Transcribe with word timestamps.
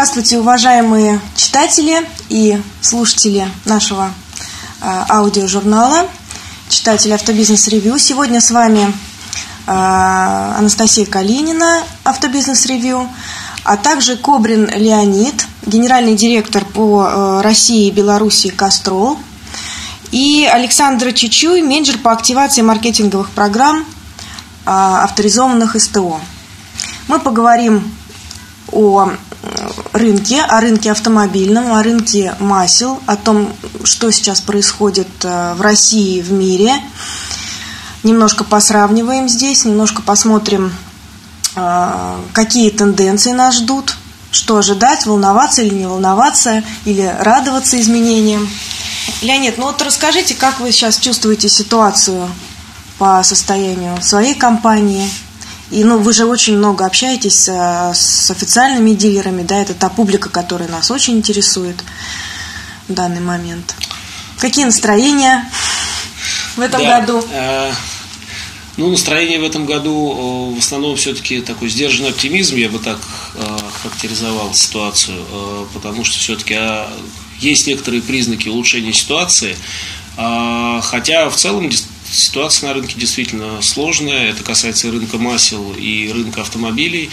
Здравствуйте, 0.00 0.38
уважаемые 0.38 1.20
читатели 1.36 2.00
и 2.30 2.58
слушатели 2.80 3.46
нашего 3.66 4.10
э, 4.80 5.04
аудиожурнала, 5.10 6.06
читатели 6.70 7.12
Автобизнес 7.12 7.68
Ревью. 7.68 7.98
Сегодня 7.98 8.40
с 8.40 8.50
вами 8.50 8.80
э, 8.86 8.92
Анастасия 9.66 11.04
Калинина, 11.04 11.82
Автобизнес 12.02 12.64
Ревью, 12.64 13.10
а 13.62 13.76
также 13.76 14.16
Кобрин 14.16 14.70
Леонид, 14.74 15.46
генеральный 15.66 16.14
директор 16.14 16.64
по 16.64 17.04
э, 17.04 17.40
России 17.42 17.88
и 17.88 17.90
Беларуси 17.90 18.48
Кастрол, 18.48 19.18
и 20.12 20.48
Александр 20.50 21.12
Чичуй, 21.12 21.60
менеджер 21.60 21.98
по 21.98 22.10
активации 22.12 22.62
маркетинговых 22.62 23.28
программ 23.32 23.84
авторизованных 24.64 25.78
СТО. 25.78 26.22
Мы 27.06 27.20
поговорим 27.20 27.92
о 28.72 29.12
рынке, 29.92 30.42
о 30.42 30.60
рынке 30.60 30.90
автомобильном, 30.90 31.72
о 31.72 31.82
рынке 31.82 32.34
масел, 32.38 33.00
о 33.06 33.16
том, 33.16 33.52
что 33.84 34.10
сейчас 34.10 34.40
происходит 34.40 35.08
э, 35.22 35.54
в 35.54 35.60
России 35.60 36.18
и 36.18 36.22
в 36.22 36.32
мире. 36.32 36.74
Немножко 38.02 38.44
посравниваем 38.44 39.28
здесь, 39.28 39.64
немножко 39.64 40.02
посмотрим, 40.02 40.72
э, 41.56 42.16
какие 42.32 42.70
тенденции 42.70 43.32
нас 43.32 43.56
ждут, 43.56 43.96
что 44.30 44.56
ожидать, 44.56 45.06
волноваться 45.06 45.62
или 45.62 45.74
не 45.74 45.86
волноваться, 45.86 46.62
или 46.84 47.14
радоваться 47.20 47.80
изменениям. 47.80 48.48
Леонид, 49.22 49.58
ну 49.58 49.64
вот 49.64 49.82
расскажите, 49.82 50.34
как 50.34 50.60
вы 50.60 50.72
сейчас 50.72 50.98
чувствуете 50.98 51.48
ситуацию 51.48 52.28
по 52.98 53.22
состоянию 53.22 54.00
своей 54.02 54.34
компании, 54.34 55.10
и 55.70 55.84
ну, 55.84 55.98
вы 55.98 56.12
же 56.12 56.24
очень 56.26 56.56
много 56.56 56.84
общаетесь 56.84 57.44
с, 57.44 57.48
с 57.94 58.30
официальными 58.30 58.92
дилерами, 58.92 59.42
да, 59.42 59.60
это 59.62 59.74
та 59.74 59.88
публика, 59.88 60.28
которая 60.28 60.68
нас 60.68 60.90
очень 60.90 61.16
интересует 61.16 61.76
в 62.88 62.92
данный 62.92 63.20
момент. 63.20 63.74
Какие 64.38 64.64
настроения 64.64 65.48
в 66.56 66.60
этом 66.60 66.82
да, 66.82 67.00
году? 67.00 67.24
Э, 67.32 67.70
ну, 68.76 68.90
настроение 68.90 69.38
в 69.38 69.44
этом 69.44 69.66
году 69.66 70.54
в 70.56 70.58
основном 70.58 70.96
все-таки 70.96 71.40
такой 71.40 71.68
сдержанный 71.68 72.10
оптимизм, 72.10 72.56
я 72.56 72.68
бы 72.68 72.78
так 72.78 72.98
э, 73.34 73.58
характеризовал 73.82 74.54
ситуацию, 74.54 75.18
э, 75.30 75.66
потому 75.74 76.02
что 76.04 76.18
все-таки 76.18 76.54
э, 76.58 76.86
есть 77.38 77.66
некоторые 77.66 78.02
признаки 78.02 78.48
улучшения 78.48 78.92
ситуации, 78.92 79.56
э, 80.16 80.80
хотя 80.82 81.28
в 81.30 81.36
целом 81.36 81.70
Ситуация 82.10 82.68
на 82.68 82.74
рынке 82.74 82.94
действительно 82.98 83.62
сложная. 83.62 84.30
Это 84.30 84.42
касается 84.42 84.88
и 84.88 84.90
рынка 84.90 85.16
масел, 85.18 85.72
и 85.72 86.10
рынка 86.12 86.42
автомобилей. 86.42 87.08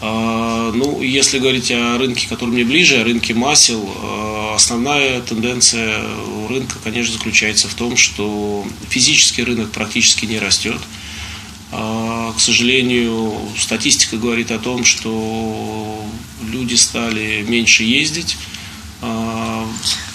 А, 0.00 0.72
ну, 0.72 1.02
если 1.02 1.38
говорить 1.38 1.70
о 1.70 1.98
рынке, 1.98 2.26
который 2.26 2.50
мне 2.50 2.64
ближе, 2.64 2.96
о 2.96 3.04
рынке 3.04 3.34
масел, 3.34 3.86
а, 4.02 4.54
основная 4.54 5.20
тенденция 5.20 6.00
рынка, 6.48 6.76
конечно, 6.82 7.12
заключается 7.12 7.68
в 7.68 7.74
том, 7.74 7.96
что 7.96 8.66
физический 8.88 9.44
рынок 9.44 9.70
практически 9.72 10.24
не 10.24 10.38
растет. 10.38 10.80
А, 11.70 12.32
к 12.32 12.40
сожалению, 12.40 13.34
статистика 13.58 14.16
говорит 14.16 14.50
о 14.52 14.58
том, 14.58 14.86
что 14.86 16.02
люди 16.50 16.76
стали 16.76 17.44
меньше 17.46 17.84
ездить, 17.84 18.38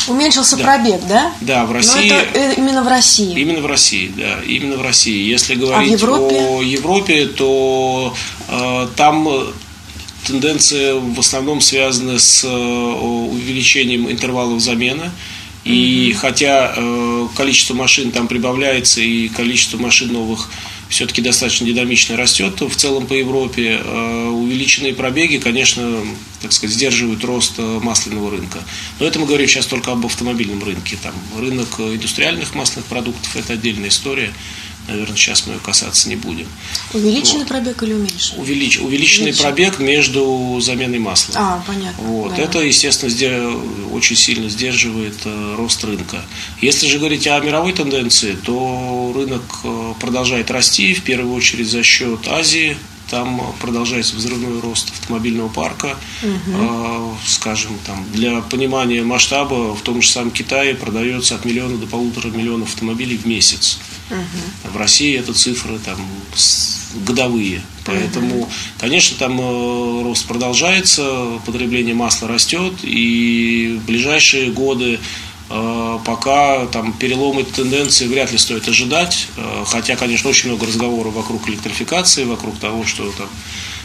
Уменьшился 0.08 0.58
да. 0.58 0.64
пробег, 0.64 1.02
да? 1.08 1.34
Да, 1.42 1.66
в 1.66 1.72
России. 1.72 2.10
Но 2.10 2.16
это 2.16 2.40
э, 2.40 2.54
именно 2.58 2.84
в 2.84 2.88
России. 2.88 3.40
Именно 3.40 3.62
в 3.62 3.66
России, 3.66 4.12
да, 4.16 4.40
именно 4.46 4.78
в 4.78 4.82
России. 4.82 5.28
Если 5.28 5.56
говорить 5.56 5.92
а 5.92 5.96
Европе? 5.96 6.36
о 6.36 6.62
Европе, 6.62 7.26
то 7.26 8.14
э, 8.48 8.88
там 8.96 9.28
тенденция 10.26 10.96
в 10.96 11.20
основном 11.20 11.62
связана 11.62 12.20
с 12.20 12.44
э, 12.44 12.48
увеличением 12.48 14.10
интервалов 14.10 14.60
замены. 14.62 15.12
И 15.64 16.12
mm 16.12 16.14
хотя 16.14 16.74
э, 16.76 17.28
количество 17.36 17.74
машин 17.74 18.12
там 18.12 18.28
прибавляется 18.28 19.02
и 19.02 19.28
количество 19.30 19.78
машин 19.78 20.14
новых 20.14 20.50
все-таки 20.90 21.22
достаточно 21.22 21.66
динамично 21.66 22.16
растет 22.18 22.62
в 22.62 22.76
целом 22.76 23.08
по 23.08 23.14
Европе. 23.14 23.82
Э, 23.84 24.28
увеличенные 24.30 24.94
пробеги, 24.94 25.38
конечно, 25.38 26.04
так 26.42 26.52
сказать, 26.52 26.76
сдерживают 26.76 27.24
рост 27.24 27.54
э, 27.58 27.80
масляного 27.82 28.32
рынка. 28.32 28.60
Но 29.00 29.06
это 29.06 29.20
мы 29.20 29.26
говорим 29.26 29.48
сейчас 29.48 29.66
только 29.66 29.92
об 29.92 30.06
автомобильном 30.06 30.64
рынке. 30.64 30.98
Там 31.02 31.14
рынок 31.38 31.80
индустриальных 31.80 32.54
масляных 32.56 32.86
продуктов– 32.88 33.36
это 33.38 33.54
отдельная 33.54 33.90
история. 33.90 34.32
Наверное, 34.88 35.16
сейчас 35.16 35.48
мы 35.48 35.54
ее 35.54 35.60
касаться 35.60 36.10
не 36.10 36.16
будем. 36.16 36.48
Увеличенный 36.94 37.40
вот. 37.40 37.48
пробег 37.48 37.82
или 37.84 37.94
уменьшенный? 37.94 38.42
Увелич, 38.42 38.80
увеличенный 38.80 39.30
Увеличен. 39.30 39.44
пробег 39.44 39.80
между 39.80 40.60
заменой 40.62 41.00
масла. 41.00 41.36
А, 41.38 41.64
понятно. 41.66 42.04
Вот. 42.04 42.36
Да. 42.36 42.42
Это, 42.42 42.60
естественно, 42.60 43.12
очень 43.92 44.16
сильно 44.16 44.48
сдерживает 44.50 45.16
э, 45.26 45.56
рост 45.58 45.84
рынка. 45.84 46.24
Если 46.62 46.88
же 46.88 47.00
говорить 47.00 47.26
о 47.28 47.40
мировой 47.40 47.74
тенденции, 47.74 48.36
то 48.36 49.12
рынок 49.16 49.44
э, 49.64 49.94
продолжает 50.00 50.52
расти, 50.52 50.94
в 50.94 51.04
первую 51.04 51.34
очередь 51.34 51.68
за 51.68 51.82
счет 51.82 52.28
Азии, 52.28 52.78
там 53.10 53.42
продолжается 53.60 54.16
взрывной 54.16 54.60
рост 54.60 54.90
автомобильного 54.90 55.50
парка. 55.50 55.98
Угу. 56.24 57.18
Скажем, 57.26 57.78
там, 57.86 58.06
для 58.12 58.42
понимания 58.42 59.04
масштаба 59.04 59.76
в 59.76 59.82
том 59.82 60.02
же 60.02 60.10
самом 60.10 60.32
Китае 60.32 60.76
продается 60.76 61.36
от 61.36 61.46
миллиона 61.46 61.78
до 61.78 61.88
полутора 61.88 62.30
миллионов 62.30 62.70
автомобилей 62.70 63.18
в 63.18 63.26
месяц. 63.26 63.80
Угу. 64.10 64.74
В 64.74 64.78
России 64.78 65.18
это 65.18 65.34
цифры 65.34 65.80
там, 65.80 66.00
годовые. 67.06 67.62
Поэтому, 67.86 68.42
угу. 68.42 68.50
конечно, 68.80 69.18
там 69.18 69.40
э, 69.40 70.04
рост 70.04 70.26
продолжается, 70.26 71.40
потребление 71.46 71.94
масла 71.94 72.28
растет, 72.28 72.74
и 72.84 73.80
в 73.82 73.86
ближайшие 73.86 74.52
годы 74.52 75.00
пока 76.06 76.68
там 76.68 76.94
переломы 76.94 77.44
тенденции 77.44 78.08
вряд 78.08 78.32
ли 78.32 78.38
стоит 78.38 78.68
ожидать, 78.68 79.28
э, 79.36 79.64
хотя, 79.68 79.96
конечно, 79.96 80.30
очень 80.30 80.50
много 80.50 80.68
разговоров 80.68 81.14
вокруг 81.14 81.50
электрификации, 81.50 82.24
вокруг 82.24 82.58
того, 82.60 82.86
что 82.86 83.12
там 83.12 83.28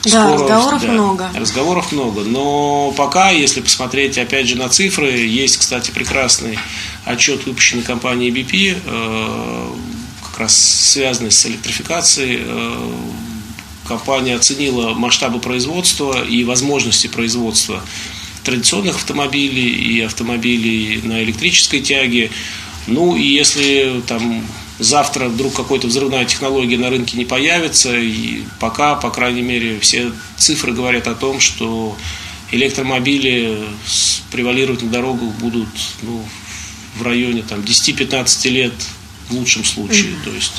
да, 0.04 0.10
скоро, 0.10 0.32
разговоров 0.32 0.82
да, 0.82 0.88
много. 0.92 1.31
Разговоров 1.34 1.92
много. 1.92 2.22
Но 2.22 2.92
пока, 2.97 3.31
если 3.31 3.60
посмотреть 3.60 4.19
опять 4.19 4.47
же 4.47 4.56
на 4.56 4.69
цифры, 4.69 5.10
есть, 5.10 5.56
кстати, 5.56 5.91
прекрасный 5.91 6.58
отчет, 7.04 7.47
выпущенный 7.47 7.82
компанией 7.82 8.31
BP, 8.31 9.72
как 10.22 10.38
раз 10.41 10.56
связанный 10.56 11.31
с 11.31 11.44
электрификацией. 11.44 12.47
Компания 13.87 14.37
оценила 14.37 14.94
масштабы 14.94 15.41
производства 15.41 16.25
и 16.25 16.44
возможности 16.44 17.08
производства 17.08 17.82
традиционных 18.50 18.97
автомобилей 18.97 19.71
и 19.71 20.00
автомобилей 20.00 21.00
на 21.05 21.22
электрической 21.22 21.81
тяге. 21.81 22.31
Ну 22.88 23.15
и 23.15 23.22
если 23.22 24.03
там 24.09 24.44
завтра 24.81 25.28
вдруг 25.28 25.55
какой-то 25.55 25.87
взрывная 25.87 26.25
технология 26.25 26.77
на 26.77 26.91
рынке 26.91 27.16
не 27.16 27.25
появится, 27.25 27.97
и 27.97 28.43
пока, 28.59 28.97
по 28.97 29.11
крайней 29.11 29.43
мере, 29.43 29.78
все 29.78 30.12
цифры 30.37 30.72
говорят 30.72 31.06
о 31.06 31.15
том, 31.15 31.38
что 31.38 31.97
электромобили 32.50 33.56
превалировать 34.33 34.82
на 34.82 34.91
дорогах 34.91 35.31
будут 35.34 35.69
ну, 36.03 36.25
в 36.97 37.03
районе 37.03 37.43
там, 37.43 37.61
10-15 37.61 38.49
лет 38.49 38.72
в 39.28 39.34
лучшем 39.34 39.65
случае. 39.65 40.11
Mm-hmm. 40.11 40.25
То 40.25 40.31
есть 40.31 40.53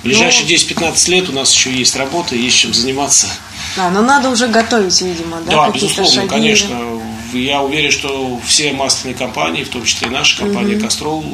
в 0.00 0.04
ближайшие. 0.04 0.46
Ну, 0.46 0.54
10-15 0.54 1.10
лет 1.10 1.28
у 1.30 1.32
нас 1.32 1.54
еще 1.54 1.72
есть 1.72 1.96
работа, 1.96 2.36
есть 2.36 2.58
чем 2.58 2.74
заниматься. 2.74 3.28
Да, 3.76 3.88
но 3.90 4.02
надо 4.02 4.28
уже 4.28 4.48
готовить, 4.48 5.00
видимо, 5.00 5.40
да? 5.46 5.52
Да, 5.52 5.70
безусловно, 5.70 6.12
шаги. 6.12 6.28
конечно. 6.28 7.00
Я 7.32 7.62
уверен, 7.62 7.90
что 7.90 8.40
все 8.44 8.72
масляные 8.72 9.16
компании, 9.16 9.64
в 9.64 9.68
том 9.68 9.84
числе 9.84 10.08
и 10.08 10.10
наша 10.10 10.38
компания 10.38 10.76
угу. 10.76 10.84
Кастрол, 10.84 11.24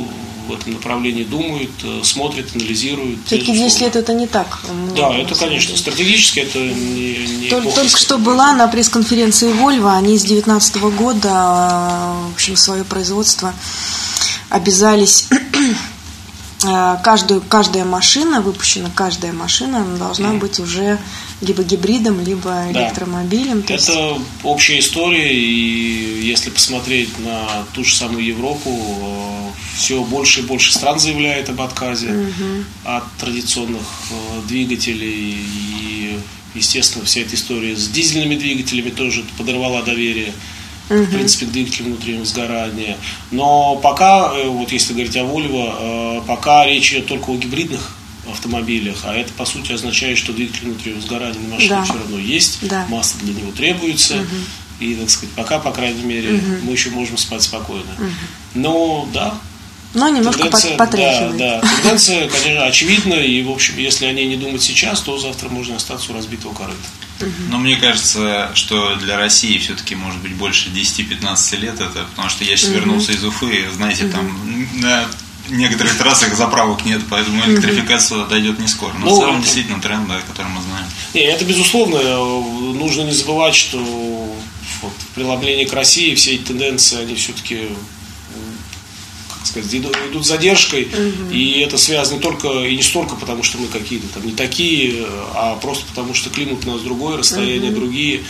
в 0.47 0.53
этом 0.53 0.75
направлении 0.75 1.25
думают, 1.25 1.71
э, 1.83 2.01
смотрят, 2.05 2.55
анализируют. 2.55 3.19
Все-таки 3.27 3.53
10 3.53 3.81
лет 3.81 3.97
это 3.97 4.15
не 4.15 4.27
так. 4.27 4.61
Да, 4.97 5.15
это, 5.15 5.35
конечно, 5.35 5.77
стратегически 5.77 6.41
это 6.41 6.59
не, 6.59 7.17
не 7.41 7.49
Только, 7.49 7.71
только 7.71 7.99
что 7.99 8.19
была 8.19 8.53
на 8.53 8.69
пресс-конференции 8.69 9.53
Volvo, 9.53 9.97
они 9.97 10.17
с 10.17 10.23
2019 10.23 10.77
года, 10.97 12.15
в 12.31 12.35
общем, 12.35 12.57
свое 12.57 12.85
производство 12.85 13.53
обязались 14.49 15.27
э, 15.31 15.37
каждую, 16.61 17.43
каждая 17.43 17.85
машина, 17.85 18.41
выпущена 18.41 18.91
каждая 18.95 19.33
машина, 19.33 19.85
должна 19.99 20.31
mm. 20.31 20.39
быть 20.39 20.59
уже 20.59 20.99
либо 21.41 21.63
гибридом, 21.63 22.21
либо 22.21 22.65
электромобилем. 22.71 23.63
Да. 23.63 23.75
Это 23.75 23.93
есть... 23.93 24.21
общая 24.43 24.79
история, 24.79 25.35
и 25.35 26.27
если 26.27 26.51
посмотреть 26.51 27.19
на 27.19 27.65
ту 27.75 27.85
же 27.85 27.95
самую 27.95 28.25
Европу, 28.25 28.71
э, 28.71 29.51
все 29.77 30.03
больше 30.03 30.41
и 30.41 30.43
больше 30.45 30.73
стран 30.73 30.99
заявляет 30.99 31.51
об 31.51 31.61
отказе 31.61 32.09
угу. 32.09 32.65
от 32.85 33.05
традиционных 33.19 33.83
э, 34.11 34.49
двигателей. 34.49 35.37
И, 35.39 36.19
естественно, 36.55 37.05
вся 37.05 37.21
эта 37.21 37.35
история 37.35 37.77
с 37.77 37.89
дизельными 37.89 38.37
двигателями 38.37 38.91
тоже 38.91 39.25
подорвала 39.37 39.83
доверие 39.83 40.33
угу. 40.89 41.03
в 41.03 41.11
принципе, 41.11 41.47
двигателю 41.47 41.87
внутреннего 41.87 42.25
сгорания. 42.25 42.97
Но 43.31 43.77
пока, 43.77 44.33
э, 44.35 44.49
вот 44.49 44.73
если 44.73 44.93
говорить 44.93 45.17
о 45.17 45.21
Volvo, 45.21 46.25
пока 46.27 46.67
речь 46.67 46.93
идет 46.93 47.07
только 47.07 47.31
о 47.31 47.37
гибридных 47.37 47.97
автомобилях, 48.31 48.99
а 49.05 49.15
это 49.15 49.33
по 49.33 49.45
сути 49.45 49.73
означает, 49.73 50.19
что 50.19 50.33
двигатель 50.33 50.65
внутреннего 50.65 51.01
сгорания 51.01 51.41
на 51.41 51.55
машине 51.55 51.71
да. 51.71 51.85
все 51.85 51.95
равно 51.95 52.19
есть, 52.19 52.59
да. 52.69 52.87
масса 52.89 53.19
для 53.21 53.35
него 53.35 53.53
требуется, 53.53 54.17
угу. 54.17 54.37
И, 54.79 54.95
так 54.95 55.09
сказать, 55.09 55.35
пока, 55.35 55.59
по 55.59 55.71
крайней 55.71 56.03
мере, 56.03 56.35
угу. 56.35 56.47
мы 56.65 56.73
еще 56.73 56.91
можем 56.91 57.17
спать 57.17 57.43
спокойно. 57.43 57.91
Угу. 57.99 58.11
Но, 58.55 59.09
да, 59.13 59.35
но 59.97 60.11
немножко 60.11 60.43
тенденция, 60.43 60.77
потряхивает. 60.77 61.37
Да, 61.39 61.61
да, 61.61 61.69
тенденция, 61.77 62.29
конечно, 62.45 62.65
очевидна, 62.67 63.15
и, 63.15 63.43
в 63.43 63.51
общем, 63.51 63.79
если 63.79 64.05
о 64.05 64.13
ней 64.13 64.27
не 64.27 64.37
думать 64.37 64.63
сейчас, 64.63 65.01
то 65.01 65.19
завтра 65.19 65.49
можно 65.49 65.77
остаться 65.77 66.13
у 66.13 66.15
разбитого 66.15 66.53
корыта. 66.53 66.77
Но 67.49 67.57
мне 67.59 67.77
кажется, 67.77 68.51
что 68.55 68.95
для 68.97 69.17
России 69.17 69.57
все-таки 69.57 69.95
может 69.95 70.21
быть 70.21 70.35
больше 70.35 70.69
10-15 70.69 71.57
лет 71.57 71.81
это, 71.81 72.05
потому 72.11 72.29
что 72.29 72.45
я 72.45 72.59
сейчас 72.59 72.71
вернулся 72.71 73.13
из 73.13 73.25
Уфы, 73.25 73.67
знаете, 73.75 74.09
там 74.09 74.39
на 74.75 75.07
некоторых 75.49 75.97
трассах 75.97 76.35
заправок 76.35 76.85
нет, 76.85 77.01
поэтому 77.09 77.43
электрификация 77.47 78.27
дойдет 78.27 78.59
не 78.59 78.69
скоро. 78.69 78.93
Но 78.99 79.07
ну, 79.07 79.17
в 79.17 79.19
целом 79.19 79.41
действительно 79.41 79.81
тренд, 79.81 80.07
да, 80.09 80.21
который 80.21 80.49
мы 80.49 80.61
знаем. 80.61 80.87
Не, 81.15 81.23
это 81.23 81.45
безусловно. 81.47 81.99
Нужно 82.75 83.03
не 83.03 83.13
забывать, 83.13 83.55
что 83.55 83.79
вот, 84.83 84.93
в 84.93 85.15
преломлении 85.15 85.65
к 85.65 85.73
России 85.73 86.15
все 86.15 86.35
эти 86.35 86.43
тенденции, 86.43 87.01
они 87.01 87.15
все-таки 87.15 87.69
сказать, 89.47 89.75
идут 89.75 90.25
с 90.25 90.29
задержкой, 90.29 90.85
угу. 90.85 91.31
и 91.31 91.61
это 91.61 91.79
связано 91.79 92.21
только 92.21 92.49
и 92.65 92.77
не 92.77 92.83
столько 92.83 93.17
потому, 93.17 93.43
что 93.43 93.59
мы 93.59 93.69
какие-то 93.69 94.09
там 94.09 94.27
не 94.27 94.33
такие, 94.33 95.07
а 95.35 95.57
просто 95.57 95.87
потому, 95.87 96.15
что 96.15 96.31
климат 96.31 96.67
у 96.67 96.73
нас 96.73 96.83
другой, 96.83 97.17
расстояния 97.17 97.71
угу. 97.71 97.81
другие, 97.81 98.23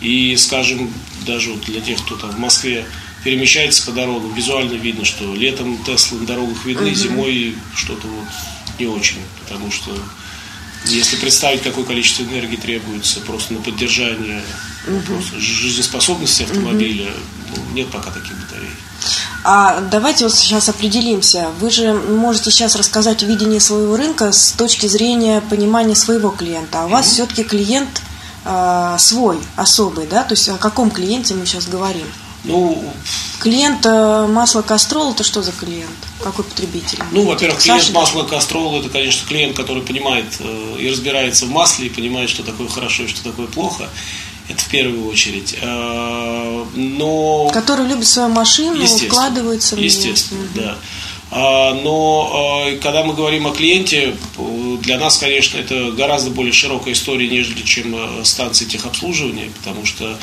и, 0.00 0.36
скажем, 0.36 0.92
даже 1.26 1.52
вот 1.52 1.60
для 1.62 1.80
тех, 1.80 2.02
кто 2.04 2.16
там 2.16 2.30
в 2.30 2.38
Москве 2.38 2.84
перемещается 3.24 3.86
по 3.86 3.92
дорогам, 3.92 4.34
визуально 4.34 4.74
видно, 4.74 5.04
что 5.04 5.34
летом 5.34 5.78
Теслы 5.84 6.20
на 6.20 6.26
дорогах 6.26 6.64
видны, 6.64 6.88
угу. 6.88 6.94
зимой 6.94 7.54
что-то 7.74 8.08
вот 8.08 8.28
не 8.78 8.86
очень, 8.86 9.20
потому 9.40 9.70
что 9.70 9.96
если 10.86 11.16
представить, 11.16 11.62
какое 11.62 11.84
количество 11.84 12.24
энергии 12.24 12.56
требуется 12.56 13.20
просто 13.20 13.54
на 13.54 13.60
поддержание 13.60 14.42
угу. 14.86 15.22
жизнеспособности 15.38 16.42
автомобиля, 16.42 17.10
угу. 17.52 17.74
нет 17.74 17.88
пока 17.88 18.10
таких 18.10 18.32
батарей. 18.40 18.70
А 19.44 19.80
давайте 19.80 20.24
вот 20.24 20.34
сейчас 20.34 20.68
определимся. 20.68 21.50
Вы 21.58 21.70
же 21.70 21.92
можете 21.94 22.50
сейчас 22.50 22.76
рассказать 22.76 23.22
видение 23.22 23.60
своего 23.60 23.96
рынка 23.96 24.30
с 24.30 24.52
точки 24.52 24.86
зрения 24.86 25.40
понимания 25.40 25.96
своего 25.96 26.30
клиента. 26.30 26.82
А 26.82 26.86
у 26.86 26.88
вас 26.88 27.06
mm-hmm. 27.06 27.10
все-таки 27.10 27.42
клиент 27.42 28.02
э, 28.44 28.96
свой, 28.98 29.38
особый, 29.56 30.06
да? 30.06 30.22
То 30.22 30.34
есть 30.34 30.48
о 30.48 30.58
каком 30.58 30.90
клиенте 30.90 31.34
мы 31.34 31.46
сейчас 31.46 31.66
говорим? 31.66 32.06
Ну, 32.44 32.92
клиент 33.38 33.86
э, 33.86 34.26
масла 34.26 34.62
Кастрол 34.62 35.12
это 35.12 35.22
что 35.22 35.42
за 35.42 35.52
клиент? 35.52 35.90
Какой 36.22 36.44
потребитель? 36.44 36.98
Ну, 37.12 37.24
во-первых, 37.24 37.60
клиент 37.60 37.82
Саша, 37.82 37.94
масла 37.94 38.24
Кастрол 38.24 38.80
это, 38.80 38.88
конечно, 38.88 39.26
клиент, 39.28 39.56
который 39.56 39.82
понимает 39.82 40.26
э, 40.40 40.76
и 40.78 40.88
разбирается 40.88 41.46
в 41.46 41.50
масле, 41.50 41.86
и 41.86 41.90
понимает, 41.90 42.30
что 42.30 42.42
такое 42.42 42.68
хорошо 42.68 43.04
и 43.04 43.06
что 43.08 43.22
такое 43.22 43.46
плохо. 43.46 43.88
Это 44.48 44.62
в 44.62 44.68
первую 44.68 45.08
очередь. 45.08 45.56
Э, 45.60 46.64
но... 46.74 47.50
Который 47.52 47.86
любит 47.86 48.06
свою 48.06 48.28
машину, 48.28 48.84
вкладывается 48.84 49.76
в 49.76 49.78
нее. 49.78 49.86
Естественно, 49.86 50.46
да. 50.54 50.76
А, 51.30 51.74
но 51.74 52.66
э, 52.66 52.76
когда 52.76 53.04
мы 53.04 53.14
говорим 53.14 53.46
о 53.46 53.52
клиенте, 53.52 54.16
для 54.82 54.98
нас, 54.98 55.18
конечно, 55.18 55.58
это 55.58 55.92
гораздо 55.92 56.30
более 56.30 56.52
широкая 56.52 56.94
история, 56.94 57.28
нежели 57.28 57.62
чем 57.62 58.24
станции 58.24 58.64
техобслуживания, 58.64 59.48
потому 59.58 59.86
что, 59.86 60.18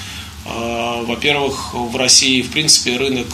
во-первых, 0.45 1.74
в 1.74 1.95
России, 1.95 2.42
в 2.42 2.51
принципе, 2.51 2.98
рынок 2.98 3.27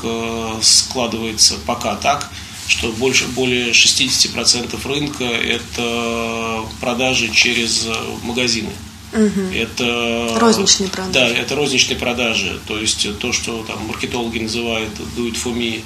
складывается 0.62 1.56
пока 1.66 1.96
так, 1.96 2.32
что 2.68 2.90
больше, 2.92 3.28
более 3.30 3.72
60% 3.72 4.88
рынка– 4.88 5.24
это 5.24 6.62
продажи 6.80 7.30
через 7.34 7.88
магазины. 8.24 8.70
Угу. 9.16 9.54
Это 9.54 10.38
розничные 10.40 10.90
продажи. 10.90 11.34
Да, 11.34 11.40
это 11.40 11.56
розничные 11.56 11.98
продажи. 11.98 12.60
То 12.68 12.78
есть 12.78 13.08
то, 13.20 13.32
что 13.32 13.64
там 13.64 13.88
маркетологи 13.88 14.40
называют 14.40 14.92
do 15.18 15.32
it 15.32 15.38
for 15.42 15.54
me 15.54 15.82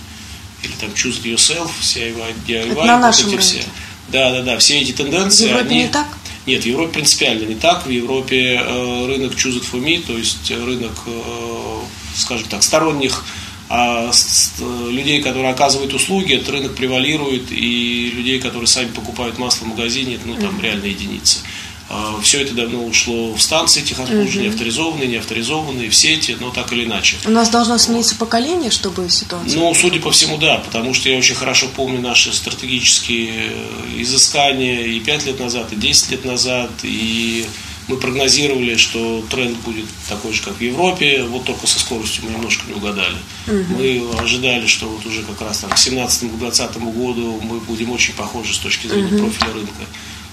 или 0.63 0.71
там 0.79 0.89
choose 0.89 1.21
yourself, 1.23 1.71
DIY, 1.81 2.33
DIY 2.47 2.71
это 2.71 2.83
на 2.85 2.95
вот 2.95 3.01
нашем 3.01 3.27
эти 3.27 3.35
рынке. 3.35 3.45
все. 3.45 3.63
Да, 4.11 4.31
да, 4.31 4.41
да, 4.41 4.57
все 4.57 4.81
эти 4.81 4.91
тенденции. 4.91 5.45
В 5.45 5.49
Европе 5.49 5.69
они... 5.69 5.83
не 5.83 5.87
так? 5.87 6.07
Нет, 6.45 6.63
в 6.63 6.65
Европе 6.65 6.93
принципиально 6.93 7.45
не 7.45 7.55
так. 7.55 7.85
В 7.85 7.89
Европе 7.89 8.59
э, 8.59 9.05
рынок 9.05 9.33
choose 9.33 9.61
it 9.61 9.65
for 9.71 9.79
me, 9.79 10.01
то 10.05 10.17
есть 10.17 10.49
рынок, 10.49 10.93
э, 11.05 11.79
скажем 12.15 12.47
так, 12.47 12.63
сторонних 12.63 13.23
а 13.71 14.11
с, 14.11 14.55
с, 14.57 14.59
людей, 14.89 15.21
которые 15.21 15.51
оказывают 15.51 15.93
услуги, 15.93 16.33
этот 16.33 16.49
рынок 16.49 16.75
превалирует, 16.75 17.51
и 17.51 18.11
людей, 18.15 18.39
которые 18.39 18.65
сами 18.65 18.87
покупают 18.87 19.37
масло 19.37 19.65
в 19.65 19.67
магазине, 19.67 20.19
ну 20.25 20.33
там 20.33 20.57
mm-hmm. 20.57 20.63
реально 20.63 20.85
единицы. 20.85 21.39
А, 21.89 22.19
Все 22.21 22.41
это 22.41 22.53
давно 22.53 22.85
ушло 22.85 23.33
в 23.33 23.41
станции 23.41 23.81
техобслуживания, 23.81 24.49
угу. 24.49 24.53
авторизованные, 24.53 25.07
неавторизованные, 25.07 25.89
в 25.89 25.95
сети, 25.95 26.37
но 26.39 26.51
так 26.51 26.71
или 26.71 26.85
иначе. 26.85 27.17
У 27.25 27.31
нас 27.31 27.49
должно 27.49 27.79
смениться 27.79 28.13
вот. 28.13 28.27
поколение, 28.27 28.69
чтобы 28.69 29.09
ситуация... 29.09 29.59
Ну, 29.59 29.73
судя 29.73 29.99
по 29.99 30.11
всему, 30.11 30.37
да, 30.37 30.57
потому 30.57 30.93
что 30.93 31.09
я 31.09 31.17
очень 31.17 31.35
хорошо 31.35 31.67
помню 31.75 31.99
наши 31.99 32.31
стратегические 32.31 33.53
э, 33.53 34.01
изыскания 34.01 34.83
и 34.83 34.99
5 34.99 35.25
лет 35.25 35.39
назад, 35.39 35.73
и 35.73 35.75
10 35.75 36.11
лет 36.11 36.25
назад, 36.25 36.69
и 36.83 37.47
мы 37.87 37.97
прогнозировали, 37.97 38.75
что 38.75 39.25
тренд 39.31 39.57
будет 39.59 39.85
такой 40.07 40.31
же, 40.33 40.43
как 40.43 40.57
в 40.57 40.61
Европе, 40.61 41.23
вот 41.23 41.45
только 41.45 41.65
со 41.65 41.79
скоростью 41.79 42.23
мы 42.25 42.31
немножко 42.31 42.67
не 42.67 42.75
угадали. 42.75 43.17
Угу. 43.47 43.79
Мы 43.79 44.03
ожидали, 44.19 44.67
что 44.67 44.87
вот 44.87 45.03
уже 45.07 45.23
как 45.23 45.41
раз 45.41 45.59
там, 45.59 45.71
к 45.71 45.73
2017-2020 45.73 46.93
году 46.93 47.39
мы 47.41 47.59
будем 47.61 47.89
очень 47.89 48.13
похожи 48.13 48.53
с 48.53 48.59
точки 48.59 48.85
зрения 48.85 49.15
угу. 49.15 49.31
профиля 49.31 49.53
рынка 49.53 49.85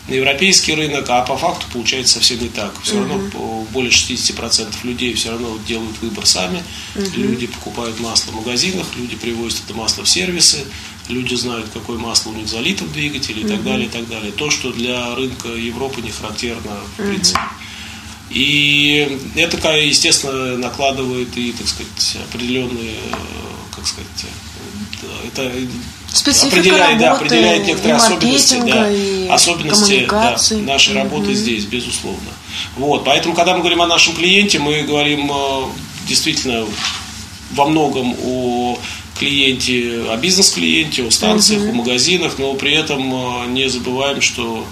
на 0.08 0.14
европейский 0.14 0.74
рынок, 0.74 1.08
а 1.08 1.22
по 1.22 1.36
факту 1.36 1.66
получается 1.72 2.14
совсем 2.14 2.40
не 2.40 2.48
так. 2.48 2.72
Все 2.82 3.00
угу. 3.00 3.08
равно 3.08 3.66
более 3.72 3.90
60% 3.90 4.74
людей 4.84 5.14
все 5.14 5.30
равно 5.30 5.58
делают 5.66 5.98
выбор 6.00 6.26
сами. 6.26 6.62
Угу. 6.94 7.04
Люди 7.16 7.46
покупают 7.46 7.98
масло 8.00 8.30
в 8.30 8.36
магазинах, 8.36 8.86
люди 8.96 9.16
привозят 9.16 9.62
это 9.64 9.74
масло 9.74 10.04
в 10.04 10.08
сервисы, 10.08 10.64
люди 11.08 11.34
знают, 11.34 11.68
какое 11.72 11.98
масло 11.98 12.30
у 12.30 12.34
них 12.34 12.48
залито 12.48 12.84
в 12.84 12.92
двигателе 12.92 13.42
и 13.42 13.44
угу. 13.44 13.54
так 13.54 13.64
далее, 13.64 13.86
и 13.86 13.90
так 13.90 14.08
далее. 14.08 14.32
То, 14.32 14.50
что 14.50 14.72
для 14.72 15.14
рынка 15.14 15.48
Европы 15.48 16.00
не 16.02 16.10
характерно 16.10 16.78
в 16.96 17.02
принципе. 17.02 17.40
И 18.30 19.20
это, 19.36 19.76
естественно, 19.76 20.56
накладывает 20.58 21.36
и, 21.36 21.52
так 21.52 21.68
сказать, 21.68 22.18
определенные, 22.28 22.96
как 23.74 23.86
сказать, 23.86 24.26
это 25.24 25.52
Специфика 26.16 26.56
определяет, 26.56 26.98
да, 26.98 27.12
определяет 27.12 27.66
некоторые 27.66 27.96
особенности, 27.96 28.62
да, 28.64 28.90
и 28.90 29.28
особенности 29.28 30.06
да, 30.10 30.36
нашей 30.62 30.94
угу. 30.94 31.02
работы 31.02 31.34
здесь, 31.34 31.64
безусловно. 31.64 32.30
Вот, 32.76 33.04
поэтому, 33.04 33.34
когда 33.34 33.54
мы 33.54 33.60
говорим 33.60 33.82
о 33.82 33.86
нашем 33.86 34.14
клиенте, 34.14 34.58
мы 34.58 34.82
говорим 34.82 35.30
э, 35.30 35.62
действительно 36.08 36.66
во 37.52 37.66
многом 37.66 38.14
о 38.24 38.78
клиенте, 39.18 40.06
о 40.10 40.16
бизнес-клиенте, 40.16 41.06
о 41.06 41.10
станциях, 41.10 41.62
угу. 41.62 41.70
о 41.70 41.74
магазинах, 41.74 42.38
но 42.38 42.54
при 42.54 42.72
этом 42.72 43.12
э, 43.12 43.46
не 43.48 43.68
забываем, 43.68 44.20
что 44.20 44.66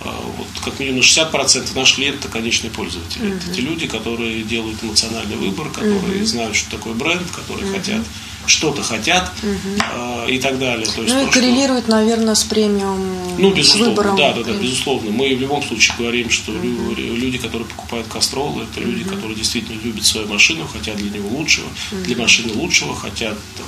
э, 0.00 0.04
вот, 0.04 0.46
как 0.64 0.78
минимум 0.80 1.00
60% 1.00 1.74
наших 1.74 1.96
клиентов 1.96 2.24
это 2.24 2.32
конечные 2.32 2.70
пользователи. 2.70 3.26
Угу. 3.26 3.36
Это 3.36 3.54
те 3.54 3.60
люди, 3.62 3.86
которые 3.86 4.42
делают 4.42 4.82
эмоциональный 4.82 5.36
выбор, 5.36 5.68
которые 5.70 6.18
угу. 6.18 6.26
знают, 6.26 6.56
что 6.56 6.70
такое 6.70 6.94
бренд, 6.94 7.30
которые 7.30 7.68
угу. 7.70 7.76
хотят 7.76 8.02
что-то 8.46 8.82
хотят 8.82 9.32
угу. 9.42 10.26
э, 10.26 10.30
и 10.30 10.38
так 10.38 10.58
далее. 10.58 10.86
То 10.86 11.02
есть 11.02 11.14
ну 11.14 11.22
то, 11.22 11.28
и 11.28 11.32
коррелирует, 11.32 11.84
что... 11.84 11.92
наверное, 11.92 12.34
с 12.34 12.44
премиум, 12.44 13.38
ну, 13.38 13.52
безусловно, 13.52 13.86
с 13.86 13.88
выбором. 13.88 14.16
Да, 14.16 14.32
да, 14.32 14.42
да, 14.42 14.52
безусловно. 14.52 15.10
Мы 15.10 15.34
в 15.34 15.40
любом 15.40 15.62
случае 15.62 15.96
говорим, 15.98 16.30
что 16.30 16.52
угу. 16.52 16.94
люди, 16.96 17.38
которые 17.38 17.68
покупают 17.68 18.06
Кастрол, 18.08 18.60
это 18.60 18.80
люди, 18.80 19.02
угу. 19.02 19.14
которые 19.14 19.36
действительно 19.36 19.78
любят 19.82 20.04
свою 20.04 20.28
машину, 20.28 20.66
хотят 20.66 20.96
для 20.96 21.10
него 21.10 21.28
лучшего, 21.28 21.66
угу. 21.66 22.02
для 22.04 22.16
машины 22.16 22.52
лучшего, 22.54 22.94
хотят 22.94 23.36
там, 23.56 23.66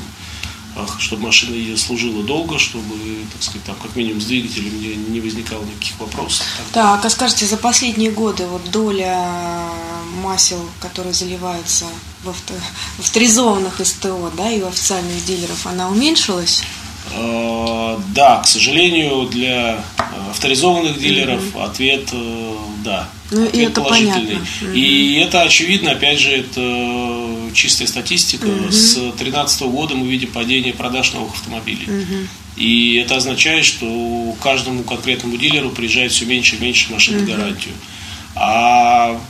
чтобы 0.98 1.22
машина 1.22 1.76
служила 1.76 2.22
долго, 2.22 2.58
чтобы, 2.58 2.94
так 3.32 3.42
сказать, 3.42 3.64
там 3.64 3.76
как 3.82 3.96
минимум 3.96 4.20
с 4.20 4.26
двигателем 4.26 4.80
не, 4.80 4.94
не 4.94 5.20
возникало 5.20 5.64
никаких 5.64 5.98
вопросов. 5.98 6.46
Так, 6.72 7.04
а 7.04 7.10
скажите, 7.10 7.46
за 7.46 7.56
последние 7.56 8.10
годы 8.10 8.46
вот 8.46 8.70
доля 8.70 9.70
масел, 10.22 10.60
которые 10.80 11.12
заливаются 11.12 11.86
в, 12.22 12.30
авто, 12.30 12.54
в 12.98 13.00
авторизованных 13.00 13.80
СТО, 13.84 14.30
да, 14.36 14.50
и 14.50 14.62
у 14.62 14.66
официальных 14.66 15.24
дилеров, 15.24 15.66
она 15.66 15.88
уменьшилась? 15.88 16.62
А, 17.14 18.00
да, 18.14 18.42
к 18.42 18.46
сожалению, 18.46 19.26
для 19.26 19.84
авторизованных 20.30 20.98
дилеров 20.98 21.42
mm 21.42 21.64
ответ 21.64 22.08
э, 22.12 22.56
да. 22.84 23.08
Ну, 23.30 23.46
ответ 23.46 23.54
и 23.54 23.64
это 23.64 23.80
положительный. 23.80 24.26
Понятно. 24.60 24.74
И 24.74 25.14
это 25.20 25.42
очевидно, 25.42 25.92
опять 25.92 26.18
же, 26.18 26.30
это 26.30 26.60
чистая 27.56 27.88
статистика. 27.88 28.46
mm 28.46 28.70
С 28.70 28.94
2013 28.94 29.62
года 29.62 29.94
мы 29.94 30.06
видим 30.06 30.30
падение 30.30 30.72
продаж 30.72 31.12
новых 31.12 31.34
автомобилей. 31.34 31.86
mm 31.86 32.28
И 32.56 33.02
это 33.04 33.16
означает, 33.16 33.64
что 33.64 34.36
каждому 34.42 34.82
конкретному 34.82 35.36
дилеру 35.36 35.70
приезжает 35.70 36.12
все 36.12 36.24
меньше 36.24 36.56
и 36.56 36.60
меньше 36.60 36.92
машин 36.92 37.16
mm 37.16 37.26
гарантию. 37.26 37.74
А 38.34 39.20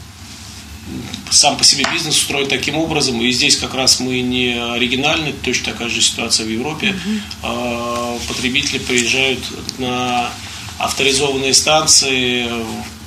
сам 1.31 1.57
по 1.57 1.65
себе 1.65 1.85
бизнес 1.93 2.17
устроен 2.17 2.49
таким 2.49 2.77
образом, 2.77 3.21
и 3.21 3.31
здесь 3.33 3.57
как 3.57 3.75
раз 3.75 4.01
мы 4.01 4.21
не 4.21 4.55
оригинальны, 4.55 5.33
точно 5.33 5.73
такая 5.73 5.89
же 5.89 6.01
ситуация 6.01 6.47
в 6.47 6.49
Европе. 6.49 6.95
Uh-huh. 7.43 8.21
Потребители 8.29 8.79
приезжают 8.79 9.41
на 9.79 10.31
авторизованные 10.79 11.55
станции 11.55 12.47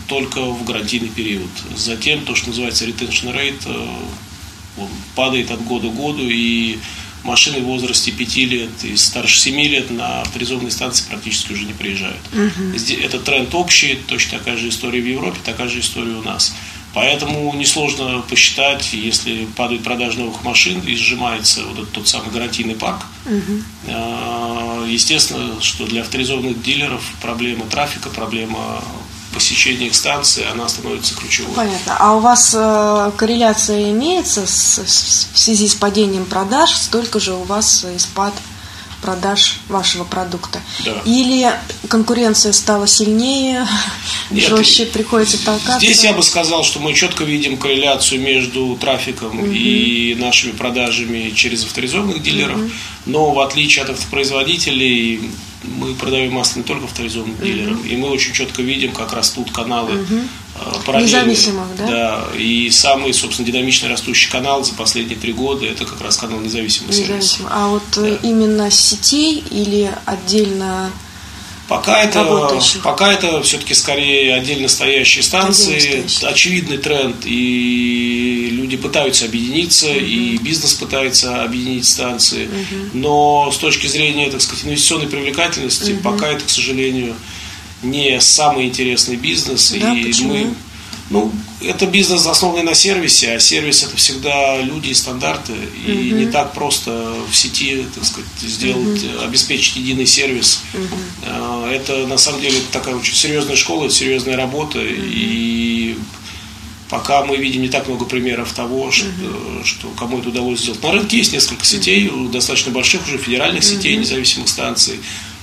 только 0.07 0.41
в 0.41 0.65
гарантийный 0.65 1.09
период. 1.09 1.49
Затем 1.75 2.25
то, 2.25 2.35
что 2.35 2.49
называется 2.49 2.85
retention 2.85 3.33
rate, 3.33 3.61
э, 3.65 3.87
он 4.79 4.89
падает 5.15 5.51
от 5.51 5.63
года 5.63 5.89
к 5.89 5.95
году, 5.95 6.23
и 6.23 6.77
машины 7.23 7.59
в 7.59 7.65
возрасте 7.65 8.11
5 8.11 8.35
лет 8.37 8.69
и 8.83 8.95
старше 8.95 9.39
7 9.39 9.59
лет 9.61 9.91
на 9.91 10.21
авторизованные 10.21 10.71
станции 10.71 11.05
практически 11.09 11.53
уже 11.53 11.65
не 11.65 11.73
приезжают. 11.73 12.21
Угу. 12.31 12.77
Это 13.03 13.19
тренд 13.19 13.53
общий, 13.55 13.99
точно 14.07 14.39
такая 14.39 14.57
же 14.57 14.69
история 14.69 15.01
в 15.01 15.07
Европе, 15.07 15.39
такая 15.43 15.67
же 15.67 15.79
история 15.79 16.13
у 16.13 16.23
нас. 16.23 16.55
Поэтому 16.91 17.53
несложно 17.53 18.23
посчитать, 18.27 18.93
если 18.93 19.45
падают 19.55 19.83
продажи 19.83 20.17
новых 20.17 20.43
машин 20.43 20.79
и 20.79 20.95
сжимается 20.95 21.63
вот 21.65 21.77
этот 21.77 21.91
тот 21.91 22.07
самый 22.07 22.31
гарантийный 22.31 22.73
парк. 22.73 23.05
Угу. 23.27 24.85
Естественно, 24.87 25.61
что 25.61 25.85
для 25.85 26.01
авторизованных 26.01 26.63
дилеров 26.63 27.03
проблема 27.21 27.65
трафика, 27.65 28.09
проблема 28.09 28.83
посещения 29.39 29.87
их 29.87 29.95
станции, 29.95 30.45
она 30.51 30.67
становится 30.67 31.15
ключевой. 31.15 31.55
Понятно. 31.55 31.95
А 31.97 32.13
у 32.13 32.19
вас 32.19 32.53
э, 32.53 33.11
корреляция 33.15 33.89
имеется 33.91 34.45
с, 34.45 34.79
с, 34.79 35.29
в 35.33 35.39
связи 35.39 35.69
с 35.69 35.75
падением 35.75 36.25
продаж, 36.25 36.71
столько 36.71 37.21
же 37.21 37.33
у 37.33 37.43
вас 37.43 37.85
и 37.85 37.97
спад 37.97 38.33
продаж 39.01 39.59
вашего 39.67 40.03
продукта? 40.03 40.59
Да. 40.85 41.01
Или 41.05 41.51
конкуренция 41.87 42.51
стала 42.53 42.87
сильнее, 42.87 43.67
Нет, 44.29 44.47
жестче 44.47 44.85
приходится 44.85 45.43
толкаться? 45.43 45.79
Здесь 45.79 46.03
я 46.03 46.13
бы 46.13 46.23
сказал, 46.23 46.63
что 46.63 46.79
мы 46.79 46.93
четко 46.93 47.23
видим 47.23 47.57
корреляцию 47.57 48.21
между 48.21 48.77
трафиком 48.79 49.39
угу. 49.39 49.51
и 49.51 50.15
нашими 50.19 50.51
продажами 50.51 51.31
через 51.35 51.63
авторизованных 51.63 52.21
дилеров, 52.21 52.57
угу. 52.57 52.71
но 53.05 53.31
в 53.31 53.39
отличие 53.39 53.83
от 53.83 53.91
автопроизводителей 53.91 55.31
мы 55.63 55.93
продаем 55.93 56.33
масло 56.33 56.59
не 56.59 56.65
только 56.65 56.85
авторизованным 56.85 57.35
uh 57.35 57.43
дилерам, 57.43 57.81
и 57.81 57.95
мы 57.95 58.09
очень 58.09 58.33
четко 58.33 58.61
видим, 58.61 58.91
как 58.91 59.13
растут 59.13 59.51
каналы 59.51 60.05
Независимых, 60.87 61.67
да? 61.77 61.87
Да, 61.87 62.27
и 62.37 62.69
самый, 62.69 63.13
собственно, 63.13 63.45
динамично 63.45 63.89
растущий 63.89 64.29
канал 64.29 64.63
за 64.63 64.73
последние 64.73 65.17
три 65.17 65.33
года 65.33 65.65
это 65.65 65.85
как 65.85 66.01
раз 66.01 66.17
канал 66.17 66.39
независимых 66.39 66.93
сервисов. 66.93 67.45
А 67.49 67.67
вот 67.67 67.83
э, 67.97 68.17
да. 68.21 68.27
именно 68.27 68.71
сетей 68.71 69.43
или 69.49 69.91
отдельно 70.05 70.91
Пока 71.69 72.01
это, 72.01 72.49
пока 72.83 73.13
это 73.13 73.43
все-таки 73.43 73.75
скорее 73.75 74.33
отдельно 74.33 74.67
стоящие 74.67 75.21
станции, 75.21 75.75
отдельно 75.75 76.09
стоящие. 76.09 76.29
очевидный 76.29 76.77
тренд, 76.79 77.17
и 77.25 78.49
люди 78.51 78.75
пытаются 78.75 79.25
объединиться, 79.25 79.85
угу. 79.85 79.99
и 79.99 80.37
бизнес 80.37 80.73
пытается 80.73 81.43
объединить 81.43 81.85
станции, 81.85 82.47
угу. 82.47 82.89
но 82.93 83.51
с 83.51 83.57
точки 83.57 83.85
зрения, 83.85 84.31
так 84.31 84.41
сказать, 84.41 84.65
инвестиционной 84.65 85.07
привлекательности, 85.07 85.91
угу. 85.91 86.01
пока 86.01 86.29
это, 86.29 86.43
к 86.43 86.49
сожалению, 86.49 87.15
не 87.81 88.19
самый 88.21 88.65
интересный 88.65 89.15
бизнес, 89.15 89.71
да, 89.79 89.93
и 89.93 90.05
почему? 90.05 90.33
мы 90.33 90.53
ну, 91.09 91.31
это 91.61 91.87
бизнес, 91.87 92.27
основанный 92.27 92.63
на 92.63 92.75
сервисе, 92.75 93.33
а 93.33 93.39
сервис 93.39 93.83
это 93.83 93.97
всегда 93.97 94.61
люди 94.61 94.89
и 94.89 94.93
стандарты. 94.93 95.53
И 95.85 96.11
не 96.11 96.27
так 96.27 96.53
просто 96.53 97.13
в 97.29 97.35
сети, 97.35 97.85
так 97.95 98.05
сказать, 98.05 98.29
сделать, 98.41 99.03
uh 99.03 99.25
обеспечить 99.25 99.75
единый 99.77 100.05
сервис. 100.05 100.61
uh 101.23 101.69
Это 101.71 102.05
на 102.05 102.17
самом 102.17 102.41
деле 102.41 102.59
такая 102.71 102.95
очень 102.95 103.15
серьезная 103.15 103.55
школа, 103.55 103.89
серьезная 103.89 104.37
работа. 104.37 104.77
uh 104.79 105.09
И 105.11 105.97
пока 106.89 107.25
мы 107.25 107.37
видим 107.37 107.63
не 107.63 107.69
так 107.69 107.87
много 107.87 108.05
примеров 108.05 108.53
того, 108.53 108.91
что, 108.91 109.07
uh 109.07 109.65
что 109.65 109.87
кому 109.97 110.19
это 110.19 110.29
удалось 110.29 110.59
сделать. 110.59 110.83
На 110.83 110.91
рынке 110.91 111.17
есть 111.17 111.33
несколько 111.33 111.65
сетей, 111.65 112.05
uh 112.07 112.31
достаточно 112.31 112.71
больших 112.71 113.07
уже 113.07 113.17
федеральных 113.17 113.63
uh 113.63 113.75
сетей, 113.75 113.97
независимых 113.97 114.47
станций. 114.47 114.99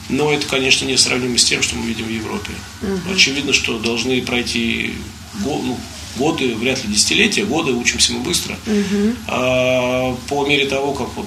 Но 0.09 0.33
это, 0.33 0.47
конечно, 0.47 0.85
не 0.85 0.97
сравнимо 0.97 1.37
с 1.37 1.45
тем, 1.45 1.63
что 1.63 1.77
мы 1.77 1.87
видим 1.87 2.07
в 2.07 2.11
Европе. 2.11 2.53
uh 2.83 3.13
Очевидно, 3.13 3.53
что 3.53 3.79
должны 3.79 4.23
пройти 4.23 4.95
ну, 5.45 5.79
годы, 6.17 6.55
вряд 6.55 6.83
ли 6.85 6.93
десятилетия, 6.93 7.45
годы, 7.45 7.73
учимся 7.73 8.13
мы 8.13 8.21
быстро. 8.21 8.57
Угу. 8.67 9.15
А, 9.29 10.17
по 10.29 10.47
мере 10.47 10.67
того, 10.67 10.93
как 10.93 11.09
вот 11.15 11.27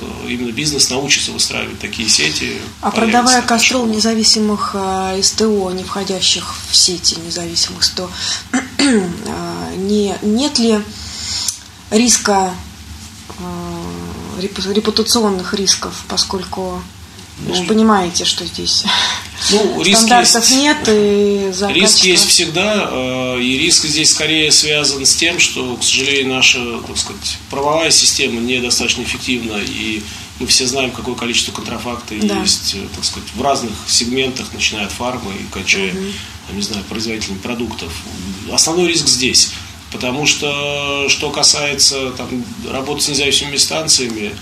э, 0.00 0.30
именно 0.30 0.52
бизнес 0.52 0.90
научится 0.90 1.32
выстраивать 1.32 1.78
такие 1.78 2.08
сети. 2.08 2.56
А 2.80 2.90
продавая 2.90 3.42
кастрол 3.42 3.86
независимых 3.86 4.70
э, 4.74 5.20
СТО, 5.22 5.70
не 5.72 5.84
входящих 5.84 6.54
в 6.70 6.76
сети 6.76 7.16
независимых 7.24 7.84
СТО, 7.84 8.10
э, 8.52 9.10
не, 9.76 10.14
нет 10.22 10.58
ли 10.58 10.80
риска 11.90 12.54
репутационных 14.38 15.54
рисков, 15.54 16.04
поскольку 16.08 16.82
вы 17.46 17.54
же 17.54 17.64
понимаете, 17.64 18.24
что 18.24 18.44
здесь 18.44 18.84
ну, 19.50 19.84
стандартов 19.94 20.48
есть, 20.48 20.60
нет 20.60 20.76
и 20.88 21.50
за 21.52 21.68
Риск 21.68 21.94
качество. 21.94 22.06
есть 22.06 22.26
всегда, 22.26 22.88
э, 22.90 23.40
и 23.40 23.58
риск 23.58 23.86
здесь 23.86 24.10
скорее 24.10 24.50
связан 24.52 25.04
с 25.04 25.14
тем, 25.14 25.38
что, 25.38 25.76
к 25.76 25.82
сожалению, 25.82 26.34
наша, 26.34 26.80
так 26.86 26.96
сказать, 26.98 27.38
правовая 27.48 27.90
система 27.90 28.40
недостаточно 28.40 29.02
эффективна, 29.02 29.58
и 29.58 30.02
мы 30.38 30.46
все 30.46 30.66
знаем, 30.66 30.90
какое 30.90 31.14
количество 31.14 31.52
контрафакта 31.52 32.14
да. 32.22 32.40
есть, 32.40 32.74
э, 32.74 32.86
так 32.94 33.04
сказать, 33.04 33.28
в 33.34 33.42
разных 33.42 33.72
сегментах, 33.86 34.52
начиная 34.52 34.86
от 34.86 34.92
фармы 34.92 35.32
и 35.34 35.52
кончая, 35.52 35.92
угу. 35.92 36.54
не 36.54 36.62
знаю, 36.62 36.84
производителями 36.84 37.38
продуктов. 37.38 37.92
Основной 38.50 38.88
риск 38.88 39.06
здесь. 39.06 39.50
Потому 39.92 40.24
что, 40.24 41.08
что 41.08 41.30
касается 41.30 42.12
там, 42.12 42.44
работы 42.70 43.02
с 43.02 43.08
независимыми 43.08 43.56
станциями, 43.56 44.32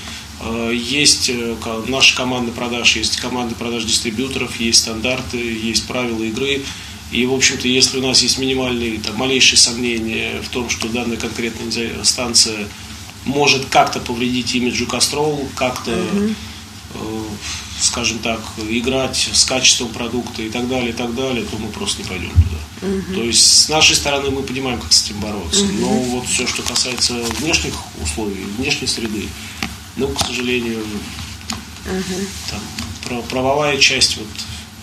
есть 0.73 1.30
э, 1.30 1.57
наши 1.88 2.16
команды 2.16 2.52
продаж, 2.52 2.97
есть 2.97 3.16
команды 3.16 3.54
продаж 3.54 3.85
дистрибьюторов, 3.85 4.61
есть 4.61 4.80
стандарты, 4.80 5.37
есть 5.37 5.87
правила 5.87 6.23
игры. 6.23 6.62
И, 7.11 7.25
в 7.26 7.33
общем-то, 7.33 7.66
если 7.66 7.99
у 7.99 8.07
нас 8.07 8.23
есть 8.23 8.38
минимальные, 8.38 9.00
там, 9.00 9.16
малейшие 9.16 9.59
сомнения 9.59 10.40
в 10.42 10.49
том, 10.50 10.68
что 10.68 10.88
данная 10.88 11.16
конкретная 11.16 12.04
станция 12.04 12.68
может 13.25 13.64
как-то 13.66 13.99
повредить 13.99 14.54
имиджу 14.54 14.87
Кастрол, 14.87 15.49
как-то, 15.57 15.90
угу. 15.90 16.35
э, 16.95 17.23
скажем 17.80 18.18
так, 18.18 18.40
играть 18.68 19.30
с 19.33 19.45
качеством 19.45 19.88
продукта 19.88 20.42
и 20.42 20.50
так 20.50 20.68
далее, 20.68 20.90
и 20.90 20.92
так 20.92 21.14
далее, 21.14 21.45
то 21.45 21.57
мы 21.59 21.68
просто 21.68 22.02
не 22.02 22.09
пойдем 22.09 22.30
туда. 22.30 22.95
Угу. 22.95 23.14
То 23.14 23.23
есть, 23.23 23.64
с 23.64 23.68
нашей 23.68 23.97
стороны 23.97 24.30
мы 24.30 24.42
понимаем, 24.42 24.78
как 24.78 24.92
с 24.92 25.04
этим 25.04 25.18
бороться. 25.21 25.64
Угу. 25.64 25.73
Но 25.80 25.88
вот 25.88 26.26
все, 26.26 26.47
что 26.47 26.62
касается 26.62 27.14
внешних 27.40 27.75
условий, 28.02 28.45
внешней 28.59 28.87
среды, 28.87 29.28
но, 29.99 30.09
к 30.09 30.21
сожалению, 30.21 30.81
угу. 30.81 32.21
там, 32.50 33.23
правовая 33.25 33.76
часть, 33.76 34.17
вот, 34.17 34.26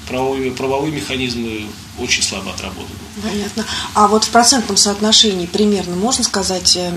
правовые, 0.07 0.51
правовые 0.51 0.93
механизмы 0.93 1.67
очень 1.97 2.21
слабо 2.21 2.51
отработаны. 2.51 2.99
Понятно. 3.23 3.65
А 3.93 4.07
вот 4.07 4.25
в 4.25 4.29
процентном 4.29 4.77
соотношении 4.77 5.45
примерно 5.45 5.95
можно 5.95 6.23
сказать 6.23 6.75
э, 6.75 6.93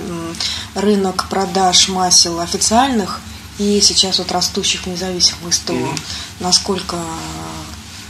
рынок 0.75 1.29
продаж 1.29 1.89
масел 1.89 2.41
официальных 2.41 3.21
и 3.59 3.81
сейчас 3.81 4.19
вот 4.19 4.33
растущих 4.33 4.87
независимых 4.87 5.55
СТО, 5.55 5.73
mm 5.73 6.01
насколько 6.41 6.97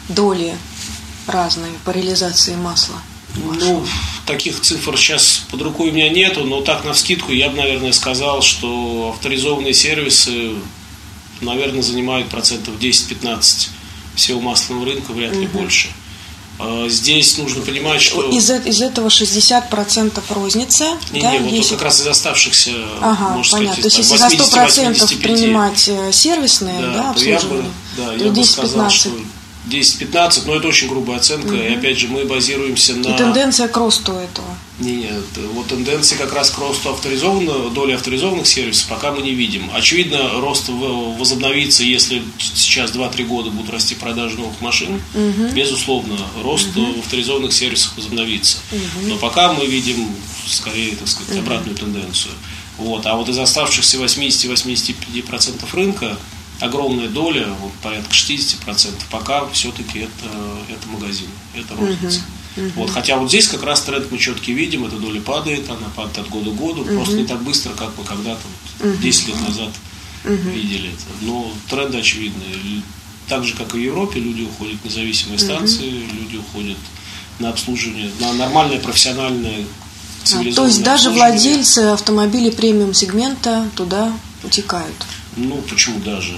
доли 0.09 0.57
разные 1.27 1.73
по 1.85 1.91
реализации 1.91 2.55
масла? 2.55 2.97
Ну, 3.45 3.87
таких 4.27 4.61
цифр 4.61 4.97
сейчас 4.97 5.45
под 5.51 5.63
рукой 5.63 5.91
у 5.91 5.93
меня 5.93 6.09
нету, 6.09 6.45
но 6.45 6.61
так 6.61 6.85
на 6.85 6.93
вскидку 6.93 7.33
я 7.33 7.49
бы, 7.49 7.57
наверное, 7.57 7.93
сказал, 7.93 8.43
что 8.43 9.13
авторизованные 9.15 9.75
сервисы, 9.75 10.55
наверное, 11.41 11.83
занимают 11.83 12.29
процентов 12.29 12.75
10-15 12.79 13.69
всего 14.15 14.41
масляного 14.41 14.87
рынка, 14.87 15.13
вряд 15.13 15.35
ли 15.35 15.47
угу. 15.47 15.59
больше. 15.59 15.89
А, 16.59 16.89
здесь 16.89 17.39
нужно 17.39 17.63
понимать, 17.63 18.03
что... 18.03 18.29
Из, 18.31 18.51
из 18.51 18.83
этого 18.83 19.09
60% 19.09 20.23
розница, 20.31 20.99
не, 21.13 21.21
да? 21.21 21.33
Не, 21.33 21.39
вот 21.39 21.51
10... 21.53 21.71
как 21.71 21.83
раз 21.83 22.01
из 22.01 22.07
оставшихся, 22.07 22.73
ага, 23.01 23.37
можно 23.37 23.59
понятно. 23.59 23.89
сказать, 23.89 23.95
То 23.95 24.01
есть 24.01 24.11
если 24.11 24.37
за 24.37 25.07
100% 25.07 25.23
принимать 25.23 25.89
э, 25.89 26.13
сервисные 26.13 26.81
да, 26.81 26.93
да, 26.93 27.11
обслуживание, 27.11 27.71
то 27.97 28.03
я 28.03 28.13
бы, 28.13 28.19
да, 28.19 28.25
я 28.25 28.33
бы 28.33 28.45
сказал, 28.45 28.91
что 28.91 29.11
10-15, 29.69 30.43
но 30.47 30.57
это 30.57 30.69
очень 30.69 30.89
грубая 30.89 31.19
оценка. 31.19 31.53
Угу. 31.53 31.57
И 31.57 31.75
опять 31.75 31.99
же, 31.99 32.09
мы 32.09 32.25
базируемся 32.25 32.95
на... 32.97 33.09
И 33.09 33.17
тенденция 33.17 33.69
к 33.69 33.77
росту 33.77 34.13
этого. 34.13 34.49
Нет, 34.79 35.25
вот 35.55 35.67
тенденция 35.67 36.17
как 36.19 36.33
раз 36.33 36.51
к 36.51 36.59
росту 36.59 36.91
авторизованного, 36.91 37.71
доли 37.71 37.93
авторизованных 37.93 38.47
сервисов 38.47 38.89
пока 38.89 39.11
мы 39.11 39.23
не 39.23 39.35
видим. 39.35 39.71
Очевидно, 39.75 40.41
рост 40.41 40.69
возобновится, 40.69 41.83
если 41.83 42.23
сейчас 42.39 42.93
2-3 42.93 43.25
года 43.25 43.51
будут 43.51 43.71
расти 43.71 43.95
продажи 43.97 44.37
новых 44.37 44.61
машин. 44.61 45.01
Угу. 45.15 45.49
Безусловно, 45.55 46.17
рост 46.43 46.77
угу. 46.77 46.93
в 46.95 46.99
авторизованных 47.01 47.53
сервисах 47.53 47.97
возобновится. 47.97 48.59
Угу. 48.71 49.09
Но 49.09 49.17
пока 49.17 49.53
мы 49.53 49.67
видим, 49.67 50.09
скорее, 50.47 50.95
так 50.95 51.09
сказать, 51.09 51.37
угу. 51.37 51.41
обратную 51.41 51.77
тенденцию. 51.77 52.35
Вот. 52.79 53.05
А 53.07 53.17
вот 53.17 53.29
из 53.29 53.39
оставшихся 53.39 53.97
80-85% 53.99 55.65
рынка 55.73 56.17
огромная 56.61 57.09
доля, 57.09 57.47
вот 57.61 57.73
порядка 57.83 58.13
60%, 58.13 58.93
пока 59.11 59.47
все-таки 59.49 60.01
это, 60.01 60.29
это 60.69 60.89
магазин, 60.89 61.29
это 61.55 61.75
розница. 61.77 62.21
Uh-huh. 62.57 62.73
Вот, 62.75 62.91
хотя 62.91 63.17
вот 63.17 63.29
здесь 63.29 63.47
как 63.49 63.63
раз 63.63 63.83
тренд 63.83 64.11
мы 64.11 64.19
четкий 64.19 64.53
видим, 64.53 64.85
эта 64.85 64.97
доля 64.97 65.21
падает, 65.21 65.69
она 65.71 65.89
падает 65.95 66.19
от 66.19 66.29
года 66.29 66.51
к 66.51 66.57
году, 66.57 66.83
uh-huh. 66.83 66.97
просто 66.97 67.15
не 67.15 67.27
так 67.27 67.43
быстро, 67.43 67.73
как 67.75 67.91
мы 67.97 68.05
когда-то 68.05 68.41
вот, 68.81 68.87
uh-huh. 68.87 69.01
10 69.01 69.29
лет 69.29 69.41
назад 69.41 69.71
uh-huh. 70.25 70.53
видели 70.53 70.89
это. 70.89 71.05
Но 71.23 71.51
тренды 71.69 71.99
очевидные. 71.99 72.83
Так 73.29 73.45
же, 73.45 73.55
как 73.55 73.75
и 73.75 73.79
в 73.79 73.81
Европе, 73.81 74.21
люди 74.21 74.43
уходят 74.43 74.81
в 74.81 74.85
независимые 74.87 75.39
станции, 75.39 75.85
uh-huh. 75.85 76.21
люди 76.23 76.37
уходят 76.37 76.79
на 77.39 77.51
обслуживание, 77.51 78.11
на 78.21 78.33
нормальное 78.33 78.81
профессиональное 78.81 79.65
цивилизованное 80.25 80.55
То 80.55 80.67
есть 80.67 80.83
даже 80.83 81.11
владельцы 81.11 81.79
автомобилей 81.79 82.51
премиум 82.51 82.95
сегмента 82.95 83.69
туда 83.77 84.13
утекают. 84.43 84.95
Ну, 85.37 85.57
почему 85.63 85.99
даже? 86.01 86.35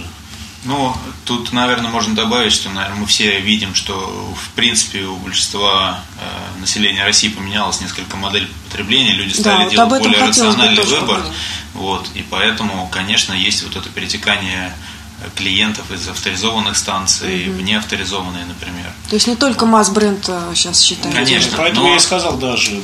Ну, 0.65 0.95
тут, 1.25 1.53
наверное, 1.55 1.91
можно 1.91 2.15
добавить, 2.15 2.53
что, 2.53 2.69
наверное, 2.69 3.01
мы 3.01 3.07
все 3.07 3.41
видим, 3.41 3.75
что, 3.75 3.95
в 4.39 4.51
принципе, 4.51 5.05
у 5.05 5.17
большинства 5.17 6.03
э, 6.21 6.61
населения 6.61 7.03
России 7.03 7.29
поменялась 7.29 7.81
несколько 7.81 8.19
модель 8.19 8.47
потребления, 8.69 9.13
люди 9.15 9.35
Да, 9.37 9.41
стали 9.41 9.65
вот 9.65 9.71
делать 9.73 9.93
этом 9.93 10.13
более 10.13 10.27
рациональный 10.29 10.85
выбор. 10.85 11.01
поговорить. 11.01 11.33
Вот, 11.73 12.11
и 12.15 12.23
поэтому, 12.29 12.87
конечно, 12.93 13.33
есть 13.33 13.63
вот 13.63 13.75
это 13.77 13.89
перетекание 13.89 14.75
э, 15.23 15.29
клиентов 15.35 15.91
из 15.93 16.07
авторизованных 16.07 16.77
станций 16.77 17.45
в 17.49 17.63
неавторизованные, 17.63 18.45
например. 18.45 18.93
То 19.09 19.15
есть 19.15 19.29
не 19.29 19.37
только 19.37 19.65
масс-бренд 19.65 20.27
сейчас 20.55 20.83
считается. 20.83 21.19
Конечно. 21.19 21.57
Поэтому 21.57 21.87
но- 21.87 21.91
я 21.93 21.97
и 21.97 22.01
сказал 22.01 22.37
даже, 22.37 22.83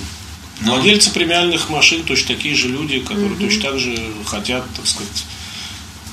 Но- 0.61 0.77
владельцы 0.77 1.11
премиальных 1.11 1.69
машин 1.69 2.05
точно 2.05 2.35
такие 2.37 2.55
же 2.55 2.69
люди, 2.69 3.01
которые 3.01 3.37
точно 3.37 3.63
так 3.65 3.79
же 3.79 4.15
хотят, 4.25 4.65
так 4.75 4.87
сказать, 4.87 5.25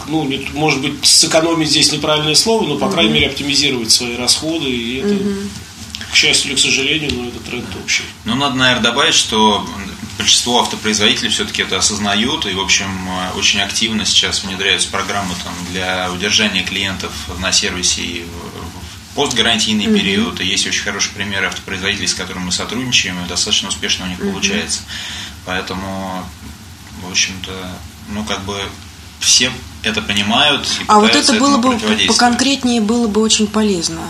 ну, 0.07 0.24
не- 0.25 0.48
может 0.53 0.81
быть, 0.81 1.05
сэкономить 1.05 1.69
здесь 1.69 1.91
неправильное 1.91 2.36
слово, 2.36 2.67
но, 2.67 2.77
по 2.77 2.89
крайней 2.89 3.13
мере, 3.13 3.27
оптимизировать 3.27 3.91
свои 3.91 4.15
расходы, 4.15 4.69
и 4.69 4.98
это, 4.98 5.15
к 6.12 6.15
счастью 6.15 6.51
или 6.51 6.57
к 6.57 6.60
сожалению, 6.62 7.12
но 7.13 7.27
это 7.29 7.39
тренд 7.39 7.65
общий. 7.83 8.03
Ну, 8.25 8.36
надо, 8.36 8.55
наверное, 8.55 8.83
добавить, 8.83 9.15
что 9.15 9.67
большинство 10.17 10.62
автопроизводителей 10.62 11.29
все-таки 11.29 11.63
это 11.63 11.77
осознают, 11.77 12.45
и, 12.45 12.53
в 12.53 12.60
общем, 12.60 12.88
э, 13.10 13.38
очень 13.38 13.62
активно 13.62 14.05
сейчас 14.05 14.43
внедряются 14.43 14.89
программы 14.89 15.33
там, 15.43 15.53
для 15.72 16.12
удержания 16.12 16.63
клиентов 16.63 17.12
на 17.39 17.51
сервисе 17.51 18.01
и 18.03 18.24
в 18.24 19.15
постгарантийный 19.15 19.86
период. 19.88 20.39
И 20.41 20.45
есть 20.45 20.65
очень 20.67 20.81
хорошие 20.83 21.13
примеры 21.13 21.48
автопроизводителей, 21.48 22.07
с 22.07 22.13
которыми 22.13 22.45
мы 22.45 22.51
сотрудничаем, 22.51 23.24
и 23.24 23.27
достаточно 23.27 23.69
успешно 23.69 24.05
у 24.05 24.07
них 24.10 24.19
получается. 24.19 24.81
Поэтому, 25.45 26.24
в 27.03 27.10
общем-то, 27.12 27.51
ну, 28.10 28.24
как 28.24 28.43
бы 28.45 28.60
все 29.24 29.51
это 29.82 30.01
понимают 30.01 30.65
и 30.80 30.84
А 30.88 31.00
вот 31.00 31.15
это 31.15 31.34
было 31.34 31.58
бы 31.58 31.77
поконкретнее 32.08 32.82
было 32.82 33.08
бы 33.08 33.22
очень 33.22 33.48
полезно 33.48 34.01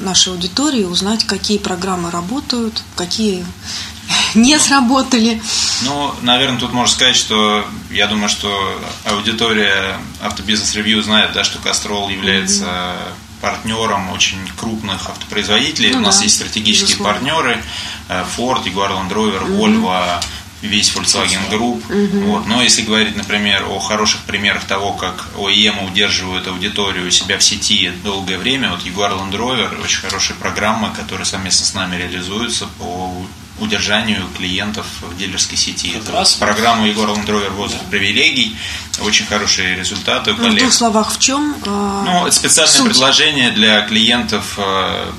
нашей 0.00 0.32
аудитории 0.32 0.84
узнать, 0.84 1.24
какие 1.24 1.58
программы 1.58 2.10
работают, 2.10 2.82
какие 2.96 3.44
не 4.34 4.58
сработали. 4.58 5.42
Ну, 5.82 6.14
наверное, 6.22 6.58
тут 6.58 6.72
можно 6.72 6.92
сказать, 6.92 7.16
что 7.16 7.66
я 7.90 8.06
думаю, 8.06 8.28
что 8.28 8.80
аудитория 9.04 9.98
автобизнес-ревью 10.22 11.02
знает, 11.02 11.32
да, 11.32 11.44
что 11.44 11.58
Кастрол 11.58 12.08
является 12.08 12.94
партнером 13.40 14.10
очень 14.10 14.38
крупных 14.56 15.08
автопроизводителей. 15.08 15.92
Ну 15.92 15.98
У 15.98 16.00
нас 16.00 16.18
да, 16.18 16.24
есть 16.24 16.36
стратегические 16.36 16.96
безусловно. 16.96 17.12
партнеры 17.14 17.62
э, 18.08 18.24
Ford, 18.36 18.64
Jaguar 18.64 18.90
Land 18.90 19.12
Rover, 19.12 19.46
Volvo, 19.46 20.20
весь 20.62 20.90
Volkswagen 20.94 21.48
Group. 21.50 21.82
Вот. 22.26 22.46
Но 22.46 22.60
если 22.62 22.82
говорить, 22.82 23.16
например, 23.16 23.64
о 23.68 23.78
хороших 23.78 24.20
примерах 24.22 24.64
того, 24.64 24.92
как 24.92 25.26
OEM 25.36 25.86
удерживают 25.90 26.46
аудиторию 26.48 27.06
у 27.06 27.10
себя 27.10 27.38
в 27.38 27.42
сети 27.44 27.90
долгое 28.02 28.38
время, 28.38 28.70
вот 28.70 28.80
Jaguar 28.84 29.12
Land 29.18 29.32
Rover 29.32 29.82
очень 29.84 30.00
хорошие 30.00 30.34
программы, 30.36 30.90
которые 30.94 31.26
совместно 31.26 31.64
с 31.64 31.74
нами 31.74 31.96
реализуются 31.96 32.66
по 32.78 33.14
удержанию 33.60 34.22
клиентов 34.36 34.86
в 35.00 35.16
дилерской 35.16 35.56
сети. 35.56 35.90
Как 35.90 36.02
Это 36.02 36.12
раз. 36.12 36.34
программа 36.34 36.86
Егор 36.86 37.08
Land 37.08 37.26
Rover 37.26 37.50
возраст 37.50 37.84
привилегий. 37.90 38.56
Очень 39.00 39.26
хорошие 39.26 39.74
результаты 39.76 40.32
Ну, 40.32 40.50
в 40.50 40.54
двух 40.56 40.72
словах 40.72 41.12
в 41.12 41.18
чем? 41.18 41.56
а, 41.66 42.02
Ну, 42.04 42.26
это 42.26 42.34
специальное 42.36 42.72
суть? 42.72 42.88
предложение 42.88 43.50
для 43.50 43.80
клиентов 43.82 44.54
э, 44.58 45.10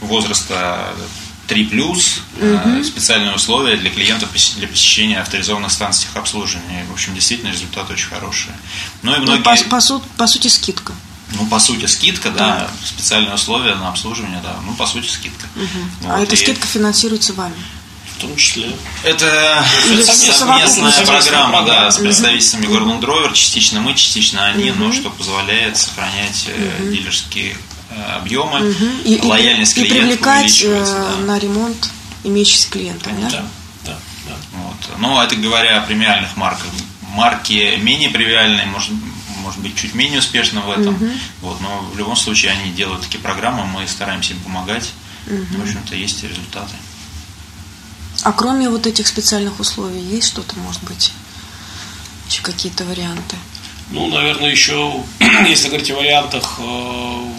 возраста 0.00 0.92
3+, 1.48 2.20
э, 2.40 2.82
специальные 2.84 3.34
условия 3.34 3.76
для 3.76 3.90
клиентов 3.90 4.28
для 4.56 4.68
посещения 4.68 5.18
авторизованных 5.20 5.72
станций 5.72 6.04
техобслуживания. 6.06 6.84
В 6.86 6.92
общем, 6.92 7.14
действительно, 7.14 7.50
результаты 7.50 7.94
очень 7.94 8.08
хорошие. 8.08 8.54
Ну 9.02 9.12
и 9.14 9.16
Ну, 9.16 9.22
многие, 9.22 9.42
по, 9.42 9.56
по 9.70 9.80
су- 9.80 10.02
по 10.16 10.26
сути, 10.26 10.48
скидка. 10.48 10.92
ну, 11.32 11.46
по 11.46 11.58
сути, 11.58 11.86
скидка, 11.86 12.30
да, 12.30 12.70
специальные 12.84 13.34
условия 13.34 13.74
на 13.76 13.88
обслуживание, 13.88 14.40
да, 14.42 14.56
ну, 14.66 14.74
по 14.74 14.86
сути, 14.86 15.08
скидка. 15.08 15.46
а 16.04 16.18
Вот, 16.18 16.22
эта 16.24 16.34
и 16.34 16.38
скидка 16.38 16.66
финансируется 16.66 17.32
вами. 17.32 17.54
В 18.16 18.20
том 18.20 18.34
числе. 18.36 18.74
Это 19.04 19.64
совместная, 20.02 21.06
программа, 21.06 21.62
да, 21.62 21.90
с 21.90 21.98
представительствами 21.98 22.66
Гордон 22.66 23.00
Дровер, 23.00 23.32
частично 23.32 23.80
мы, 23.80 23.94
частично 23.94 24.44
они, 24.46 24.70
но 24.72 24.92
что 24.92 25.08
позволяет 25.10 25.76
сохранять 25.76 26.46
э, 26.48 26.90
дилерские 26.92 27.56
э, 27.98 28.16
объемы, 28.16 28.74
И, 29.04 29.14
и- 29.16 29.22
лояльность 29.22 29.76
и 29.76 29.82
клиентов 29.84 29.98
привлекать 30.08 30.44
увеличивается. 30.44 30.96
э, 30.96 31.14
да. 31.26 31.32
на 31.34 31.38
ремонт 31.38 31.90
имеющихся 32.24 32.70
клиентов. 32.70 33.12
Да? 33.20 33.28
Да, 33.30 33.44
да, 33.86 33.96
да. 34.28 34.34
Вот. 34.52 34.98
Но 34.98 35.22
это 35.22 35.36
говоря 35.36 35.78
о 35.82 35.86
премиальных 35.86 36.36
марках. 36.36 36.66
Марки 37.14 37.76
менее 37.80 38.10
премиальные, 38.10 38.66
может, 38.66 38.90
может 39.42 39.60
быть, 39.60 39.74
чуть 39.76 39.94
менее 39.94 40.18
успешны 40.18 40.60
в 40.60 40.70
этом. 40.70 40.96
Вот, 41.40 41.60
но 41.60 41.80
в 41.92 41.98
любом 41.98 42.16
случае 42.16 42.52
они 42.52 42.70
делают 42.72 43.02
такие 43.02 43.18
программы, 43.20 43.64
мы 43.66 43.86
стараемся 43.88 44.32
им 44.34 44.40
помогать. 44.40 44.90
В 45.26 45.62
общем-то, 45.62 45.94
есть 45.96 46.22
и 46.22 46.28
результаты. 46.28 46.74
А 48.24 48.32
кроме 48.32 48.68
вот 48.68 48.86
этих 48.86 49.06
специальных 49.06 49.60
условий 49.60 50.00
есть 50.00 50.28
что-то, 50.28 50.56
может 50.58 50.82
быть, 50.84 51.12
еще 52.28 52.42
какие-то 52.42 52.84
варианты? 52.84 53.36
Ну, 53.90 54.08
наверное, 54.08 54.50
еще, 54.50 55.02
если 55.46 55.68
говорить 55.68 55.90
о 55.90 55.94
вариантах, 55.96 56.54
э, 56.58 57.32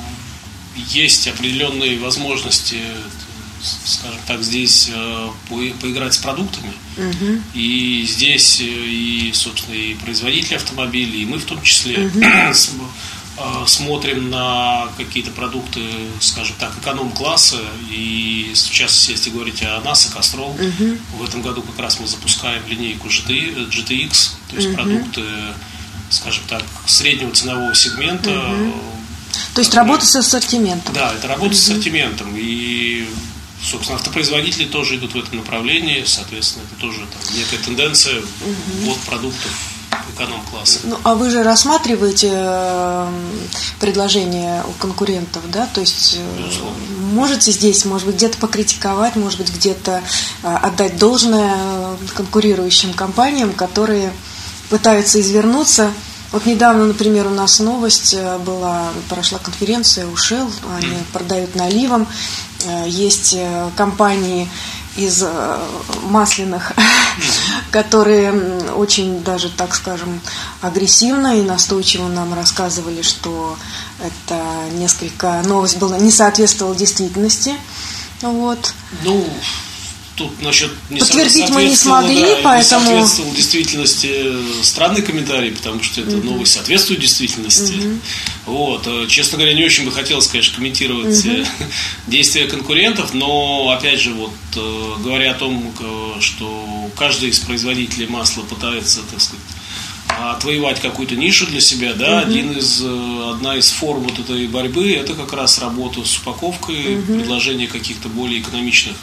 есть 0.89 1.27
определенные 1.27 1.99
возможности, 1.99 2.77
скажем 3.85 4.19
так, 4.27 4.41
здесь 4.43 4.89
э, 4.93 5.29
по- 5.49 5.79
поиграть 5.81 6.13
с 6.13 6.17
продуктами. 6.17 6.73
И 7.53 8.05
здесь 8.07 8.61
э, 8.61 8.63
и, 8.65 9.31
собственно, 9.33 9.75
и 9.75 9.93
производители 9.95 10.55
автомобилей, 10.55 11.23
и 11.23 11.25
мы 11.25 11.37
в 11.37 11.45
том 11.45 11.61
числе 11.61 12.09
э, 13.37 13.63
смотрим 13.67 14.29
на 14.29 14.87
какие-то 14.97 15.31
продукты, 15.31 15.81
скажем 16.19 16.55
так, 16.59 16.77
эконом-класса. 16.81 17.59
И 17.91 18.51
частности, 18.71 19.11
если 19.11 19.29
говорить 19.29 19.61
о 19.63 19.81
нас, 19.81 20.05
о 20.07 20.17
Castrol, 20.17 20.55
в 21.17 21.23
этом 21.23 21.41
году 21.41 21.61
как 21.61 21.79
раз 21.79 21.99
мы 21.99 22.07
запускаем 22.07 22.61
линейку 22.67 23.07
GT, 23.07 23.69
GTX, 23.69 24.31
то 24.49 24.55
есть 24.55 24.69
продукты, 24.73 25.21
скажем 26.09 26.43
так, 26.47 26.63
среднего 26.87 27.31
ценового 27.31 27.75
сегмента. 27.75 28.31
То 29.53 29.59
есть 29.61 29.73
работа 29.73 30.05
с 30.05 30.15
ассортиментом. 30.15 30.93
Да, 30.93 31.13
это 31.13 31.27
работа 31.27 31.55
с 31.55 31.61
ассортиментом. 31.61 32.35
И, 32.35 33.07
собственно, 33.63 33.97
автопроизводители 33.97 34.65
тоже 34.65 34.97
идут 34.97 35.13
в 35.13 35.17
этом 35.17 35.37
направлении. 35.37 36.03
Соответственно, 36.05 36.63
это 36.63 36.79
тоже 36.81 36.99
там, 36.99 37.37
некая 37.37 37.57
тенденция 37.63 38.21
ввод 38.83 38.97
продуктов 38.99 39.51
эконом-класса. 40.19 40.79
Ну, 40.83 40.97
а 41.03 41.15
вы 41.15 41.29
же 41.29 41.43
рассматриваете 41.43 42.31
э, 42.31 43.07
предложения 43.79 44.63
у 44.67 44.71
конкурентов, 44.73 45.43
да? 45.51 45.67
То 45.73 45.81
есть 45.81 46.17
э, 46.17 46.37
Безусловно. 46.37 46.77
можете 47.13 47.51
здесь, 47.51 47.85
может 47.85 48.05
быть, 48.07 48.15
где-то 48.15 48.37
покритиковать, 48.37 49.15
может 49.15 49.39
быть, 49.39 49.53
где-то 49.53 50.03
э, 50.43 50.55
отдать 50.55 50.97
должное 50.97 51.97
конкурирующим 52.15 52.93
компаниям, 52.93 53.53
которые 53.53 54.13
пытаются 54.69 55.19
извернуться. 55.19 55.91
Вот 56.31 56.45
недавно, 56.45 56.85
например, 56.85 57.25
у 57.25 57.31
нас 57.31 57.59
новость 57.59 58.13
э, 58.13 58.37
была, 58.37 58.89
прошла 59.09 59.39
конференция 59.39 60.05
у 60.05 60.13
Shell, 60.13 60.51
они 60.77 60.97
продают 61.11 61.55
наливом. 61.55 62.07
Э, 62.65 62.85
Есть 62.87 63.33
э, 63.33 63.69
компании 63.75 64.47
из 64.95 65.23
масляных, 66.03 66.73
которые 67.71 68.31
очень 68.73 69.23
даже, 69.23 69.49
так 69.49 69.73
скажем, 69.73 70.19
агрессивно 70.61 71.39
и 71.39 71.41
настойчиво 71.41 72.07
нам 72.09 72.33
рассказывали, 72.33 73.01
что 73.01 73.55
это 73.99 74.43
несколько 74.73 75.41
новость 75.45 75.77
была 75.77 75.97
не 75.97 76.11
соответствовала 76.11 76.75
действительности. 76.75 77.55
Вот. 78.21 78.73
Ну, 79.03 79.25
тут 80.19 80.41
насчет 80.43 80.69
не 80.89 80.99
Подтвердить 80.99 81.49
мы 81.49 81.63
не 81.63 81.75
смогли, 81.75 82.21
да, 82.21 82.37
поэтому- 82.43 82.81
Не 82.81 82.85
соответствовал 82.85 83.33
действительности 83.33 84.63
странный 84.63 85.01
комментарий, 85.01 85.51
потому 85.51 85.81
что 85.81 86.01
эта 86.01 86.17
новость 86.17 86.53
соответствует 86.53 86.99
действительности. 87.01 87.73
Вот. 88.45 88.83
э, 88.85 89.07
Честно 89.07 89.37
говоря, 89.37 89.53
не 89.55 89.63
очень 89.63 89.85
бы 89.85 89.91
хотелось, 89.91 90.27
конечно, 90.27 90.55
комментировать 90.55 91.25
э, 91.25 91.45
действия 92.07 92.45
конкурентов, 92.47 93.13
но, 93.13 93.69
опять 93.77 93.99
же, 93.99 94.13
вот 94.13 94.31
э, 94.55 94.93
говоря 95.03 95.31
о 95.31 95.33
том, 95.35 95.73
э, 95.79 96.19
что 96.21 96.89
каждый 96.95 97.29
из 97.29 97.39
производителей 97.39 98.07
масла 98.07 98.41
пытается, 98.43 98.99
так 99.09 99.19
сказать, 99.21 99.43
отвоевать 100.09 100.79
какую-то 100.81 101.15
нишу 101.15 101.45
для 101.47 101.61
себя, 101.61 101.93
да, 101.93 102.19
один 102.19 102.51
из, 102.51 102.81
э, 102.83 103.31
одна 103.31 103.55
из 103.55 103.71
форм 103.71 104.03
вот 104.03 104.19
этой 104.19 104.47
борьбы 104.47 104.91
это 104.91 105.13
как 105.13 105.33
раз 105.33 105.59
работа 105.59 106.03
с 106.03 106.17
упаковкой, 106.17 107.01
предложение 107.07 107.67
каких-то 107.67 108.09
более 108.09 108.41
экономичных 108.41 108.95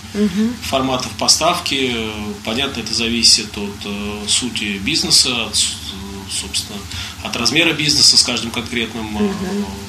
форматов 0.63 1.11
поставки. 1.13 1.95
Понятно, 2.45 2.81
это 2.81 2.95
зависит 2.95 3.57
от 3.57 3.77
э, 3.85 4.29
сути 4.29 4.79
бизнеса, 4.79 5.47
от, 5.47 5.57
собственно, 6.31 6.79
от 7.23 7.37
размера 7.37 7.73
бизнеса 7.73 8.17
с 8.17 8.23
каждым 8.23 8.51
конкретным, 8.51 9.17
э, 9.19 9.33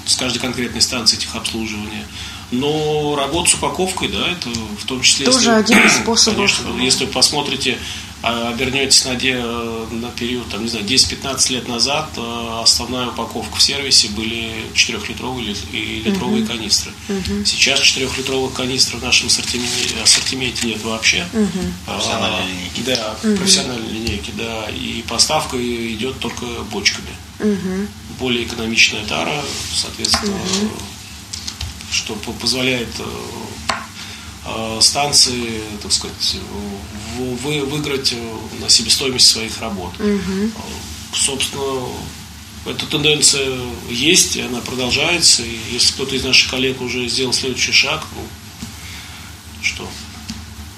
с 0.06 0.16
каждой 0.16 0.40
конкретной 0.40 0.82
станцией 0.82 1.22
техобслуживания. 1.22 2.06
Но 2.52 3.16
работа 3.18 3.50
с 3.50 3.54
упаковкой, 3.56 4.08
да, 4.08 4.26
это 4.30 4.50
в 4.50 4.86
том 4.86 5.02
числе... 5.02 5.26
Тоже 5.26 5.38
если, 5.38 5.52
один 5.52 5.86
из 5.86 5.94
способов. 5.96 6.38
Конечно, 6.38 6.82
если 6.82 7.06
вы 7.06 7.12
посмотрите, 7.12 7.74
а, 7.74 7.82
обернетесь 8.22 9.06
на, 9.06 9.16
де, 9.16 9.36
на 9.36 10.10
период, 10.10 10.50
там, 10.50 10.64
не 10.64 10.70
знаю, 10.70 10.86
10-15 10.86 11.54
лет 11.54 11.68
назад, 11.68 12.10
э, 12.18 12.60
основная 12.64 13.08
упаковка 13.08 13.58
в 13.58 13.62
сервисе 13.62 14.10
были 14.10 14.52
4-литровые 14.74 15.56
и 15.72 16.02
литровые 16.04 16.44
uh-huh. 16.44 16.48
канистры. 16.48 16.92
Uh-huh. 17.10 17.46
Сейчас 17.46 17.80
4-литровых 17.82 18.54
канистр 18.54 18.98
в 18.98 19.04
нашем 19.04 19.28
ассортименте, 19.28 20.02
ассортименте 20.04 20.68
нет 20.68 20.84
вообще. 20.84 21.26
Uh-huh. 21.32 21.72
Профессиональные 21.86 22.48
линейки. 22.48 22.82
Да, 22.86 23.18
uh-huh. 23.22 23.38
профессиональные 23.38 23.92
линейки, 23.92 24.32
да. 24.36 24.70
И 24.70 25.04
поставка 25.08 25.58
идет 25.58 26.20
только 26.20 26.46
бочками. 26.72 27.16
Uh-huh. 27.40 27.88
Более 28.20 28.46
экономичная 28.46 29.06
тара, 29.06 29.44
соответственно, 29.74 30.36
uh-huh 30.36 30.70
что 31.92 32.16
позволяет 32.16 32.90
э, 33.00 33.04
э, 34.46 34.78
станции, 34.82 35.62
так 35.82 35.92
сказать, 35.92 36.38
вы, 37.18 37.66
выиграть 37.66 38.14
э, 38.14 38.38
на 38.60 38.70
себестоимость 38.70 39.28
своих 39.28 39.60
работ. 39.60 39.94
Угу. 40.00 40.52
Собственно, 41.14 41.88
эта 42.66 42.86
тенденция 42.86 43.58
есть, 43.90 44.36
и 44.36 44.42
она 44.42 44.60
продолжается. 44.62 45.44
И 45.44 45.58
если 45.72 45.94
кто-то 45.94 46.16
из 46.16 46.24
наших 46.24 46.52
коллег 46.52 46.82
уже 46.82 47.08
сделал 47.08 47.34
следующий 47.34 47.72
шаг, 47.72 48.06
ну, 48.16 48.22
что? 49.62 49.88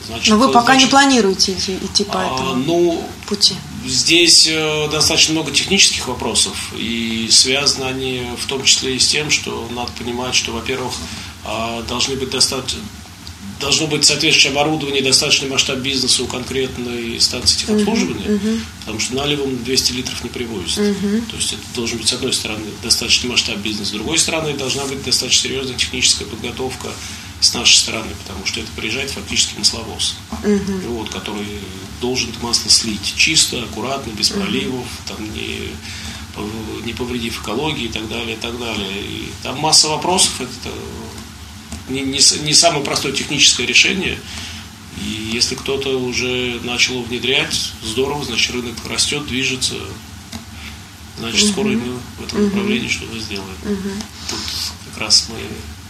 Значит, 0.08 0.30
Но 0.30 0.38
вы 0.38 0.47
пока 0.52 0.73
значит, 0.73 0.88
не 0.88 0.89
планируете 0.89 1.54
идти, 1.54 1.78
идти 1.84 2.04
по 2.04 2.21
а, 2.21 2.34
этому 2.34 2.56
ну, 2.56 3.10
пути? 3.28 3.56
Здесь 3.86 4.49
достаточно 4.91 5.34
много 5.34 5.52
технических 5.52 6.08
вопросов, 6.08 6.73
и 6.75 7.28
связаны 7.32 7.86
они 7.86 8.23
в 8.39 8.45
том 8.47 8.63
числе 8.63 8.95
и 8.95 8.99
с 8.99 9.08
тем, 9.08 9.30
что 9.30 9.67
надо 9.71 9.91
понимать, 9.91 10.34
что, 10.34 10.52
во-первых, 10.52 10.93
а, 11.45 11.84
должны 11.84 12.15
быть 12.15 12.30
достаточно 12.32 12.80
должно 13.60 13.88
быть 13.88 14.06
соответствующее 14.06 14.52
оборудование, 14.52 15.02
достаточный 15.02 15.50
масштаб 15.50 15.80
бизнеса 15.80 16.24
у 16.24 16.28
конкретной 16.28 17.19
станции 17.19 17.60
техобслуживания, 17.60 18.28
uh-huh, 18.28 18.41
uh-huh. 18.41 18.62
потому 18.80 19.00
что 19.00 19.15
наливом 19.15 19.63
200 19.63 19.91
литров 19.93 20.24
не 20.24 20.30
привозят. 20.30 20.78
Uh-huh. 20.78 21.30
То 21.30 21.36
есть 21.36 21.54
это 21.54 21.62
должен 21.76 21.98
быть, 21.98 22.08
с 22.08 22.13
одной 22.13 22.34
стороны, 22.34 22.65
достаточный 22.82 23.30
масштаб 23.30 23.58
бизнеса, 23.58 23.91
с 23.91 23.93
другой 23.93 24.17
стороны, 24.17 24.54
должна 24.54 24.86
быть 24.86 25.04
достаточно 25.04 25.50
серьезная 25.50 25.78
техническая 25.78 26.28
подготовка 26.28 26.89
с 27.41 27.54
нашей 27.54 27.76
стороны, 27.76 28.12
потому 28.26 28.45
что 28.45 28.60
это 28.60 28.69
приезжает 28.76 29.12
фактически 29.12 29.58
масловоз, 29.58 30.15
uh-huh. 30.43 30.88
вот, 30.88 31.10
который 31.10 31.45
должен 32.02 32.30
масло 32.41 32.69
слить 32.69 33.13
чисто, 33.15 33.62
аккуратно, 33.62 34.12
без 34.12 34.30
проливов, 34.30 34.86
uh-huh. 34.86 35.15
там 35.15 35.34
не 35.34 35.69
не 36.86 36.93
повредив 36.93 37.41
экологии 37.41 37.86
и 37.86 37.89
так 37.89 38.08
далее, 38.08 38.36
и 38.36 38.39
так 38.39 38.58
далее. 38.58 39.02
И 39.02 39.30
там 39.43 39.60
масса 39.60 39.89
вопросов, 39.89 40.39
это 40.39 40.69
не, 41.89 42.02
не, 42.02 42.19
не 42.43 42.54
самое 42.54 42.84
простое 42.84 43.12
техническое 43.12 43.65
решение. 43.65 44.17
И 45.02 45.32
если 45.34 45.56
кто-то 45.56 45.99
уже 45.99 46.60
начал 46.63 47.02
внедрять, 47.04 47.71
здорово, 47.84 48.23
значит 48.25 48.52
рынок 48.52 48.75
растет, 48.89 49.25
движется. 49.28 49.75
Значит, 51.17 51.43
угу. 51.43 51.52
скоро 51.52 51.71
и 51.71 51.75
мы 51.75 51.99
в 52.17 52.25
этом 52.25 52.45
направлении 52.45 52.88
угу. 52.88 52.93
что-то 52.93 53.19
сделаем. 53.19 53.56
Угу. 53.63 53.89
Тут 54.30 54.39
как 54.89 55.02
раз 55.02 55.28
мы, 55.30 55.38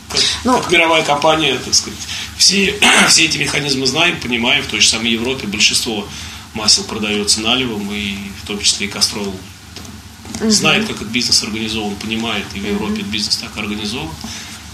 как, 0.09 0.21
ну, 0.43 0.59
как 0.59 0.71
мировая 0.71 1.03
компания, 1.03 1.57
так 1.57 1.73
сказать, 1.73 1.99
все, 2.37 2.79
все 3.09 3.25
эти 3.25 3.37
механизмы 3.37 3.85
знаем, 3.85 4.19
понимаем. 4.19 4.63
В 4.63 4.67
той 4.67 4.81
же 4.81 4.87
самой 4.87 5.11
Европе 5.11 5.47
большинство 5.47 6.07
масел 6.53 6.83
продается 6.83 7.41
наливом, 7.41 7.91
и 7.93 8.15
в 8.43 8.47
том 8.47 8.59
числе 8.59 8.87
и 8.87 8.89
Кастрол 8.89 9.35
угу. 10.39 10.49
знает, 10.49 10.87
как 10.87 10.97
этот 10.97 11.09
бизнес 11.09 11.43
организован, 11.43 11.95
понимает, 11.95 12.45
и 12.53 12.59
в 12.59 12.65
Европе 12.65 12.93
угу. 12.93 13.01
этот 13.01 13.11
бизнес 13.11 13.37
так 13.37 13.55
организован. 13.57 14.09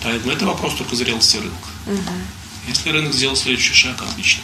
Поэтому 0.05 0.33
это 0.33 0.45
вопрос 0.45 0.75
только 0.75 0.95
зрелости 0.95 1.37
рынка. 1.37 1.67
Угу. 1.87 2.13
Если 2.67 2.89
рынок 2.91 3.13
сделал 3.13 3.35
следующий 3.35 3.73
шаг, 3.73 3.95
отлично. 4.01 4.43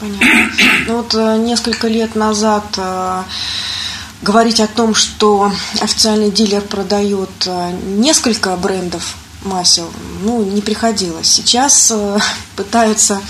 Понятно. 0.00 0.50
Ну 0.86 0.96
вот 0.96 1.14
э, 1.14 1.36
несколько 1.36 1.88
лет 1.88 2.14
назад 2.14 2.64
э, 2.78 3.22
говорить 4.22 4.60
о 4.60 4.66
том, 4.66 4.94
что 4.94 5.52
официальный 5.80 6.30
дилер 6.30 6.62
продает 6.62 7.30
э, 7.46 7.72
несколько 7.84 8.56
брендов 8.56 9.14
масел, 9.44 9.90
ну, 10.22 10.42
не 10.42 10.60
приходилось. 10.60 11.30
Сейчас 11.30 11.92
пытаются 12.56 13.20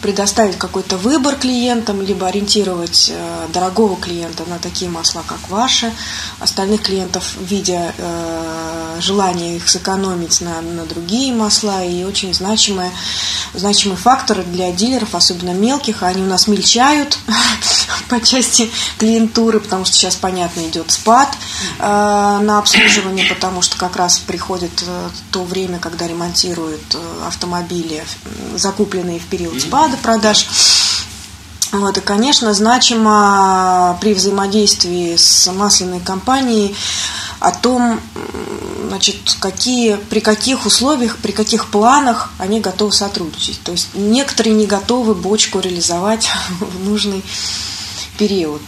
предоставить 0.00 0.58
какой-то 0.58 0.96
выбор 0.96 1.36
клиентам, 1.36 2.02
либо 2.02 2.26
ориентировать 2.26 3.10
э, 3.14 3.46
дорогого 3.52 3.96
клиента 3.96 4.44
на 4.46 4.58
такие 4.58 4.90
масла, 4.90 5.22
как 5.26 5.48
ваши, 5.48 5.92
остальных 6.40 6.82
клиентов, 6.82 7.36
видя 7.40 7.94
э, 7.96 8.98
желание 9.00 9.56
их 9.56 9.68
сэкономить 9.68 10.40
на, 10.40 10.60
на 10.60 10.84
другие 10.84 11.32
масла, 11.32 11.84
и 11.84 12.04
очень 12.04 12.34
значимые, 12.34 12.90
значимый 13.54 13.96
фактор 13.96 14.42
для 14.44 14.72
дилеров, 14.72 15.14
особенно 15.14 15.50
мелких, 15.50 16.02
они 16.02 16.22
у 16.22 16.26
нас 16.26 16.48
мельчают 16.48 17.18
по 18.08 18.20
части 18.20 18.70
клиентуры, 18.98 19.60
потому 19.60 19.84
что 19.84 19.94
сейчас, 19.94 20.16
понятно, 20.16 20.60
идет 20.62 20.90
спад 20.90 21.28
э, 21.78 21.82
на 21.82 22.58
обслуживание, 22.58 23.26
потому 23.26 23.62
что 23.62 23.76
как 23.76 23.96
раз 23.96 24.18
приходит 24.18 24.82
э, 24.86 25.08
то 25.30 25.44
время, 25.44 25.78
когда 25.78 26.06
ремонтируют 26.06 26.94
э, 26.94 27.26
автомобили, 27.26 28.04
закупленные 28.56 29.18
в 29.18 29.26
период 29.26 29.60
спада, 29.60 29.96
продаж. 29.96 30.46
Вот, 31.72 31.96
и, 31.96 32.00
конечно, 32.02 32.52
значимо 32.52 33.96
при 34.00 34.12
взаимодействии 34.12 35.16
с 35.16 35.50
масляной 35.50 36.00
компанией 36.00 36.76
о 37.40 37.50
том, 37.50 37.98
значит, 38.88 39.36
какие, 39.40 39.96
при 39.96 40.20
каких 40.20 40.66
условиях, 40.66 41.16
при 41.16 41.32
каких 41.32 41.68
планах 41.68 42.30
они 42.38 42.60
готовы 42.60 42.92
сотрудничать. 42.92 43.60
То 43.62 43.72
есть 43.72 43.88
некоторые 43.94 44.54
не 44.54 44.66
готовы 44.66 45.14
бочку 45.14 45.60
реализовать 45.60 46.28
в 46.60 46.84
нужный 46.84 47.24
период. 48.18 48.62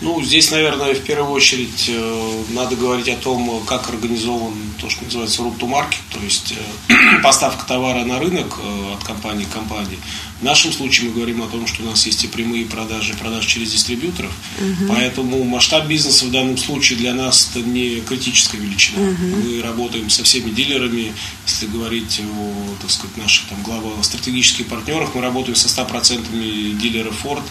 Ну, 0.00 0.22
здесь, 0.22 0.50
наверное, 0.50 0.94
в 0.94 1.00
первую 1.00 1.32
очередь 1.32 1.86
э, 1.88 2.42
надо 2.50 2.74
говорить 2.76 3.08
о 3.08 3.16
том, 3.16 3.62
как 3.64 3.88
организован 3.88 4.52
то, 4.78 4.90
что 4.90 5.04
называется 5.04 5.42
route 5.42 5.58
to 5.58 5.68
market, 5.68 6.00
то 6.12 6.20
есть 6.20 6.52
э, 6.88 6.94
поставка 7.22 7.64
товара 7.64 8.04
на 8.04 8.18
рынок 8.18 8.58
э, 8.62 8.92
от 8.92 9.04
компании 9.04 9.44
к 9.44 9.50
компании. 9.50 9.98
В 10.40 10.44
нашем 10.44 10.72
случае 10.72 11.08
мы 11.08 11.14
говорим 11.14 11.42
о 11.42 11.46
том, 11.46 11.66
что 11.66 11.84
у 11.84 11.86
нас 11.86 12.04
есть 12.04 12.24
и 12.24 12.26
прямые 12.26 12.66
продажи, 12.66 13.12
и 13.12 13.16
продажи 13.16 13.48
через 13.48 13.70
дистрибьюторов, 13.72 14.32
угу. 14.58 14.92
поэтому 14.92 15.42
масштаб 15.44 15.86
бизнеса 15.86 16.26
в 16.26 16.32
данном 16.32 16.58
случае 16.58 16.98
для 16.98 17.14
нас 17.14 17.50
это 17.50 17.66
не 17.66 18.00
критическая 18.00 18.58
величина. 18.58 19.00
Угу. 19.00 19.22
Мы 19.22 19.62
работаем 19.62 20.10
со 20.10 20.24
всеми 20.24 20.50
дилерами, 20.50 21.14
если 21.46 21.66
говорить 21.66 22.20
о, 22.20 22.76
так 22.82 22.90
сказать, 22.90 23.16
наших 23.16 23.48
там 23.48 23.62
главах 23.62 24.04
стратегических 24.04 24.66
партнерах, 24.66 25.14
мы 25.14 25.22
работаем 25.22 25.54
со 25.54 25.68
100% 25.68 26.76
дилеров 26.78 27.24
Ford, 27.24 27.42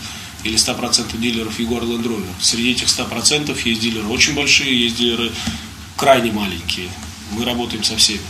или 0.43 0.56
100% 0.56 1.17
дилеров 1.17 1.60
Jaguar 1.60 1.84
Land 1.84 2.03
Rover. 2.03 2.27
Среди 2.39 2.71
этих 2.71 2.88
100% 2.88 3.58
есть 3.65 3.82
дилеры 3.82 4.08
очень 4.08 4.34
большие, 4.34 4.84
есть 4.84 4.97
дилеры 4.97 5.32
крайне 5.95 6.32
маленькие. 6.32 6.89
Мы 7.32 7.45
работаем 7.45 7.84
со 7.84 7.95
всеми. 7.97 8.21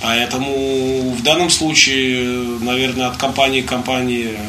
Поэтому 0.00 1.14
в 1.18 1.22
данном 1.22 1.50
случае, 1.50 2.58
наверное, 2.60 3.06
от 3.08 3.16
компании 3.16 3.62
к 3.62 3.66
компании 3.66 4.36
э, 4.36 4.48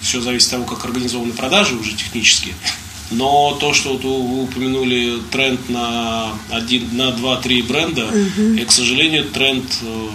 все 0.00 0.20
зависит 0.20 0.48
от 0.48 0.52
того, 0.52 0.64
как 0.64 0.84
организованы 0.84 1.32
продажи 1.32 1.74
уже 1.76 1.92
технически. 1.92 2.54
Но 3.10 3.56
то, 3.60 3.72
что 3.72 3.92
вот 3.92 4.02
вы 4.02 4.42
упомянули 4.42 5.20
тренд 5.30 5.68
на 5.68 6.32
один, 6.50 6.96
на 6.96 7.12
два-три 7.12 7.62
бренда, 7.62 8.06
угу. 8.06 8.42
и, 8.54 8.64
к 8.64 8.72
сожалению, 8.72 9.26
тренд 9.26 9.64
э, 9.82 10.08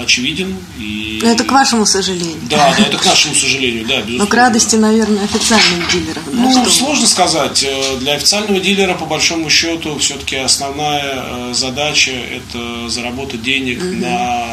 очевиден. 0.00 0.56
И... 0.78 1.20
Это 1.24 1.44
к 1.44 1.52
вашему 1.52 1.86
сожалению. 1.86 2.38
Да, 2.48 2.74
да, 2.76 2.84
это 2.84 2.98
к 2.98 3.04
нашему 3.04 3.34
сожалению, 3.34 3.86
да, 3.86 3.96
безусловно. 3.96 4.24
Но 4.24 4.26
к 4.26 4.34
радости, 4.34 4.76
наверное, 4.76 5.24
официальных 5.24 5.92
дилеров. 5.92 6.22
Да, 6.26 6.32
ну, 6.32 6.50
что 6.50 6.70
сложно 6.70 7.06
сказать. 7.06 7.62
Э, 7.62 7.96
для 7.98 8.14
официального 8.14 8.60
дилера, 8.60 8.94
по 8.94 9.06
большому 9.06 9.50
счету, 9.50 9.98
все-таки 9.98 10.36
основная 10.36 11.24
э, 11.26 11.54
задача– 11.54 12.10
это 12.12 12.88
заработать 12.88 13.42
денег 13.42 13.78
угу. 13.78 13.92
на 13.94 14.46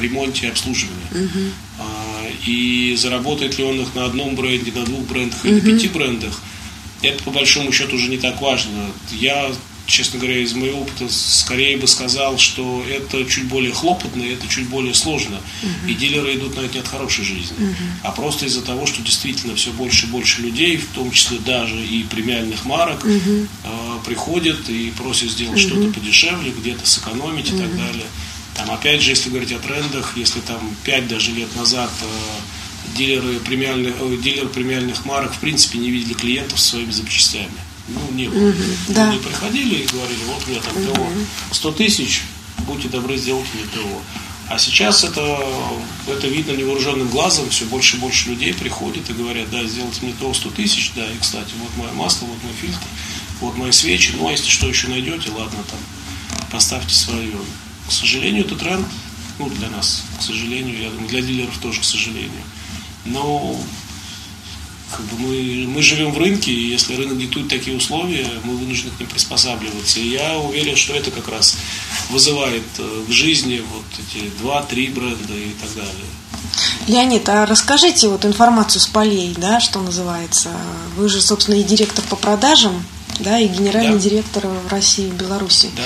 ремонте 0.00 0.46
и 0.46 0.50
обслуживании. 0.50 0.98
Угу. 1.12 1.84
И 2.46 2.96
заработает 2.96 3.58
ли 3.58 3.64
он 3.64 3.80
их 3.80 3.94
на 3.94 4.04
одном 4.04 4.34
бренде, 4.34 4.72
на 4.72 4.84
двух 4.84 5.00
брендах 5.00 5.44
или 5.44 5.58
угу. 5.58 5.66
на 5.66 5.72
пяти 5.72 5.88
брендах, 5.88 6.40
это 7.02 7.22
по 7.22 7.30
большому 7.30 7.72
счету 7.72 7.96
уже 7.96 8.08
не 8.08 8.18
так 8.18 8.40
важно. 8.40 8.90
Я 9.12 9.50
честно 9.88 10.18
говоря, 10.18 10.38
из 10.38 10.52
моего 10.52 10.82
опыта 10.82 11.08
скорее 11.08 11.78
бы 11.78 11.88
сказал, 11.88 12.36
что 12.36 12.84
это 12.88 13.24
чуть 13.24 13.46
более 13.46 13.72
хлопотно, 13.72 14.22
и 14.22 14.34
это 14.34 14.46
чуть 14.46 14.68
более 14.68 14.94
сложно. 14.94 15.40
Uh-huh. 15.62 15.90
И 15.90 15.94
дилеры 15.94 16.34
идут 16.34 16.56
на 16.56 16.60
это 16.60 16.74
не 16.74 16.80
от 16.80 16.88
хорошей 16.88 17.24
жизни, 17.24 17.56
uh-huh. 17.58 17.74
а 18.02 18.12
просто 18.12 18.44
из-за 18.46 18.62
того, 18.62 18.86
что 18.86 19.02
действительно 19.02 19.56
все 19.56 19.72
больше 19.72 20.06
и 20.06 20.10
больше 20.10 20.42
людей, 20.42 20.76
в 20.76 20.88
том 20.94 21.10
числе 21.10 21.38
даже 21.38 21.82
и 21.82 22.02
премиальных 22.04 22.66
марок, 22.66 23.02
uh-huh. 23.02 23.48
э, 23.64 23.68
приходят 24.04 24.68
и 24.68 24.90
просят 24.90 25.30
сделать 25.30 25.58
uh-huh. 25.58 25.68
что-то 25.68 25.92
подешевле, 25.98 26.52
где-то 26.52 26.86
сэкономить 26.86 27.46
uh-huh. 27.46 27.56
и 27.56 27.58
так 27.58 27.76
далее. 27.76 28.06
Там, 28.54 28.70
опять 28.70 29.00
же, 29.00 29.10
если 29.10 29.30
говорить 29.30 29.52
о 29.52 29.58
трендах, 29.58 30.16
если 30.16 30.40
там 30.40 30.60
5 30.84 31.08
даже 31.08 31.30
лет 31.30 31.56
назад 31.56 31.90
э, 32.02 32.96
дилеры, 32.98 33.38
премиальных, 33.40 33.94
э, 33.98 34.16
дилеры 34.22 34.48
премиальных 34.48 35.06
марок 35.06 35.32
в 35.32 35.38
принципе 35.38 35.78
не 35.78 35.90
видели 35.90 36.12
клиентов 36.12 36.60
со 36.60 36.70
своими 36.72 36.90
запчастями 36.90 37.67
ну, 37.88 38.00
не 38.12 38.28
было. 38.28 38.50
Угу, 38.50 38.62
да. 38.88 39.14
приходили 39.24 39.76
и 39.76 39.86
говорили, 39.86 40.20
вот 40.26 40.42
у 40.46 40.50
меня 40.50 40.60
там 40.60 40.94
ТО 40.94 41.08
100 41.52 41.72
тысяч, 41.72 42.22
будьте 42.66 42.88
добры, 42.88 43.16
сделайте 43.16 43.48
мне 43.54 43.64
ТО. 43.64 44.02
А 44.48 44.58
сейчас 44.58 45.04
это, 45.04 45.46
это 46.06 46.26
видно 46.26 46.52
невооруженным 46.52 47.08
глазом, 47.08 47.50
все 47.50 47.66
больше 47.66 47.96
и 47.96 48.00
больше 48.00 48.30
людей 48.30 48.54
приходят 48.54 49.08
и 49.10 49.12
говорят, 49.12 49.50
да, 49.50 49.62
сделайте 49.64 50.00
мне 50.02 50.14
то 50.18 50.32
100 50.32 50.50
тысяч, 50.50 50.92
да, 50.96 51.06
и, 51.10 51.18
кстати, 51.18 51.52
вот 51.60 51.76
мое 51.76 51.92
масло, 51.92 52.26
вот 52.26 52.42
мой 52.42 52.52
фильтр, 52.58 52.78
вот 53.40 53.56
мои 53.56 53.72
свечи, 53.72 54.12
ну, 54.16 54.28
а 54.28 54.32
если 54.32 54.48
что 54.48 54.66
еще 54.66 54.88
найдете, 54.88 55.30
ладно, 55.32 55.58
там, 55.70 55.78
поставьте 56.50 56.94
свое. 56.94 57.36
К 57.86 57.92
сожалению, 57.92 58.46
это 58.46 58.56
тренд, 58.56 58.86
ну, 59.38 59.50
для 59.50 59.68
нас, 59.68 60.04
к 60.18 60.22
сожалению, 60.22 60.80
я 60.80 60.90
думаю, 60.90 61.08
для 61.08 61.20
дилеров 61.20 61.58
тоже, 61.58 61.80
к 61.80 61.84
сожалению. 61.84 62.42
Но 63.04 63.60
как 64.90 65.04
бы 65.06 65.18
мы, 65.18 65.66
мы 65.68 65.82
живем 65.82 66.12
в 66.12 66.18
рынке, 66.18 66.50
и 66.50 66.70
если 66.70 66.96
рынок 66.96 67.18
диктует 67.18 67.48
такие 67.48 67.76
условия, 67.76 68.26
мы 68.44 68.56
вынуждены 68.56 68.92
к 68.96 69.00
ним 69.00 69.08
приспосабливаться. 69.08 70.00
И 70.00 70.08
я 70.08 70.38
уверен, 70.38 70.76
что 70.76 70.94
это 70.94 71.10
как 71.10 71.28
раз 71.28 71.56
вызывает 72.10 72.64
э, 72.78 73.04
в 73.06 73.10
жизни 73.12 73.62
вот 73.72 73.84
эти 73.98 74.28
два-три 74.40 74.88
бренда 74.88 75.34
и 75.34 75.52
так 75.60 75.74
далее. 75.74 76.06
Леонид, 76.86 77.28
а 77.28 77.46
расскажите 77.46 78.08
вот 78.08 78.24
информацию 78.24 78.80
с 78.80 78.86
полей, 78.86 79.34
да, 79.36 79.60
что 79.60 79.80
называется. 79.80 80.50
Вы 80.96 81.08
же, 81.08 81.20
собственно, 81.20 81.56
и 81.56 81.62
директор 81.62 82.04
по 82.08 82.16
продажам, 82.16 82.84
да, 83.20 83.38
и 83.38 83.48
генеральный 83.48 83.98
да. 83.98 83.98
директор 83.98 84.46
в 84.46 84.68
России 84.68 85.08
и 85.08 85.10
Беларуси. 85.10 85.70
Да. 85.76 85.82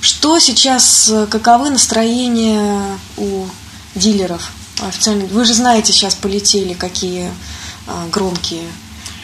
Что 0.00 0.38
сейчас, 0.38 1.12
каковы 1.30 1.68
настроения 1.70 2.98
у 3.18 3.46
дилеров 3.94 4.50
официальных? 4.80 5.30
Вы 5.30 5.44
же 5.44 5.52
знаете, 5.52 5.92
сейчас 5.92 6.14
полетели 6.14 6.72
какие 6.72 7.30
громкие 8.10 8.62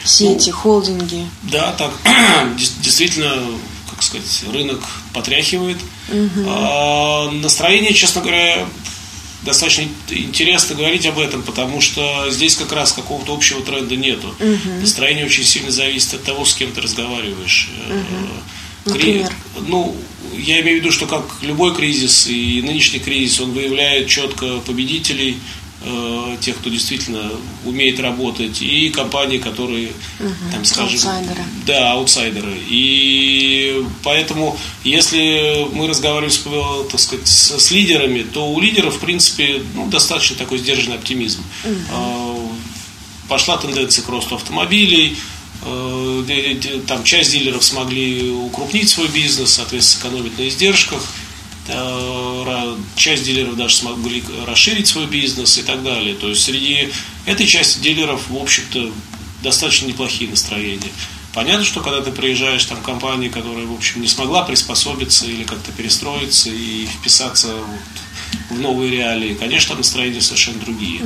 сети, 0.03 0.49
ну, 0.49 0.55
холдинги. 0.55 1.27
Да, 1.43 1.73
так 1.73 1.91
действительно, 2.81 3.33
как 3.89 4.01
сказать, 4.03 4.43
рынок 4.51 4.81
потряхивает. 5.13 5.77
Угу. 6.09 6.45
А, 6.47 7.31
настроение, 7.31 7.93
честно 7.93 8.21
говоря, 8.21 8.65
достаточно 9.43 9.87
интересно 10.09 10.75
говорить 10.75 11.05
об 11.05 11.19
этом, 11.19 11.41
потому 11.43 11.81
что 11.81 12.29
здесь 12.29 12.55
как 12.55 12.71
раз 12.71 12.93
какого-то 12.93 13.33
общего 13.33 13.61
тренда 13.61 13.95
нету. 13.95 14.27
Угу. 14.39 14.81
Настроение 14.81 15.25
очень 15.25 15.43
сильно 15.43 15.71
зависит 15.71 16.15
от 16.15 16.23
того, 16.23 16.45
с 16.45 16.53
кем 16.53 16.71
ты 16.71 16.81
разговариваешь. 16.81 17.69
Угу. 17.89 18.93
Например? 18.93 19.31
Ну, 19.67 19.95
я 20.37 20.61
имею 20.61 20.79
в 20.79 20.81
виду, 20.81 20.91
что 20.91 21.07
как 21.07 21.23
любой 21.41 21.75
кризис, 21.75 22.27
и 22.27 22.61
нынешний 22.61 22.99
кризис, 22.99 23.39
он 23.39 23.51
выявляет 23.51 24.07
четко 24.07 24.59
победителей, 24.59 25.37
э, 25.87 26.37
тех, 26.41 26.57
кто 26.57 26.69
действительно 26.69 27.31
умеет 27.65 27.99
работать, 27.99 28.61
и 28.61 28.89
компании, 28.89 29.37
которые, 29.37 29.89
угу, 30.19 30.51
там, 30.51 30.65
скажем, 30.65 30.93
аутсайдеры. 30.93 31.43
Да, 31.65 31.91
аутсайдеры. 31.93 32.57
И 32.69 33.83
поэтому, 34.03 34.57
если 34.83 35.67
мы 35.73 35.87
разговариваем 35.87 36.31
с, 36.31 36.43
так 36.91 36.99
сказать, 36.99 37.27
с, 37.27 37.59
с 37.59 37.71
лидерами, 37.71 38.23
то 38.23 38.51
у 38.51 38.59
лидеров, 38.59 38.97
в 38.97 38.99
принципе, 38.99 39.61
ну, 39.73 39.87
достаточно 39.87 40.35
такой 40.35 40.57
сдержанный 40.57 40.97
оптимизм. 40.97 41.43
Угу. 41.63 42.51
Пошла 43.29 43.57
тенденция 43.57 44.03
к 44.03 44.09
росту 44.09 44.35
автомобилей, 44.35 45.17
э, 45.63 46.81
там 46.87 47.03
часть 47.03 47.31
дилеров 47.31 47.63
смогли 47.63 48.31
укрупнить 48.31 48.89
свой 48.89 49.07
бизнес, 49.07 49.53
соответственно, 49.53 50.11
сэкономить 50.11 50.37
на 50.37 50.47
издержках. 50.47 51.01
Э, 51.69 52.75
часть 52.95 53.23
дилеров 53.23 53.57
даже 53.57 53.75
смогли 53.75 54.23
расширить 54.45 54.87
свой 54.87 55.05
бизнес 55.05 55.57
и 55.57 55.63
так 55.63 55.83
далее. 55.83 56.15
То 56.15 56.29
есть 56.29 56.43
среди 56.43 56.89
этой 57.25 57.45
части 57.45 57.79
дилеров, 57.79 58.29
в 58.29 58.37
общем-то, 58.37 58.91
достаточно 59.43 59.87
неплохие 59.87 60.29
настроения. 60.29 60.91
Понятно, 61.33 61.65
что 61.65 61.81
когда 61.81 62.01
ты 62.01 62.11
приезжаешь 62.11 62.65
там 62.65 62.81
компании, 62.81 63.29
которая, 63.29 63.65
в 63.65 63.73
общем, 63.73 64.01
не 64.01 64.07
смогла 64.07 64.43
приспособиться 64.43 65.25
или 65.25 65.43
как-то 65.43 65.71
перестроиться 65.71 66.49
и 66.49 66.85
вписаться 66.87 67.53
вот 67.53 68.57
в 68.57 68.59
новые 68.59 68.91
реалии, 68.91 69.35
конечно, 69.35 69.75
настроения 69.75 70.21
совершенно 70.21 70.59
другие. 70.59 71.01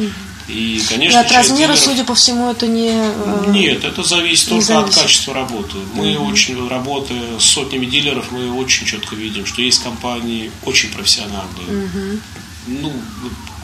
И, 0.52 0.82
конечно, 0.90 1.18
и 1.18 1.22
от 1.22 1.32
размера, 1.32 1.74
дилеров... 1.74 1.80
судя 1.80 2.04
по 2.04 2.16
всему, 2.16 2.50
это 2.50 2.68
не... 2.68 2.90
Э, 2.90 3.46
Нет, 3.48 3.84
это 3.86 4.04
зависит 4.04 4.50
только 4.50 4.66
зависит. 4.66 4.98
от 4.98 5.04
качества 5.04 5.34
работы. 5.34 5.78
Мы 5.94 6.18
угу. 6.18 6.32
очень, 6.32 6.68
работая 6.68 7.40
с 7.40 7.44
сотнями 7.44 7.86
дилеров, 7.86 8.32
мы 8.32 8.52
очень 8.54 8.86
четко 8.86 9.16
видим, 9.16 9.46
что 9.46 9.62
есть 9.62 9.82
компании 9.82 10.52
очень 10.64 10.92
профессиональные. 10.92 11.86
Угу. 11.86 12.20
Ну, 12.68 12.94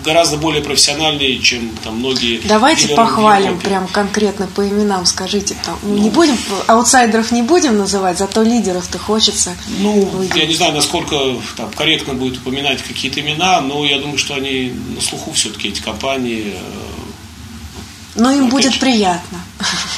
гораздо 0.03 0.37
более 0.37 0.61
профессиональные, 0.61 1.39
чем 1.39 1.69
там 1.83 1.97
многие. 1.97 2.39
Давайте 2.45 2.89
похвалим 2.89 3.59
прям 3.59 3.87
конкретно 3.87 4.47
по 4.47 4.67
именам, 4.67 5.05
скажите. 5.05 5.55
Там, 5.65 5.77
ну, 5.83 5.97
не 5.97 6.09
будем, 6.09 6.37
аутсайдеров 6.67 7.31
не 7.31 7.41
будем 7.41 7.77
называть, 7.77 8.17
зато 8.17 8.43
лидеров-то 8.43 8.97
хочется. 8.97 9.55
Ну, 9.79 10.05
выделить. 10.05 10.35
я 10.35 10.45
не 10.45 10.55
знаю, 10.55 10.73
насколько 10.73 11.17
там, 11.55 11.71
корректно 11.71 12.13
будет 12.13 12.37
упоминать 12.37 12.81
какие-то 12.81 13.21
имена, 13.21 13.61
но 13.61 13.85
я 13.85 13.99
думаю, 13.99 14.17
что 14.17 14.35
они 14.35 14.73
на 14.95 15.01
слуху 15.01 15.31
все-таки 15.33 15.69
эти 15.69 15.81
компании. 15.81 16.53
Э, 16.55 16.87
но 18.15 18.31
им 18.31 18.49
будет 18.49 18.79
приятно. 18.79 19.39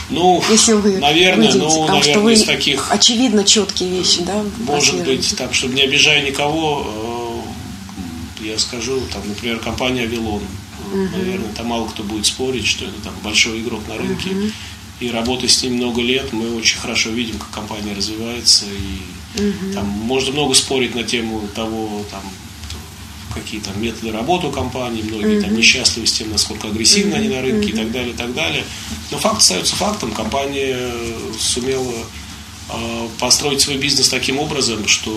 Ну, 0.09 0.43
если 0.49 0.73
вы 0.73 0.97
наверное, 0.97 1.53
ну, 1.53 1.65
потому 1.65 1.87
наверное, 1.87 2.11
что 2.11 2.19
вы 2.19 2.33
из 2.33 2.43
таких 2.43 2.91
очевидно 2.91 3.43
четкие 3.43 3.89
вещи, 3.89 4.21
да? 4.21 4.43
Может 4.59 5.03
быть, 5.03 5.35
там, 5.37 5.53
чтобы 5.53 5.73
не 5.75 5.83
обижая 5.83 6.21
никого, 6.21 6.85
э, 6.85 7.08
я 8.49 8.59
скажу, 8.59 9.01
там, 9.11 9.27
например, 9.27 9.59
компания 9.59 10.03
Авилон. 10.03 10.43
Угу. 10.91 11.17
Наверное, 11.17 11.53
там 11.53 11.67
мало 11.67 11.87
кто 11.87 12.03
будет 12.03 12.25
спорить, 12.25 12.65
что 12.65 12.85
это 12.85 12.99
там 13.03 13.13
большой 13.23 13.61
игрок 13.61 13.81
на 13.87 13.97
рынке. 13.97 14.29
Угу. 14.31 14.51
И 15.01 15.11
работая 15.11 15.47
с 15.47 15.63
ним 15.63 15.75
много 15.75 16.01
лет, 16.01 16.33
мы 16.33 16.55
очень 16.55 16.77
хорошо 16.77 17.09
видим, 17.09 17.37
как 17.37 17.49
компания 17.51 17.93
развивается. 17.93 18.65
И 18.65 19.41
угу. 19.41 19.73
там 19.73 19.85
можно 19.85 20.33
много 20.33 20.53
спорить 20.53 20.95
на 20.95 21.03
тему 21.03 21.47
того, 21.55 22.03
там, 22.11 22.21
какие 23.33 23.61
там 23.61 23.81
методы 23.81 24.11
работы 24.11 24.47
у 24.47 24.51
компании, 24.51 25.03
многие 25.03 25.37
mm-hmm. 25.37 25.41
там 25.41 25.55
несчастливы 25.55 26.07
с 26.07 26.13
тем, 26.13 26.31
насколько 26.31 26.67
агрессивны 26.67 27.13
mm-hmm. 27.13 27.17
они 27.17 27.27
на 27.27 27.41
рынке 27.41 27.69
mm-hmm. 27.69 27.73
и 27.73 27.77
так 27.77 27.91
далее, 27.91 28.13
и 28.13 28.17
так 28.17 28.33
далее. 28.33 28.63
Но 29.11 29.19
факт 29.19 29.37
остается 29.37 29.75
фактом. 29.75 30.11
Компания 30.11 30.91
сумела 31.37 31.93
э, 32.69 33.07
построить 33.19 33.61
свой 33.61 33.77
бизнес 33.77 34.09
таким 34.09 34.39
образом, 34.39 34.87
что 34.87 35.11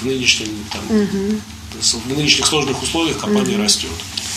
в 0.00 0.06
нынешнем 0.06 0.48
там, 0.72 0.82
mm-hmm 0.88 1.40
в 1.80 2.16
нынешних 2.16 2.46
сложных 2.46 2.82
условиях 2.82 3.18
компания 3.18 3.54
mm-hmm. 3.54 3.62
растет. 3.62 3.90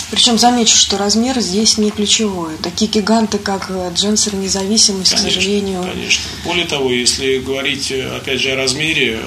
Причем 0.10 0.38
замечу, 0.38 0.78
что 0.78 0.98
размер 0.98 1.40
здесь 1.42 1.78
не 1.78 1.92
ключевой. 1.92 2.56
Такие 2.64 2.90
гиганты, 2.90 3.40
как 3.40 3.70
Дженсер 3.94 4.36
независимость, 4.36 5.12
конечно, 5.12 5.30
к 5.30 5.34
сожалению. 5.34 5.84
Конечно. 5.84 6.24
Более 6.46 6.66
того, 6.66 6.92
если 6.92 7.40
говорить 7.40 7.92
опять 7.92 8.40
же 8.40 8.52
о 8.52 8.56
размере, 8.56 9.20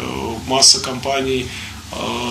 масса 0.47 0.81
компаний 0.81 1.47
Э, 1.47 1.70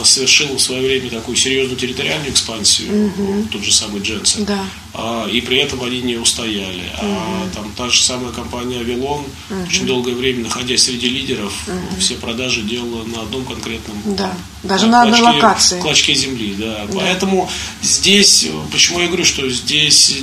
совершил 0.04 0.56
в 0.56 0.62
свое 0.62 0.82
время 0.82 1.10
такую 1.10 1.36
серьезную 1.36 1.78
территориальную 1.78 2.32
экспансию, 2.32 3.08
угу. 3.08 3.48
тот 3.52 3.64
же 3.64 3.74
самый 3.74 4.02
Дженсен, 4.02 4.46
да. 4.46 4.64
а, 4.94 5.28
и 5.28 5.42
при 5.42 5.58
этом 5.58 5.84
они 5.84 6.02
не 6.02 6.16
устояли. 6.16 6.84
Угу. 6.98 7.02
А 7.02 7.50
там 7.54 7.72
та 7.76 7.90
же 7.90 8.02
самая 8.02 8.32
компания 8.32 8.80
Авилон, 8.80 9.26
угу. 9.50 9.64
очень 9.68 9.86
долгое 9.86 10.16
время, 10.16 10.44
находясь 10.44 10.84
среди 10.84 11.10
лидеров, 11.10 11.54
угу. 11.68 12.00
все 12.00 12.16
продажи 12.16 12.62
делала 12.62 13.04
на 13.04 13.22
одном 13.22 13.46
конкретном 13.46 13.98
да. 14.06 14.34
Даже 14.64 14.88
на 14.88 15.04
одной 15.04 15.22
локации. 15.22 15.80
клочке 15.80 16.14
земли. 16.14 16.56
Да. 16.58 16.86
Да. 16.88 17.00
Поэтому 17.00 17.50
здесь, 17.82 18.48
почему 18.72 19.00
я 19.00 19.08
говорю, 19.08 19.24
что 19.24 19.50
здесь 19.50 20.18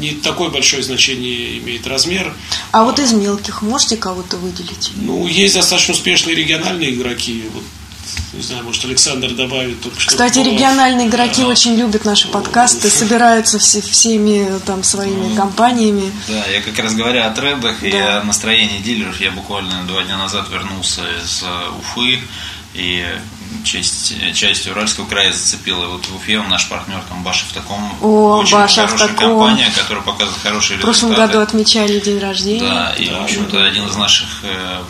не 0.00 0.12
такое 0.12 0.48
большое 0.48 0.82
значение 0.82 1.58
имеет 1.58 1.86
размер. 1.86 2.34
А 2.72 2.84
вот 2.84 2.98
из 2.98 3.12
мелких 3.12 3.62
можете 3.62 3.96
кого-то 3.96 4.36
выделить? 4.36 4.90
Ну, 4.96 5.26
есть 5.26 5.54
достаточно 5.54 5.94
успешные 5.94 6.34
региональные 6.34 6.94
игроки. 6.94 7.44
Вот 7.54 7.62
не 8.32 8.42
знаю, 8.42 8.64
может, 8.64 8.84
Александр 8.84 9.32
добавит 9.32 9.80
только 9.80 10.00
что. 10.00 10.10
Кстати, 10.10 10.40
региональные 10.40 11.08
игроки 11.08 11.42
да. 11.42 11.48
очень 11.48 11.76
любят 11.76 12.04
наши 12.04 12.28
подкасты, 12.28 12.90
собираются 12.90 13.58
все, 13.58 13.80
всеми 13.80 14.58
там 14.66 14.82
своими 14.82 15.34
компаниями. 15.34 16.12
Да, 16.28 16.46
я 16.46 16.60
как 16.60 16.78
раз 16.78 16.94
говоря 16.94 17.26
о 17.26 17.30
трендах 17.30 17.80
да. 17.80 17.88
и 17.88 17.92
о 17.92 18.22
настроении 18.22 18.78
дилеров, 18.78 19.20
я 19.20 19.30
буквально 19.30 19.84
два 19.84 20.02
дня 20.02 20.18
назад 20.18 20.48
вернулся 20.50 21.02
из 21.22 21.42
э, 21.42 21.70
Уфы, 21.80 22.20
и 22.74 23.04
часть, 23.64 24.14
часть 24.34 24.66
Уральского 24.68 25.06
края 25.06 25.32
зацепила. 25.32 25.84
И 25.84 25.86
вот 25.88 26.06
в 26.06 26.16
Уфе 26.16 26.38
он 26.38 26.48
наш 26.48 26.68
партнер, 26.68 27.00
там 27.08 27.22
Башев 27.22 27.52
таком 27.52 27.92
О, 28.00 28.38
очень 28.38 28.54
Башев 28.54 28.86
хорошая 28.86 29.08
таком. 29.08 29.38
компания, 29.38 29.70
которая 29.76 30.04
показывает 30.04 30.42
хорошие 30.42 30.78
результаты. 30.78 30.80
В 30.80 31.00
прошлом 31.00 31.14
году 31.14 31.40
отмечали 31.40 31.98
день 31.98 32.18
рождения. 32.18 32.60
Да, 32.60 32.94
и, 32.96 33.08
да, 33.08 33.20
в 33.20 33.24
общем-то, 33.24 33.58
да. 33.58 33.64
один 33.64 33.86
из 33.86 33.96
наших 33.96 34.28
э, 34.42 34.82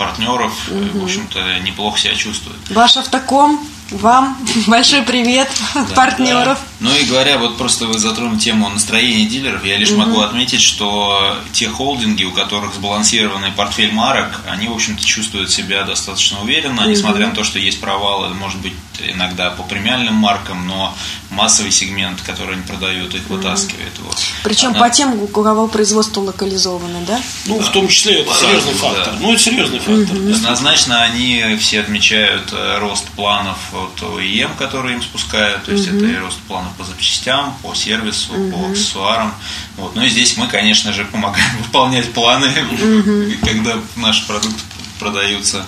партнеров, 0.00 0.52
угу. 0.70 1.00
в 1.00 1.04
общем-то, 1.04 1.58
неплохо 1.60 1.98
себя 1.98 2.14
чувствует. 2.14 2.58
Ваш 2.70 2.96
автоком, 2.96 3.60
вам 3.90 4.34
большой 4.66 5.02
привет 5.02 5.48
от 5.74 5.94
партнеров. 5.94 6.58
Ну 6.80 6.94
и 6.94 7.04
говоря, 7.04 7.38
вот 7.38 7.58
просто 7.58 7.86
вы 7.86 7.98
затронули 7.98 8.38
тему 8.38 8.68
настроения 8.70 9.26
дилеров, 9.26 9.64
я 9.64 9.76
лишь 9.76 9.90
угу. 9.90 10.00
могу 10.00 10.20
отметить, 10.20 10.62
что 10.62 11.36
те 11.52 11.68
холдинги, 11.68 12.24
у 12.24 12.32
которых 12.32 12.74
сбалансированный 12.74 13.52
портфель 13.52 13.92
марок, 13.92 14.40
они, 14.48 14.68
в 14.68 14.72
общем-то, 14.72 15.04
чувствуют 15.04 15.50
себя 15.50 15.84
достаточно 15.84 16.40
уверенно, 16.40 16.82
угу. 16.82 16.90
несмотря 16.90 17.28
на 17.28 17.34
то, 17.34 17.44
что 17.44 17.58
есть 17.58 17.80
провалы, 17.80 18.30
может 18.34 18.58
быть, 18.60 18.72
иногда 19.08 19.50
по 19.50 19.62
премиальным 19.62 20.14
маркам, 20.14 20.66
но 20.66 20.94
массовый 21.30 21.70
сегмент, 21.70 22.20
который 22.22 22.54
они 22.54 22.62
продают, 22.62 23.14
их 23.14 23.28
вытаскивает. 23.28 23.92
Вот. 24.00 24.16
Причем 24.42 24.70
Она... 24.70 24.80
по 24.80 24.90
тем, 24.90 25.14
у 25.20 25.26
кого 25.26 25.68
производство 25.68 26.20
локализовано, 26.20 27.00
да? 27.06 27.20
Ну, 27.46 27.58
да. 27.58 27.64
в 27.64 27.72
том 27.72 27.88
числе 27.88 28.20
это 28.20 28.34
серьезный 28.34 28.74
фактор. 28.74 29.04
Да. 29.06 29.18
Ну, 29.20 29.32
это 29.32 29.42
серьезный 29.42 29.78
фактор. 29.78 30.16
Угу. 30.16 30.34
Однозначно 30.34 31.02
они 31.02 31.56
все 31.58 31.80
отмечают 31.80 32.52
э, 32.52 32.78
рост 32.78 33.04
планов 33.10 33.58
от 33.72 34.00
OEM, 34.02 34.56
которые 34.58 34.96
им 34.96 35.02
спускают, 35.02 35.64
то 35.64 35.72
есть 35.72 35.88
угу. 35.88 35.98
это 35.98 36.06
и 36.06 36.16
рост 36.16 36.38
планов 36.48 36.69
по 36.78 36.84
запчастям, 36.84 37.56
по 37.62 37.74
сервису, 37.74 38.32
угу. 38.32 38.50
по 38.50 38.70
аксессуарам. 38.70 39.34
Вот. 39.76 39.94
Ну 39.94 40.02
и 40.02 40.08
здесь 40.08 40.36
мы, 40.36 40.46
конечно 40.48 40.92
же, 40.92 41.04
помогаем 41.04 41.56
выполнять 41.64 42.12
планы, 42.12 42.48
угу. 42.48 43.32
когда 43.46 43.78
наши 43.96 44.26
продукты 44.26 44.62
продаются. 44.98 45.64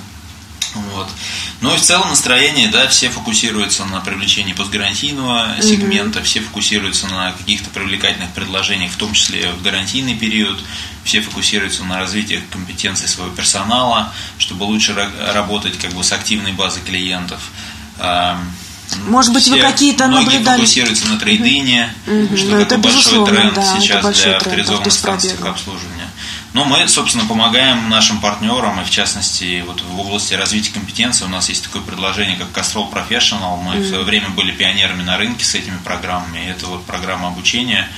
Вот. 0.74 1.08
Ну 1.60 1.74
и 1.74 1.76
в 1.76 1.80
целом 1.80 2.08
настроение, 2.08 2.68
да, 2.68 2.88
все 2.88 3.10
фокусируются 3.10 3.84
на 3.84 4.00
привлечении 4.00 4.52
постгарантийного 4.52 5.56
mm 5.56 5.62
сегмента, 5.62 6.22
все 6.22 6.40
фокусируются 6.40 7.06
на 7.08 7.32
каких-то 7.32 7.68
привлекательных 7.70 8.30
предложениях, 8.30 8.92
в 8.92 8.96
том 8.96 9.12
числе 9.12 9.52
в 9.52 9.62
гарантийный 9.62 10.14
период, 10.14 10.58
все 11.04 11.20
фокусируются 11.20 11.84
на 11.84 11.98
развитии 11.98 12.42
компетенций 12.50 13.08
своего 13.08 13.34
персонала, 13.34 14.12
чтобы 14.38 14.64
лучше 14.64 14.94
работать 15.34 15.78
как 15.78 15.92
бы 15.92 16.02
с 16.02 16.12
активной 16.12 16.52
базой 16.52 16.82
клиентов. 16.82 17.40
Может 19.06 19.32
быть, 19.32 19.42
Все, 19.42 19.52
вы 19.52 19.60
какие-то 19.60 20.06
многие 20.06 20.24
наблюдали? 20.26 20.58
фокусируются 20.58 21.08
на 21.08 21.18
трейдине, 21.18 21.92
угу. 22.06 22.36
что 22.36 22.50
ну, 22.50 22.56
это 22.58 22.78
большой 22.78 23.26
тренд 23.26 23.54
да, 23.54 23.80
сейчас 23.80 24.02
большой 24.02 24.24
для 24.24 24.36
авторизованных 24.36 24.92
станций 24.92 25.32
обслуживания. 25.44 26.08
Но 26.52 26.66
мы, 26.66 26.86
собственно, 26.86 27.24
помогаем 27.24 27.88
нашим 27.88 28.20
партнерам, 28.20 28.80
и 28.80 28.84
в 28.84 28.90
частности, 28.90 29.64
вот 29.66 29.80
в 29.80 30.00
области 30.00 30.34
развития 30.34 30.72
компетенции 30.72 31.24
у 31.24 31.28
нас 31.28 31.48
есть 31.48 31.64
такое 31.64 31.80
предложение, 31.80 32.36
как 32.36 32.48
Castrol 32.48 32.92
Professional. 32.92 33.56
Мы 33.62 33.74
mm-hmm. 33.74 33.80
в 33.80 33.88
свое 33.88 34.04
время 34.04 34.28
были 34.28 34.50
пионерами 34.50 35.02
на 35.02 35.16
рынке 35.16 35.44
с 35.44 35.54
этими 35.54 35.78
программами. 35.78 36.46
Это 36.46 36.66
вот 36.66 36.84
программа 36.84 37.28
обучения, 37.28 37.88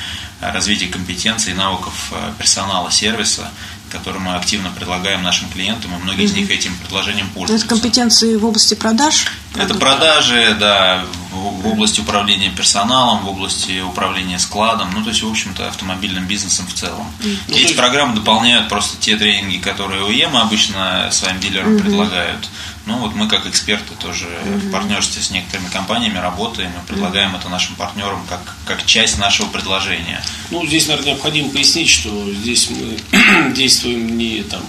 развития 0.40 0.87
компетенций 0.87 1.52
и 1.52 1.57
навыков 1.57 2.12
э, 2.12 2.33
персонала 2.38 2.92
сервиса 2.92 3.50
которые 3.94 4.20
мы 4.20 4.35
активно 4.35 4.70
предлагаем 4.70 5.22
нашим 5.22 5.48
клиентам, 5.48 5.94
и 5.94 6.02
многие 6.02 6.22
mm-hmm. 6.22 6.24
из 6.24 6.33
них 6.33 6.50
этим 6.50 6.76
предложением 6.78 7.28
пользуются. 7.30 7.66
Это 7.66 7.74
компетенции 7.74 8.35
в 8.35 8.44
области 8.44 8.74
продаж? 8.74 9.26
Это 9.54 9.74
продажи, 9.74 10.57
да, 10.59 11.04
в, 11.30 11.62
в 11.62 11.66
области 11.68 12.00
управления 12.00 12.50
персоналом, 12.50 13.24
в 13.24 13.28
области 13.28 13.80
управления 13.80 14.40
складом, 14.40 14.90
ну, 14.92 15.04
то 15.04 15.11
есть, 15.11 15.22
в 15.22 15.30
общем-то, 15.30 15.68
автомобильным 15.68 16.26
бизнесом 16.26 16.66
в 16.66 16.74
целом. 16.74 17.07
Mm-hmm. 17.20 17.57
Эти 17.57 17.72
программы 17.74 18.16
дополняют 18.16 18.68
просто 18.68 18.96
те 18.98 19.16
тренинги, 19.16 19.59
которые 19.59 20.04
ОЕМ 20.04 20.37
обычно 20.37 21.09
своим 21.12 21.38
дилерам 21.38 21.76
mm-hmm. 21.76 21.80
предлагают. 21.80 22.48
Ну 22.87 22.99
вот 22.99 23.14
мы 23.14 23.29
как 23.29 23.47
эксперты 23.47 23.94
тоже 23.99 24.27
mm-hmm. 24.27 24.68
в 24.68 24.70
партнерстве 24.70 25.23
с 25.23 25.31
некоторыми 25.31 25.68
компаниями 25.68 26.18
работаем 26.18 26.70
и 26.70 26.87
предлагаем 26.87 27.35
mm-hmm. 27.35 27.40
это 27.40 27.49
нашим 27.49 27.75
партнерам 27.77 28.25
как, 28.29 28.40
как 28.66 28.85
часть 28.85 29.18
нашего 29.18 29.47
предложения. 29.49 30.23
Ну, 30.51 30.66
здесь, 30.66 30.87
наверное, 30.87 31.12
необходимо 31.12 31.49
пояснить, 31.49 31.88
что 31.88 32.31
здесь 32.33 32.68
мы 32.70 33.53
действуем 33.55 34.18
не 34.18 34.42
там 34.42 34.62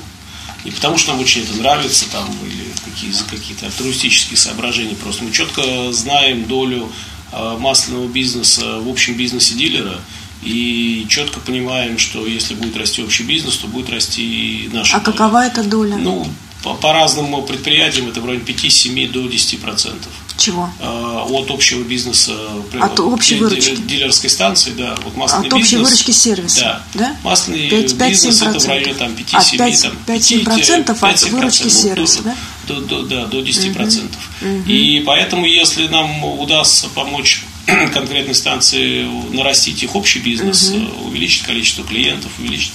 не 0.66 0.72
потому, 0.72 0.98
что 0.98 1.12
нам 1.12 1.22
очень 1.22 1.44
это 1.44 1.54
нравится, 1.54 2.10
там, 2.12 2.28
или 2.44 2.66
какие, 2.84 3.14
какие-то 3.30 3.68
альтруистические 3.68 4.36
соображения. 4.36 4.96
Просто 4.96 5.24
мы 5.24 5.32
четко 5.32 5.62
знаем 5.92 6.46
долю 6.46 6.92
э, 7.32 7.58
масляного 7.60 8.08
бизнеса 8.08 8.80
в 8.80 8.90
общем 8.90 9.14
бизнесе 9.16 9.54
дилера 9.54 10.00
и 10.42 11.06
четко 11.08 11.40
понимаем, 11.40 11.98
что 11.98 12.26
если 12.26 12.56
будет 12.56 12.78
расти 12.78 13.04
общий 13.04 13.24
бизнес, 13.24 13.58
то 13.58 13.68
будет 13.68 13.92
расти 13.92 14.66
и 14.66 14.70
наша 14.74 14.98
А 14.98 15.00
доля. 15.00 15.12
какова 15.12 15.46
эта 15.46 15.64
доля? 15.64 15.98
Ну, 15.98 16.28
по, 16.66 16.74
по 16.74 16.94
разным 16.94 17.46
предприятиям 17.46 18.10
это 18.10 18.22
в 18.22 18.26
районе 18.26 18.44
5-7 18.44 19.12
до 19.12 19.28
10 19.28 19.62
процентов. 19.62 20.12
Чего? 20.36 20.68
А, 20.82 21.24
от 21.30 21.52
общего 21.52 21.84
бизнеса. 21.84 22.36
От 22.82 23.00
общей 23.00 23.36
выручки. 23.36 23.76
Дилерской 23.76 24.32
станции, 24.32 24.72
да. 24.72 24.96
Вот 25.04 25.16
масляный 25.16 25.48
От 25.48 25.54
бизнес, 25.54 25.68
общей 25.68 25.78
выручки 25.78 26.12
сервиса. 26.12 26.62
Да. 26.62 26.84
да? 26.96 27.16
Масляный 27.24 27.70
5, 27.70 27.98
5, 28.00 28.10
бизнес 28.10 28.42
это 28.42 28.60
в 28.60 28.68
районе 28.68 28.96
там 28.96 29.12
5-7 29.12 29.94
а 30.08 30.08
5, 30.08 30.44
процентов 30.44 31.04
от 31.04 31.22
выручки 31.30 31.64
ну, 31.66 31.70
сервиса, 31.70 32.24
да? 32.24 32.36
До, 32.68 32.82
до, 32.82 33.04
да, 33.04 33.26
до 33.28 33.42
10 33.42 33.74
процентов. 33.76 34.20
Угу. 34.42 34.64
И 34.68 35.04
поэтому, 35.06 35.46
если 35.46 35.88
нам 35.88 36.26
удастся 36.26 36.90
помочь 36.90 37.46
конкретной 37.66 38.34
станции 38.34 39.08
нарастить 39.32 39.84
их 39.84 39.96
общий 39.96 40.20
бизнес, 40.20 40.72
угу. 40.72 41.10
увеличить 41.10 41.44
количество 41.44 41.84
клиентов, 41.84 42.32
увеличить 42.40 42.74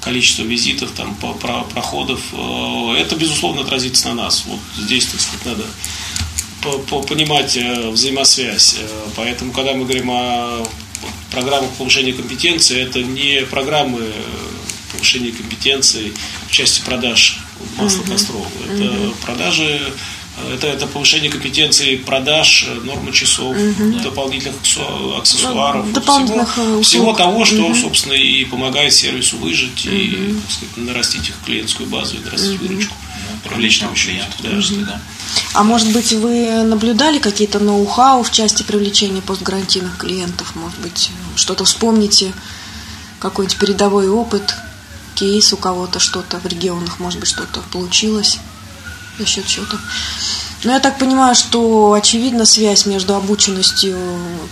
количество 0.00 0.42
визитов, 0.42 0.92
там, 0.92 1.14
проходов, 1.14 2.20
э, 2.32 2.94
это, 2.98 3.16
безусловно, 3.16 3.62
отразится 3.62 4.08
на 4.08 4.24
нас. 4.24 4.44
Вот 4.46 4.60
здесь, 4.78 5.06
так 5.06 5.20
сказать, 5.20 5.46
надо 5.46 5.66
понимать 7.06 7.56
э, 7.56 7.90
взаимосвязь. 7.90 8.76
Э, 8.78 9.08
поэтому, 9.16 9.52
когда 9.52 9.74
мы 9.74 9.84
говорим 9.84 10.10
о 10.10 10.66
программах 11.30 11.70
повышения 11.72 12.12
компетенции, 12.12 12.80
это 12.80 13.02
не 13.02 13.42
программы 13.42 14.12
повышения 14.92 15.32
компетенции 15.32 16.12
в 16.48 16.50
части 16.50 16.82
продаж 16.82 17.38
масла 17.76 18.02
Кострова. 18.02 18.46
Это 18.64 18.82
mm-hmm. 18.82 19.14
продажи 19.22 19.80
это, 20.52 20.66
это 20.66 20.86
повышение 20.86 21.30
компетенции 21.30 21.96
продаж, 21.96 22.68
нормы 22.84 23.12
часов, 23.12 23.56
угу. 23.56 23.98
дополнительных 24.00 24.56
аксессуаров, 25.18 25.86
ну, 25.86 25.92
дополнительных 25.92 26.52
всего, 26.52 26.82
всего 26.82 27.12
того, 27.12 27.44
что, 27.44 27.62
угу. 27.62 27.74
собственно, 27.74 28.14
и 28.14 28.44
помогает 28.44 28.92
сервису 28.92 29.36
выжить 29.38 29.86
угу. 29.86 29.94
и 29.94 30.34
так 30.40 30.50
сказать, 30.50 30.76
нарастить 30.76 31.28
их 31.28 31.34
клиентскую 31.44 31.88
базу 31.88 32.16
и 32.16 32.24
нарастить 32.24 32.56
угу. 32.56 32.66
выручку. 32.66 32.94
Привлечь 33.44 33.78
клиентов. 33.78 34.36
Да, 34.42 34.50
угу. 34.50 34.84
да. 34.86 35.00
А 35.54 35.62
может 35.62 35.92
быть, 35.92 36.12
вы 36.12 36.62
наблюдали 36.64 37.18
какие-то 37.18 37.58
ноу-хау 37.58 38.22
в 38.22 38.30
части 38.30 38.62
привлечения 38.62 39.22
постгарантийных 39.22 39.96
клиентов? 39.96 40.54
Может 40.56 40.78
быть, 40.80 41.10
что-то 41.36 41.64
вспомните, 41.64 42.32
какой-нибудь 43.18 43.58
передовой 43.58 44.08
опыт, 44.08 44.54
кейс 45.14 45.52
у 45.52 45.56
кого-то, 45.56 45.98
что-то 45.98 46.38
в 46.38 46.46
регионах, 46.46 46.98
может 46.98 47.20
быть, 47.20 47.28
что-то 47.28 47.62
получилось? 47.72 48.38
За 49.20 49.26
счет 49.26 49.48
счета. 49.48 49.78
Но 50.64 50.72
я 50.72 50.80
так 50.80 50.98
понимаю, 50.98 51.34
что 51.34 51.92
очевидна 51.92 52.44
связь 52.44 52.86
между 52.86 53.14
обученностью 53.14 53.98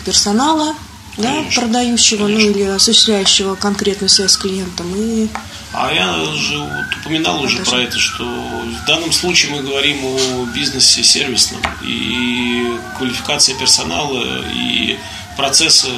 персонала, 0.05 0.75
да, 1.17 1.43
продающего, 1.55 2.27
конечно. 2.27 2.45
ну 2.47 2.51
или 2.51 2.63
осуществляющего 2.63 3.57
конкретную 3.57 4.09
связь 4.09 4.33
с 4.33 4.37
клиентом 4.37 4.95
и 4.97 5.29
а 5.71 5.93
я 5.93 6.25
же 6.35 6.59
вот 6.59 6.97
упоминал 7.01 7.43
уже 7.43 7.59
про 7.59 7.83
это, 7.83 7.99
что 7.99 8.25
в 8.25 8.87
данном 8.87 9.13
случае 9.13 9.53
мы 9.53 9.63
говорим 9.63 10.03
о 10.03 10.47
бизнесе 10.55 11.05
сервисном, 11.05 11.61
и 11.83 12.73
квалификация 12.97 13.55
персонала, 13.55 14.43
и 14.51 14.99
процессы, 15.37 15.89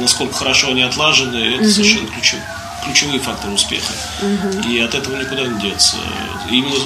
насколько 0.00 0.34
хорошо 0.34 0.70
они 0.70 0.82
отлажены, 0.82 1.36
это 1.36 1.62
угу. 1.62 1.70
совершенно 1.70 2.08
ключевое 2.08 2.61
ключевые 2.84 3.20
факторы 3.20 3.52
успеха. 3.52 3.92
Угу. 4.20 4.68
И 4.68 4.78
от 4.80 4.94
этого 4.94 5.16
никуда 5.16 5.46
не 5.46 5.60
деться. 5.60 5.96
Именно, 6.50 6.76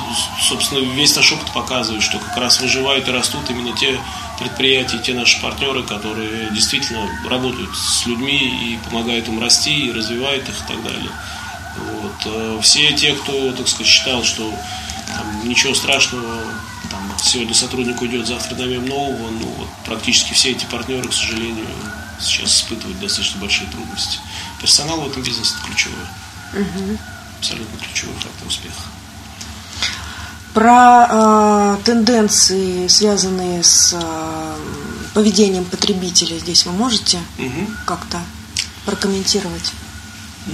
собственно, 0.40 0.80
весь 0.80 1.16
наш 1.16 1.32
опыт 1.32 1.50
показывает, 1.52 2.02
что 2.02 2.18
как 2.18 2.36
раз 2.36 2.60
выживают 2.60 3.08
и 3.08 3.10
растут 3.10 3.48
именно 3.50 3.76
те 3.76 3.98
предприятия, 4.38 4.98
те 4.98 5.14
наши 5.14 5.40
партнеры, 5.40 5.82
которые 5.82 6.50
действительно 6.50 7.08
работают 7.28 7.74
с 7.76 8.06
людьми 8.06 8.36
и 8.36 8.78
помогают 8.88 9.28
им 9.28 9.40
расти, 9.40 9.88
и 9.88 9.92
развивают 9.92 10.48
их 10.48 10.54
и 10.54 10.68
так 10.68 10.82
далее. 10.82 11.10
Вот. 11.76 12.14
Э, 12.26 12.58
все 12.62 12.92
те, 12.92 13.14
кто, 13.14 13.52
так 13.52 13.68
сказать, 13.68 13.86
считал, 13.86 14.24
что 14.24 14.52
там, 15.08 15.48
ничего 15.48 15.74
страшного, 15.74 16.42
там, 16.90 17.00
сегодня 17.22 17.54
сотрудник 17.54 18.00
уйдет, 18.00 18.26
завтра 18.26 18.56
наймем 18.56 18.86
нового, 18.86 19.30
ну, 19.30 19.46
вот, 19.58 19.68
практически 19.84 20.32
все 20.32 20.50
эти 20.50 20.64
партнеры, 20.66 21.08
к 21.08 21.12
сожалению, 21.12 21.66
сейчас 22.20 22.56
испытывают 22.56 22.98
достаточно 23.00 23.40
большие 23.40 23.68
трудности. 23.70 24.18
Персонал 24.60 25.00
в 25.00 25.10
этом 25.10 25.22
бизнесе 25.22 25.54
это 25.58 25.66
ключевой. 25.66 26.04
Угу. 26.54 26.98
Абсолютно 27.38 27.78
ключевой 27.78 28.14
фактор 28.14 28.48
успеха. 28.48 28.82
Про 30.54 31.06
э, 31.10 31.84
тенденции, 31.84 32.88
связанные 32.88 33.62
с 33.62 33.92
э, 33.92 34.56
поведением 35.12 35.66
потребителя, 35.66 36.38
здесь 36.38 36.64
вы 36.64 36.72
можете 36.72 37.18
угу. 37.38 37.66
как-то 37.84 38.20
прокомментировать? 38.86 39.72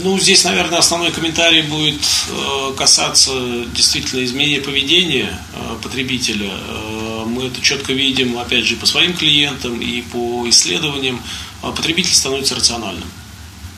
Ну, 0.00 0.18
здесь, 0.18 0.42
наверное, 0.44 0.78
основной 0.78 1.12
комментарий 1.12 1.62
будет 1.62 2.00
э, 2.30 2.72
касаться 2.76 3.32
действительно 3.74 4.24
изменения 4.24 4.60
поведения 4.60 5.38
э, 5.54 5.76
потребителя. 5.82 6.50
Э, 6.50 7.24
мы 7.26 7.44
это 7.44 7.60
четко 7.60 7.92
видим, 7.92 8.38
опять 8.38 8.64
же, 8.64 8.76
по 8.76 8.86
своим 8.86 9.14
клиентам 9.14 9.80
и 9.82 10.00
по 10.00 10.48
исследованиям. 10.48 11.20
Потребитель 11.60 12.14
становится 12.14 12.54
рациональным. 12.54 13.04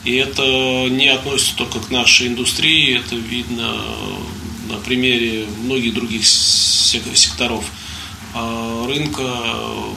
И 0.05 0.15
это 0.15 0.43
не 0.89 1.07
относится 1.07 1.55
только 1.55 1.79
к 1.79 1.89
нашей 1.89 2.27
индустрии, 2.27 2.99
это 2.99 3.15
видно 3.15 3.73
на 4.69 4.77
примере 4.77 5.47
многих 5.63 5.93
других 5.93 6.25
секторов. 6.25 7.65
а, 8.37 8.85
рынка 8.87 9.23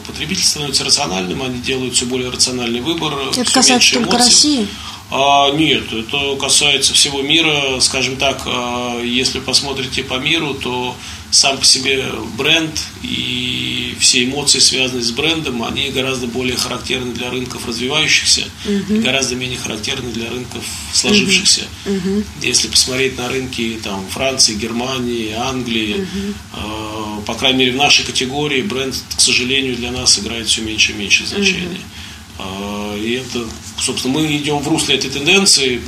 потребитель 0.07 0.45
становится 0.45 0.85
рациональным, 0.85 1.43
они 1.43 1.59
делают 1.59 1.95
все 1.95 2.07
более 2.07 2.31
рациональный 2.31 2.81
выбор. 2.81 3.19
Это 3.37 3.53
касается 3.53 3.95
только 3.95 4.11
эмоций. 4.11 4.27
России? 4.27 4.69
А, 5.11 5.51
нет, 5.53 5.93
это 5.93 6.37
касается 6.37 6.93
всего 6.93 7.23
мира. 7.23 7.81
Скажем 7.81 8.17
так, 8.17 8.43
а, 8.47 9.01
если 9.03 9.41
посмотрите 9.41 10.03
по 10.03 10.15
миру, 10.15 10.55
то 10.55 10.95
сам 11.31 11.59
по 11.59 11.65
себе 11.65 12.05
бренд 12.37 12.79
и 13.03 13.95
все 13.99 14.25
эмоции, 14.25 14.59
связанные 14.59 15.03
с 15.03 15.11
брендом, 15.11 15.63
они 15.63 15.91
гораздо 15.91 16.27
более 16.27 16.57
характерны 16.57 17.13
для 17.13 17.31
рынков 17.31 17.67
развивающихся 17.67 18.45
uh-huh. 18.67 18.99
и 18.99 19.01
гораздо 19.01 19.35
менее 19.35 19.59
характерны 19.59 20.11
для 20.11 20.31
рынков 20.31 20.65
сложившихся. 20.93 21.63
Uh-huh. 21.85 22.25
Если 22.43 22.69
посмотреть 22.69 23.19
на 23.19 23.29
рынки 23.29 23.79
там, 23.83 24.07
Франции, 24.09 24.55
Германии, 24.55 25.33
Англии, 25.33 26.07
uh-huh. 26.07 27.21
э, 27.21 27.27
по 27.27 27.35
крайней 27.35 27.59
мере 27.59 27.73
в 27.73 27.77
нашей 27.77 28.07
категории 28.07 28.63
бренд, 28.63 28.95
к 29.15 29.21
сожалению, 29.21 29.77
для 29.77 29.91
нас 29.91 30.19
играет 30.19 30.47
все 30.47 30.63
меньше 30.63 30.93
и 30.93 30.95
меньше 30.95 31.27
значения. 31.27 31.67
Uh-huh. 31.67 32.08
Э, 32.39 32.99
и 32.99 33.13
это, 33.13 33.47
собственно, 33.79 34.15
мы 34.15 34.37
идем 34.37 34.59
в 34.59 34.69
русле 34.69 34.97
этой 34.97 35.11
тенденции 35.11 35.83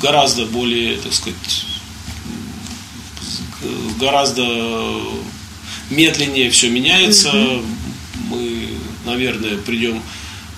гораздо 0.00 0.46
более, 0.46 0.96
так 0.96 1.12
сказать, 1.12 1.36
гораздо 3.98 4.44
медленнее 5.90 6.50
все 6.50 6.70
меняется. 6.70 7.28
Угу. 7.28 7.64
Мы, 8.30 8.68
наверное, 9.04 9.58
придем 9.58 10.02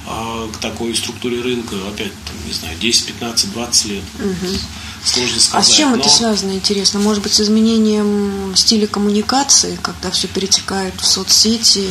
а, 0.07 0.49
к 0.53 0.59
такой 0.59 0.95
структуре 0.95 1.41
рынка 1.41 1.77
опять, 1.89 2.13
там, 2.27 2.37
не 2.47 2.53
знаю, 2.53 2.77
10, 2.79 3.07
15, 3.07 3.53
20 3.53 3.85
лет. 3.87 4.03
Угу. 4.19 4.59
Сложно 5.05 5.41
сказать. 5.41 5.67
А 5.67 5.69
с 5.69 5.75
чем 5.75 5.91
но... 5.91 5.97
это 5.97 6.09
связано, 6.09 6.53
интересно? 6.53 7.01
Может 7.01 7.23
быть, 7.23 7.33
с 7.33 7.41
изменением 7.41 8.55
стиля 8.55 8.87
коммуникации, 8.87 9.79
когда 9.83 10.11
все 10.11 10.29
перетекает 10.29 10.95
в 11.01 11.07
соцсети, 11.07 11.89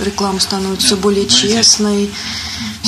реклама 0.00 0.38
становится 0.40 0.86
все 0.86 0.96
более 0.96 1.28
Знаете, 1.28 1.48
честной. 1.48 2.10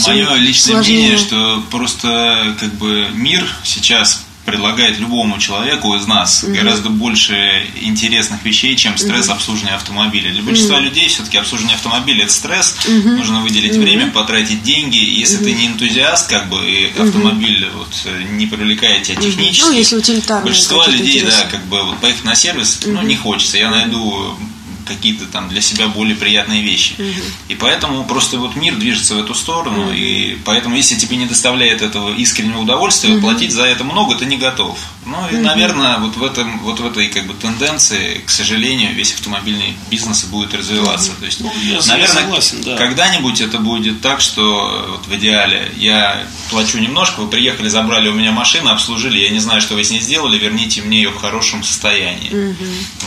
Мое 0.07 0.35
личное 0.35 0.75
сложнее. 0.75 0.99
мнение, 0.99 1.19
что 1.19 1.63
просто 1.71 2.57
как 2.61 2.75
бы 2.75 3.09
мир 3.15 3.47
сейчас 3.65 4.27
предлагает 4.47 4.99
любому 4.99 5.39
человеку 5.39 5.95
из 5.97 6.07
нас 6.07 6.43
mm-hmm. 6.43 6.55
гораздо 6.55 6.89
больше 6.89 7.67
интересных 7.81 8.45
вещей, 8.45 8.77
чем 8.77 8.97
стресс 8.97 9.29
mm-hmm. 9.29 9.33
обслуживания 9.33 9.75
автомобиля. 9.75 10.31
Для 10.31 10.43
большинства 10.43 10.79
mm-hmm. 10.79 10.85
людей 10.85 11.09
все-таки 11.09 11.37
обслуживание 11.37 11.75
автомобиля 11.75 12.25
это 12.25 12.33
стресс, 12.33 12.77
mm-hmm. 12.87 13.17
нужно 13.17 13.41
выделить 13.41 13.73
mm-hmm. 13.73 13.81
время, 13.81 14.11
потратить 14.13 14.63
деньги. 14.63 14.99
Если 14.99 15.41
mm-hmm. 15.41 15.45
ты 15.45 15.53
не 15.53 15.67
энтузиаст, 15.67 16.31
как 16.31 16.49
бы 16.49 16.65
и 16.65 16.87
автомобиль 16.99 17.65
mm-hmm. 17.65 17.77
вот, 17.77 18.31
не 18.31 18.47
привлекает 18.47 19.03
тебя 19.03 19.21
технически, 19.21 19.67
ну, 19.67 19.73
если 19.73 19.97
большинство 20.45 20.87
людей, 20.87 21.19
интересно. 21.19 21.43
да, 21.43 21.51
как 21.51 21.67
бы 21.67 21.83
вот 21.83 21.99
поехать 21.99 22.25
на 22.25 22.37
сервис, 22.37 22.81
mm-hmm. 22.83 22.93
ну 22.93 23.03
не 23.03 23.17
хочется. 23.17 23.59
Я 23.59 23.71
найду 23.71 24.39
какие-то 24.87 25.27
там 25.27 25.49
для 25.49 25.61
себя 25.61 25.89
более 25.89 26.17
приятные 26.17 26.63
вещи. 26.63 26.95
Угу. 26.99 27.23
И 27.49 27.55
поэтому 27.55 28.05
просто 28.05 28.39
вот 28.39 28.57
мир 28.57 28.77
движется 28.77 29.15
в 29.15 29.19
эту 29.19 29.35
сторону, 29.35 29.87
угу. 29.87 29.93
и 29.93 30.39
поэтому 30.45 30.77
если 30.77 30.95
тебе 30.95 31.17
не 31.17 31.27
доставляет 31.27 31.83
этого 31.83 32.15
искреннего 32.15 32.61
удовольствия, 32.61 33.15
угу. 33.15 33.23
платить 33.23 33.53
за 33.53 33.65
это 33.65 33.85
много 33.85 34.15
ты 34.15 34.27
не 34.27 34.37
готов. 34.37 34.79
Ну 35.05 35.17
и, 35.31 35.35
угу. 35.37 35.43
наверное, 35.45 35.99
вот 35.99 36.17
в 36.17 36.25
этом, 36.25 36.59
вот 36.61 36.81
в 36.81 36.87
этой 36.87 37.09
как 37.09 37.27
бы 37.27 37.35
тенденции, 37.35 38.23
к 38.25 38.31
сожалению, 38.31 38.95
весь 38.95 39.13
автомобильный 39.13 39.75
бизнес 39.91 40.25
будет 40.25 40.55
развиваться. 40.55 41.13
Угу. 41.13 41.21
То 41.21 41.27
есть, 41.27 41.41
ну, 41.41 41.53
я 41.63 41.81
наверное, 41.87 42.23
согласен, 42.23 42.63
да. 42.63 42.77
когда-нибудь 42.77 43.41
это 43.41 43.59
будет 43.59 44.01
так, 44.01 44.21
что 44.21 44.87
вот 44.91 45.07
в 45.07 45.17
идеале 45.17 45.71
я 45.77 46.27
плачу 46.51 46.79
немножко, 46.79 47.21
вы 47.21 47.29
приехали, 47.29 47.69
забрали 47.69 48.09
у 48.09 48.15
меня 48.15 48.33
машину, 48.33 48.71
обслужили, 48.71 49.19
я 49.19 49.31
не 49.31 49.41
знаю, 49.41 49.61
что 49.61 49.75
вы 49.75 49.85
с 49.85 49.91
ней 49.91 50.01
сделали, 50.01 50.39
верните 50.39 50.83
мне 50.83 50.99
ее 50.99 51.11
в 51.11 51.17
хорошем 51.17 51.63
состоянии. 51.63 52.31
Угу. 52.31 52.65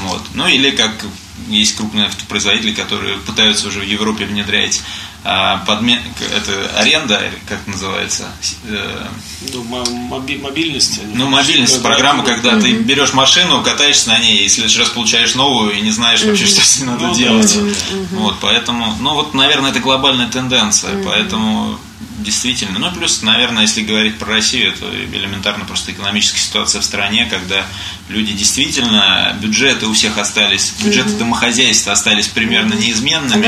Вот. 0.08 0.22
Ну 0.34 0.48
или 0.48 0.72
как 0.72 1.06
есть 1.48 1.76
крупные 1.76 2.06
автопроизводители, 2.06 2.74
которые 2.74 3.18
пытаются 3.18 3.68
уже 3.68 3.80
в 3.80 3.84
Европе 3.84 4.26
внедрять 4.26 4.82
а, 5.24 5.58
подмен... 5.66 6.00
это 6.34 6.80
аренда, 6.80 7.22
как 7.48 7.60
это 7.62 7.70
называется? 7.70 8.28
Э, 8.64 9.08
ну, 9.54 9.64
моби... 9.64 10.38
мобильность. 10.38 11.02
Ну, 11.14 11.28
мобильность, 11.28 11.82
программа, 11.82 12.24
когда 12.24 12.54
mm-hmm. 12.54 12.62
ты 12.62 12.74
берешь 12.84 13.14
машину, 13.14 13.62
катаешься 13.62 14.10
на 14.10 14.20
ней, 14.20 14.46
и 14.46 14.48
в 14.48 14.52
следующий 14.52 14.80
раз 14.80 14.90
получаешь 14.90 15.36
новую 15.36 15.74
и 15.74 15.82
не 15.82 15.92
знаешь 15.92 16.24
вообще, 16.24 16.46
mm-hmm. 16.46 16.48
что 16.48 16.62
с 16.62 16.80
ней 16.80 16.86
надо 16.86 17.08
ну, 17.08 17.16
делать. 17.16 17.54
Mm-hmm. 17.54 18.08
Вот, 18.12 18.36
поэтому, 18.40 18.96
ну 19.02 19.14
вот, 19.14 19.34
наверное, 19.34 19.72
это 19.72 19.82
глобальная 19.82 20.30
тенденция, 20.30 21.04
поэтому 21.04 21.78
действительно. 22.24 22.80
Ну, 22.80 22.92
плюс, 22.92 23.22
наверное, 23.22 23.64
если 23.64 23.82
говорить 23.82 24.18
про 24.18 24.34
Россию, 24.34 24.74
это 24.74 24.86
элементарно 24.86 25.66
просто 25.66 25.92
экономическая 25.92 26.40
ситуация 26.40 26.82
в 26.82 26.86
стране, 26.86 27.28
когда 27.30 27.66
люди 28.08 28.34
действительно, 28.34 29.38
бюджеты 29.42 29.88
у 29.88 29.94
всех 29.94 30.18
остались, 30.18 30.74
бюджеты 30.84 31.10
mm-hmm. 31.10 31.18
домохозяйства 31.20 31.94
остались 31.94 32.28
примерно 32.28 32.74
неизменными. 32.74 33.42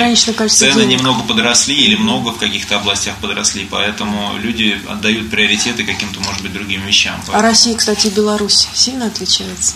Цены 0.72 0.84
денег. 0.84 1.00
немного 1.00 1.24
подросли 1.24 1.76
или 1.76 1.96
много 1.96 2.30
в 2.30 2.38
каких-то 2.38 2.78
областях 2.78 3.16
подросли, 3.18 3.68
поэтому 3.70 4.38
люди 4.40 4.82
отдают 4.90 5.30
приоритеты 5.30 5.84
каким-то, 5.84 6.20
может 6.22 6.42
быть, 6.42 6.54
другим 6.54 6.82
вещам. 6.86 7.16
Поэтому... 7.18 7.38
А 7.38 7.42
Россия, 7.42 7.76
кстати, 7.76 8.08
и 8.08 8.10
Беларусь 8.10 8.68
сильно 8.74 9.08
отличается? 9.08 9.76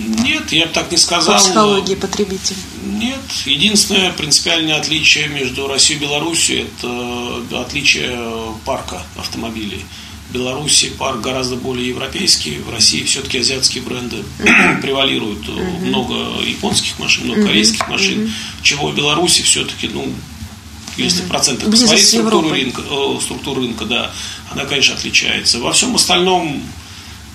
Нет, 0.00 0.52
я 0.52 0.66
бы 0.66 0.72
так 0.72 0.90
не 0.90 0.96
сказал. 0.96 1.34
По 1.34 1.40
психологии 1.40 1.94
потребителя? 1.94 2.56
Нет. 2.84 3.20
Единственное 3.44 4.12
принципиальное 4.12 4.76
отличие 4.76 5.28
между 5.28 5.66
Россией 5.66 5.98
и 5.98 6.02
Беларусью– 6.02 6.66
это 6.78 7.60
отличие 7.60 8.18
парка 8.64 9.02
автомобилей. 9.16 9.84
В 10.30 10.32
Беларуси 10.32 10.90
парк 10.90 11.20
гораздо 11.20 11.56
более 11.56 11.88
европейский, 11.88 12.58
в 12.58 12.70
России 12.70 13.02
все-таки 13.02 13.38
азиатские 13.38 13.82
бренды 13.82 14.22
превалируют. 14.80 15.40
Uh-huh. 15.48 15.86
Много 15.86 16.40
японских 16.44 16.98
машин, 17.00 17.24
много 17.24 17.40
uh-huh. 17.40 17.46
корейских 17.46 17.88
машин, 17.88 18.32
чего 18.62 18.88
в 18.88 18.94
Беларуси 18.94 19.42
все-таки, 19.42 19.88
ну, 19.88 20.08
если 20.96 21.22
в 21.22 21.28
процентах 21.28 21.70
посмотреть 21.70 22.06
структуру 22.06 22.50
рынка, 22.50 22.82
э, 22.82 23.18
структуру 23.20 23.62
рынка, 23.62 23.84
да, 23.86 24.12
она, 24.50 24.64
конечно, 24.66 24.94
отличается. 24.94 25.58
Во 25.58 25.72
всем 25.72 25.96
остальном 25.96 26.62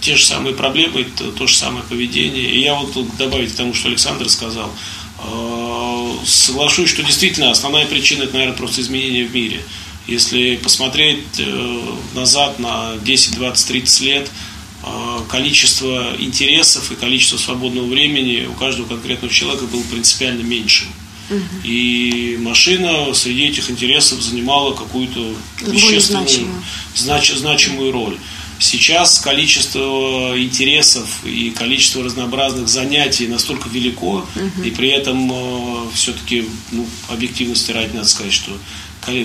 те 0.06 0.16
же 0.16 0.24
самые 0.24 0.54
проблемы, 0.54 1.04
то, 1.18 1.32
то 1.32 1.48
же 1.48 1.56
самое 1.56 1.84
поведение. 1.84 2.48
И 2.52 2.62
я 2.62 2.76
вот 2.76 2.94
тут 2.94 3.18
добавить 3.18 3.54
к 3.54 3.56
тому, 3.56 3.74
что 3.74 3.88
Александр 3.88 4.30
сказал, 4.30 4.72
э, 5.18 6.16
соглашусь, 6.26 6.92
что 6.92 7.02
действительно 7.02 7.50
основная 7.50 7.88
причина 7.88 8.24
это, 8.24 8.34
наверное, 8.34 8.56
просто 8.56 8.82
изменения 8.82 9.24
в 9.24 9.34
мире. 9.34 9.62
Если 10.06 10.58
посмотреть 10.58 11.40
э, 11.40 11.82
назад 12.14 12.60
на 12.60 12.98
10, 12.98 13.34
20, 13.34 13.68
30 13.68 14.02
лет, 14.02 14.32
э, 14.84 15.22
количество 15.28 16.14
интересов 16.20 16.92
и 16.92 16.96
количество 16.96 17.38
свободного 17.38 17.88
времени 17.88 18.46
у 18.46 18.54
каждого 18.54 18.88
конкретного 18.88 19.34
человека 19.34 19.66
было 19.66 19.82
принципиально 19.82 20.44
меньше. 20.44 20.86
И 21.64 22.38
машина 22.40 23.12
среди 23.16 23.46
этих 23.46 23.72
интересов 23.72 24.22
занимала 24.22 24.74
какую-то 24.74 25.34
вещественную, 25.62 26.62
знач, 26.94 27.32
значимую 27.32 27.92
роль. 27.92 28.20
Сейчас 28.60 29.20
количество 29.20 30.34
интересов 30.38 31.26
и 31.26 31.52
количество 31.52 32.04
разнообразных 32.04 32.68
занятий 32.68 33.28
настолько 33.28 33.70
велико, 33.70 34.26
угу. 34.36 34.64
и 34.64 34.72
при 34.72 34.90
этом 34.90 35.32
э, 35.32 35.90
все-таки, 35.94 36.48
ну, 36.72 36.88
объективности 37.10 37.72
ради 37.72 37.96
надо 37.96 38.08
сказать, 38.08 38.34
что 38.34 38.52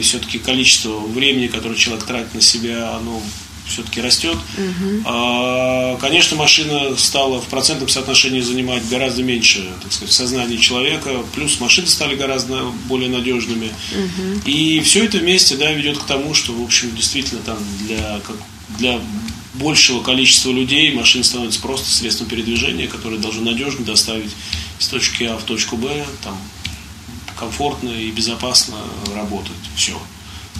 все-таки 0.03 0.39
количество 0.39 0.99
времени, 0.99 1.47
которое 1.47 1.77
человек 1.77 2.05
тратит 2.05 2.35
на 2.35 2.41
себя, 2.41 2.97
оно 2.97 3.23
все-таки 3.71 4.01
растет. 4.01 4.37
Угу. 4.59 5.03
А, 5.05 5.97
конечно, 5.99 6.37
машина 6.37 6.97
стала 6.97 7.41
в 7.41 7.47
процентном 7.47 7.89
соотношении 7.89 8.41
занимать 8.41 8.87
гораздо 8.89 9.23
меньше, 9.23 9.69
так 9.83 9.93
сказать, 9.93 10.13
в 10.13 10.17
сознании 10.17 10.57
человека, 10.57 11.23
плюс 11.35 11.61
машины 11.61 11.87
стали 11.87 12.17
гораздо 12.17 12.65
более 12.89 13.09
надежными. 13.09 13.69
Угу. 13.93 14.41
И 14.47 14.81
все 14.81 15.05
это 15.05 15.19
вместе 15.19 15.57
да, 15.57 15.71
ведет 15.73 15.99
к 15.99 16.05
тому, 16.05 16.35
что, 16.35 16.53
в 16.53 16.63
общем, 16.63 16.95
действительно 16.95 17.41
там 17.43 17.59
для, 17.87 18.21
для 18.79 19.01
большего 19.55 20.03
количества 20.03 20.51
людей 20.51 20.93
машина 20.93 21.25
становится 21.25 21.61
просто 21.61 21.91
средством 21.91 22.29
передвижения, 22.29 22.87
которое 22.87 23.19
должно 23.19 23.51
надежно 23.51 23.85
доставить 23.85 24.31
с 24.79 24.89
точки 24.89 25.25
А 25.25 25.37
в 25.37 25.45
точку 25.45 25.77
Б, 25.77 26.07
там, 26.23 26.39
комфортно 27.37 27.91
и 27.91 28.11
безопасно 28.11 28.77
работать. 29.15 29.53
Все. 29.77 30.01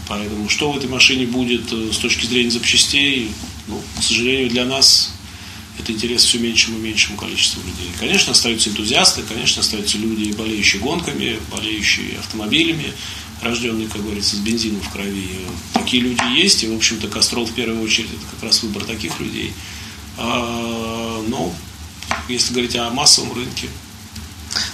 Поэтому 0.09 0.49
что 0.49 0.73
в 0.73 0.77
этой 0.77 0.89
машине 0.89 1.27
будет 1.27 1.73
э, 1.73 1.91
с 1.93 1.99
точки 1.99 2.27
зрения 2.27 2.51
запчастей, 2.51 3.31
ну, 3.69 3.81
к 3.99 4.03
сожалению, 4.03 4.51
для 4.51 4.65
нас 4.65 5.13
это 5.79 5.93
интерес 5.93 6.25
все 6.25 6.39
меньшему 6.39 6.79
и 6.79 6.83
меньшему 6.83 7.17
количеству 7.17 7.61
людей. 7.63 7.91
Конечно, 7.99 8.33
остаются 8.33 8.71
энтузиасты, 8.71 9.23
конечно, 9.23 9.61
остаются 9.61 9.99
люди, 9.99 10.33
болеющие 10.33 10.83
гонками, 10.83 11.39
болеющие 11.51 12.19
автомобилями, 12.19 12.93
рожденные, 13.43 13.89
как 13.89 14.03
говорится, 14.03 14.37
с 14.37 14.39
бензином 14.41 14.81
в 14.81 14.91
крови. 14.91 15.41
Такие 15.73 16.03
люди 16.03 16.23
есть, 16.37 16.63
и, 16.65 16.69
в 16.69 16.77
общем-то, 16.77 17.09
Кастрол 17.09 17.47
в 17.47 17.53
первую 17.53 17.83
очередь 17.83 18.11
это 18.11 18.27
как 18.31 18.43
раз 18.45 18.63
выбор 18.63 18.85
таких 18.85 19.19
людей. 19.21 19.53
А, 20.19 21.23
но, 21.29 21.53
если 22.29 22.53
говорить 22.53 22.77
о 22.77 22.91
массовом 22.91 23.33
рынке, 23.33 23.69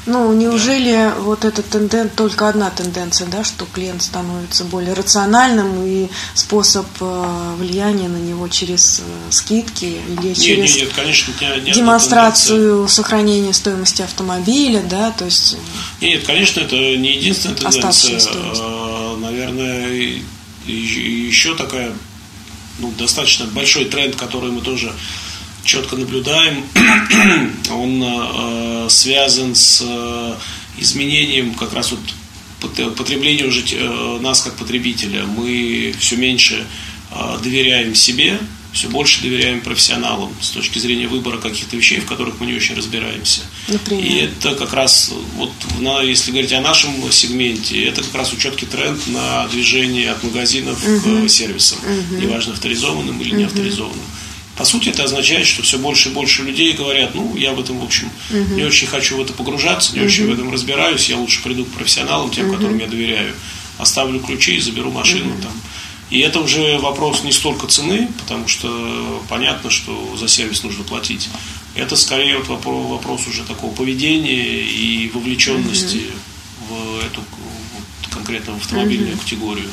Ну, 0.06 0.32
неужели 0.32 1.12
вот 1.18 1.44
эта 1.44 1.62
тенденция, 1.62 2.16
только 2.16 2.48
одна 2.48 2.70
тенденция, 2.70 3.26
да, 3.26 3.44
что 3.44 3.66
клиент 3.66 4.02
становится 4.02 4.64
более 4.64 4.94
рациональным 4.94 5.84
и 5.84 6.08
способ 6.34 6.86
э, 7.00 7.54
влияния 7.58 8.08
на 8.08 8.16
него 8.16 8.48
через 8.48 9.00
э, 9.00 9.02
скидки 9.30 9.84
или 9.84 10.28
нет, 10.28 10.38
через 10.38 10.74
нет, 10.76 10.84
нет, 10.84 10.92
конечно, 10.94 11.34
не, 11.40 11.60
не 11.62 11.72
демонстрацию 11.72 12.88
сохранения 12.88 13.52
стоимости 13.52 14.02
автомобиля, 14.02 14.82
да, 14.82 15.10
то 15.10 15.24
есть... 15.24 15.56
Нет, 16.00 16.12
нет, 16.12 16.24
конечно, 16.26 16.60
это 16.60 16.76
не 16.76 17.16
единственная 17.16 17.56
тенденция. 17.56 18.20
Наверное, 19.18 20.20
еще 20.66 21.54
такая 21.56 21.92
ну, 22.78 22.92
достаточно 22.98 23.46
большой 23.46 23.86
тренд, 23.86 24.16
который 24.16 24.50
мы 24.50 24.60
тоже 24.60 24.92
четко 25.66 25.96
наблюдаем, 25.96 26.64
он 27.70 28.02
э, 28.02 28.86
связан 28.88 29.54
с 29.54 29.82
э, 29.84 30.34
изменением 30.78 31.54
как 31.54 31.74
раз 31.74 31.92
вот 31.92 32.96
потребления 32.96 33.44
уже 33.44 33.62
э, 33.70 34.18
нас 34.20 34.40
как 34.42 34.54
потребителя. 34.54 35.24
Мы 35.24 35.94
все 35.98 36.16
меньше 36.16 36.64
доверяем 37.42 37.94
себе, 37.94 38.38
все 38.72 38.88
больше 38.88 39.22
доверяем 39.22 39.60
профессионалам 39.60 40.34
с 40.40 40.50
точки 40.50 40.78
зрения 40.78 41.06
выбора 41.06 41.38
каких-то 41.38 41.76
вещей, 41.76 42.00
в 42.00 42.04
которых 42.04 42.40
мы 42.40 42.46
не 42.46 42.54
очень 42.54 42.74
разбираемся. 42.74 43.40
Например? 43.68 44.04
И 44.04 44.14
это 44.16 44.54
как 44.54 44.74
раз, 44.74 45.12
вот, 45.36 45.52
на, 45.78 46.02
если 46.02 46.30
говорить 46.30 46.52
о 46.52 46.60
нашем 46.60 46.92
сегменте, 47.10 47.84
это 47.84 48.02
как 48.02 48.14
раз 48.14 48.32
четкий 48.38 48.66
тренд 48.66 49.06
на 49.06 49.46
движение 49.48 50.10
от 50.10 50.22
магазинов 50.24 50.78
угу. 50.84 51.26
к 51.26 51.30
сервисам, 51.30 51.78
угу. 51.78 52.20
неважно 52.20 52.52
авторизованным 52.52 53.20
или 53.22 53.30
угу. 53.30 53.40
неавторизованным. 53.40 54.04
По 54.56 54.64
сути, 54.64 54.88
это 54.88 55.04
означает, 55.04 55.46
что 55.46 55.62
все 55.62 55.78
больше 55.78 56.08
и 56.08 56.12
больше 56.12 56.42
людей 56.42 56.72
говорят, 56.72 57.14
ну, 57.14 57.36
я 57.36 57.52
в 57.52 57.60
этом, 57.60 57.78
в 57.78 57.84
общем, 57.84 58.10
угу. 58.30 58.54
не 58.54 58.64
очень 58.64 58.86
хочу 58.86 59.18
в 59.18 59.20
это 59.20 59.34
погружаться, 59.34 59.92
не 59.92 60.00
угу. 60.00 60.06
очень 60.06 60.26
в 60.26 60.32
этом 60.32 60.52
разбираюсь, 60.52 61.08
я 61.10 61.16
лучше 61.18 61.42
приду 61.42 61.64
к 61.64 61.68
профессионалам, 61.72 62.30
тем, 62.30 62.46
угу. 62.48 62.56
которым 62.56 62.78
я 62.78 62.86
доверяю, 62.86 63.34
оставлю 63.78 64.18
ключи 64.20 64.56
и 64.56 64.60
заберу 64.60 64.90
машину 64.90 65.34
угу. 65.34 65.42
там. 65.42 65.52
И 66.08 66.20
это 66.20 66.40
уже 66.40 66.78
вопрос 66.78 67.24
не 67.24 67.32
столько 67.32 67.66
цены, 67.66 68.08
потому 68.18 68.46
что 68.48 69.22
понятно, 69.28 69.70
что 69.70 70.16
за 70.16 70.28
сервис 70.28 70.62
нужно 70.62 70.84
платить. 70.84 71.28
Это 71.74 71.96
скорее 71.96 72.38
вот 72.38 72.46
вопрос, 72.46 72.86
вопрос 72.88 73.26
уже 73.26 73.42
такого 73.42 73.74
поведения 73.74 74.62
и 74.62 75.10
вовлеченности 75.12 76.02
угу. 76.68 76.74
в 76.74 77.04
эту 77.04 77.22
конкретно 78.10 78.54
в 78.54 78.56
автомобильную 78.58 79.14
угу. 79.14 79.20
категорию. 79.20 79.68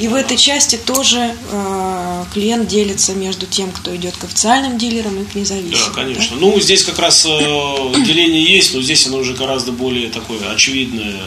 И 0.00 0.08
в 0.08 0.14
этой 0.14 0.38
части 0.38 0.76
тоже 0.76 1.36
э, 1.50 2.24
клиент 2.32 2.68
делится 2.68 3.12
между 3.12 3.44
тем, 3.44 3.70
кто 3.70 3.94
идет 3.94 4.16
к 4.16 4.24
официальным 4.24 4.78
дилерам 4.78 5.20
и 5.20 5.26
к 5.26 5.34
независимым. 5.34 5.92
Да, 5.94 6.02
конечно. 6.02 6.36
Да? 6.36 6.40
Ну, 6.40 6.58
здесь 6.58 6.84
как 6.84 6.98
раз 6.98 7.26
э, 7.26 7.28
деление 7.28 8.42
есть, 8.42 8.72
но 8.74 8.80
здесь 8.80 9.06
оно 9.06 9.18
уже 9.18 9.34
гораздо 9.34 9.72
более 9.72 10.08
такое 10.08 10.38
очевидное, 10.50 11.20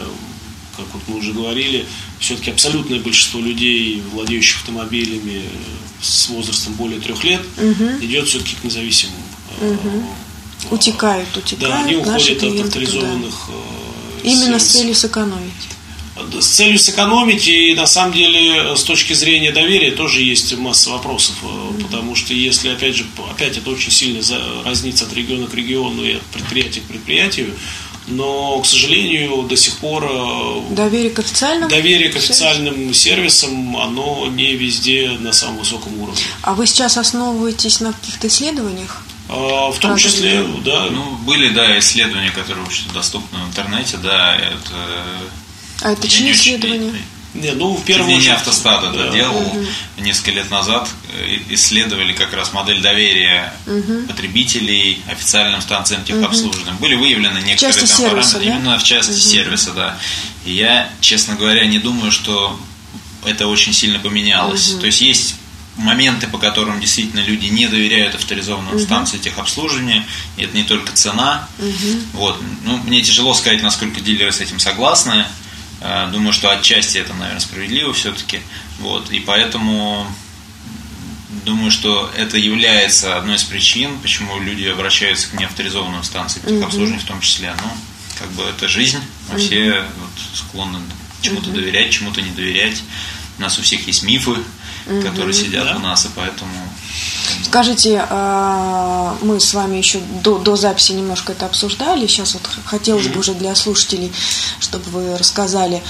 как 0.75 0.87
вот 0.91 1.03
мы 1.07 1.17
уже 1.17 1.33
говорили. 1.33 1.85
Все-таки 2.19 2.49
абсолютное 2.49 2.99
большинство 2.99 3.39
людей, 3.41 4.01
владеющих 4.11 4.57
автомобилями 4.61 5.43
с 6.01 6.29
возрастом 6.29 6.73
более 6.73 6.99
трех 6.99 7.23
лет, 7.23 7.41
угу. 7.57 7.85
идет 8.01 8.27
все-таки 8.27 8.55
к 8.55 8.63
независимым. 8.63 9.15
Угу. 9.61 10.03
Утекают, 10.71 11.29
утекают. 11.37 11.59
Да, 11.59 11.83
они 11.83 11.95
уходят 11.95 12.41
от 12.41 12.59
авторизованных. 12.59 13.35
Туда. 13.45 14.31
Именно 14.31 14.57
с 14.57 14.65
целью 14.65 14.95
сэкономить 14.95 15.51
с 16.15 16.47
целью 16.47 16.77
сэкономить, 16.77 17.47
и 17.47 17.73
на 17.73 17.87
самом 17.87 18.13
деле 18.13 18.75
с 18.75 18.83
точки 18.83 19.13
зрения 19.13 19.51
доверия 19.51 19.91
тоже 19.91 20.21
есть 20.21 20.55
масса 20.57 20.91
вопросов, 20.91 21.35
э, 21.43 21.83
потому 21.83 22.15
что 22.15 22.33
если, 22.33 22.69
опять 22.69 22.95
же, 22.95 23.05
опять 23.29 23.57
это 23.57 23.69
очень 23.69 23.91
сильно 23.91 24.21
разнится 24.63 25.05
от 25.05 25.13
региона 25.13 25.47
к 25.47 25.53
региону 25.53 26.03
и 26.03 26.15
от 26.15 26.21
предприятия 26.23 26.81
к 26.81 26.83
предприятию, 26.83 27.53
но, 28.07 28.59
к 28.59 28.65
сожалению, 28.65 29.43
до 29.43 29.55
сих 29.55 29.77
пор 29.77 30.05
э, 30.05 30.75
доверие 30.75 31.09
к 31.09 31.19
официальным, 31.19 31.69
доверие 31.69 32.09
к 32.09 32.15
официальным 32.15 32.93
сервисам, 32.93 33.77
оно 33.77 34.27
не 34.27 34.55
везде 34.55 35.09
на 35.19 35.31
самом 35.31 35.59
высоком 35.59 35.99
уровне. 35.99 36.21
А 36.41 36.53
вы 36.53 36.67
сейчас 36.67 36.97
основываетесь 36.97 37.79
на 37.79 37.93
каких-то 37.93 38.27
исследованиях? 38.27 39.03
А, 39.29 39.71
в 39.71 39.79
том 39.79 39.97
числе, 39.97 40.45
да. 40.63 40.87
Ну, 40.91 41.15
были, 41.25 41.49
да, 41.49 41.79
исследования, 41.79 42.31
которые 42.31 42.67
доступны 42.93 43.39
в 43.39 43.47
интернете, 43.47 43.97
да, 43.97 44.35
это 44.35 44.75
а 45.83 45.91
это 45.91 46.07
чьи 46.07 46.31
исследования? 46.31 46.93
Не, 47.33 47.51
ну, 47.51 47.75
в 47.75 47.83
первую 47.83 48.15
очередь. 48.15 48.33
автостата 48.33 48.91
да. 48.91 49.09
делал 49.09 49.41
угу. 49.41 49.65
несколько 49.97 50.31
лет 50.31 50.51
назад. 50.51 50.87
Э, 51.13 51.39
исследовали 51.49 52.13
как 52.13 52.31
раз 52.33 52.53
модель 52.53 52.79
доверия 52.79 53.51
угу. 53.65 54.05
потребителей 54.07 55.01
официальным 55.07 55.59
станциям 55.61 56.03
техобслуживания. 56.03 56.73
Угу. 56.73 56.81
Были 56.81 56.95
выявлены 56.95 57.39
некоторые 57.39 57.73
там 57.73 57.87
сервиса, 57.87 58.33
параметры. 58.33 58.39
Да? 58.39 58.45
Именно 58.45 58.79
в 58.79 58.83
части 58.83 59.11
угу. 59.11 59.19
сервиса, 59.19 59.71
да. 59.73 59.97
И 60.45 60.53
я, 60.53 60.89
честно 61.01 61.35
говоря, 61.35 61.65
не 61.65 61.79
думаю, 61.79 62.11
что 62.11 62.59
это 63.25 63.47
очень 63.47 63.73
сильно 63.73 63.97
поменялось. 63.97 64.73
Угу. 64.73 64.81
То 64.81 64.85
есть 64.85 65.01
есть 65.01 65.35
моменты, 65.75 66.27
по 66.27 66.37
которым 66.37 66.79
действительно 66.79 67.21
люди 67.21 67.47
не 67.47 67.67
доверяют 67.67 68.13
авторизованным 68.13 68.75
угу. 68.75 68.79
станциям 68.79 69.23
техобслуживания. 69.23 70.05
И 70.37 70.43
это 70.43 70.55
не 70.55 70.63
только 70.63 70.93
цена. 70.93 71.47
Угу. 71.57 71.99
Вот. 72.13 72.39
Ну, 72.63 72.77
мне 72.77 73.01
тяжело 73.01 73.33
сказать, 73.33 73.63
насколько 73.63 74.01
дилеры 74.01 74.31
с 74.31 74.39
этим 74.39 74.59
согласны. 74.59 75.25
Э, 75.83 76.09
думаю, 76.11 76.31
что 76.31 76.49
отчасти 76.49 76.97
это, 76.97 77.13
наверное, 77.13 77.41
справедливо 77.41 77.93
все-таки. 77.93 78.39
Вот. 78.79 79.11
И 79.11 79.19
поэтому 79.19 80.07
думаю, 81.45 81.71
что 81.71 82.09
это 82.17 82.37
является 82.37 83.17
одной 83.17 83.35
из 83.35 83.43
причин, 83.43 83.99
почему 83.99 84.39
люди 84.39 84.65
обращаются 84.65 85.27
к 85.29 85.33
неавторизованным 85.33 86.03
станциям 86.03 86.45
техобслуживания 86.47 86.99
в 86.99 87.05
том 87.05 87.19
числе. 87.19 87.53
Ну, 87.61 87.69
как 88.17 88.31
бы 88.31 88.43
это 88.43 88.69
жизнь, 88.69 88.99
мы 89.29 89.37
все 89.37 89.81
вот, 89.99 90.11
склонны 90.33 90.79
чему-то 91.21 91.49
доверять, 91.49 91.91
чему-то 91.91 92.21
не 92.21 92.31
доверять. 92.31 92.81
У 93.37 93.41
нас 93.41 93.59
у 93.59 93.61
всех 93.61 93.85
есть 93.85 94.03
мифы, 94.03 94.35
которые 94.85 95.33
сидят 95.33 95.65
да. 95.65 95.75
у 95.75 95.79
нас, 95.79 96.05
и 96.05 96.09
поэтому 96.15 96.72
Скажите, 97.43 98.05
а, 98.09 99.15
мы 99.21 99.39
с 99.39 99.53
вами 99.53 99.77
еще 99.77 99.99
до, 100.23 100.37
до 100.37 100.55
записи 100.55 100.93
немножко 100.93 101.33
это 101.33 101.45
обсуждали. 101.45 102.07
Сейчас 102.07 102.33
вот 102.33 102.49
хотелось 102.65 103.07
бы 103.07 103.19
уже 103.19 103.33
для 103.33 103.55
слушателей, 103.55 104.11
чтобы 104.59 104.85
вы 104.89 105.17
рассказали, 105.17 105.83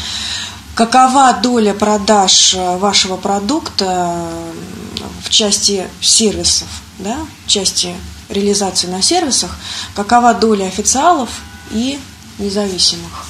какова 0.76 1.34
доля 1.34 1.74
продаж 1.74 2.54
вашего 2.56 3.18
продукта 3.18 4.16
в 5.24 5.30
части 5.30 5.88
сервисов, 6.01 6.68
да, 6.99 7.18
в 7.45 7.49
части 7.49 7.95
реализации 8.30 8.88
на 8.88 9.01
сервисах, 9.01 9.58
какова 9.95 10.34
доля 10.34 10.66
официалов 10.66 11.30
и 11.72 11.99
независимых? 12.39 13.26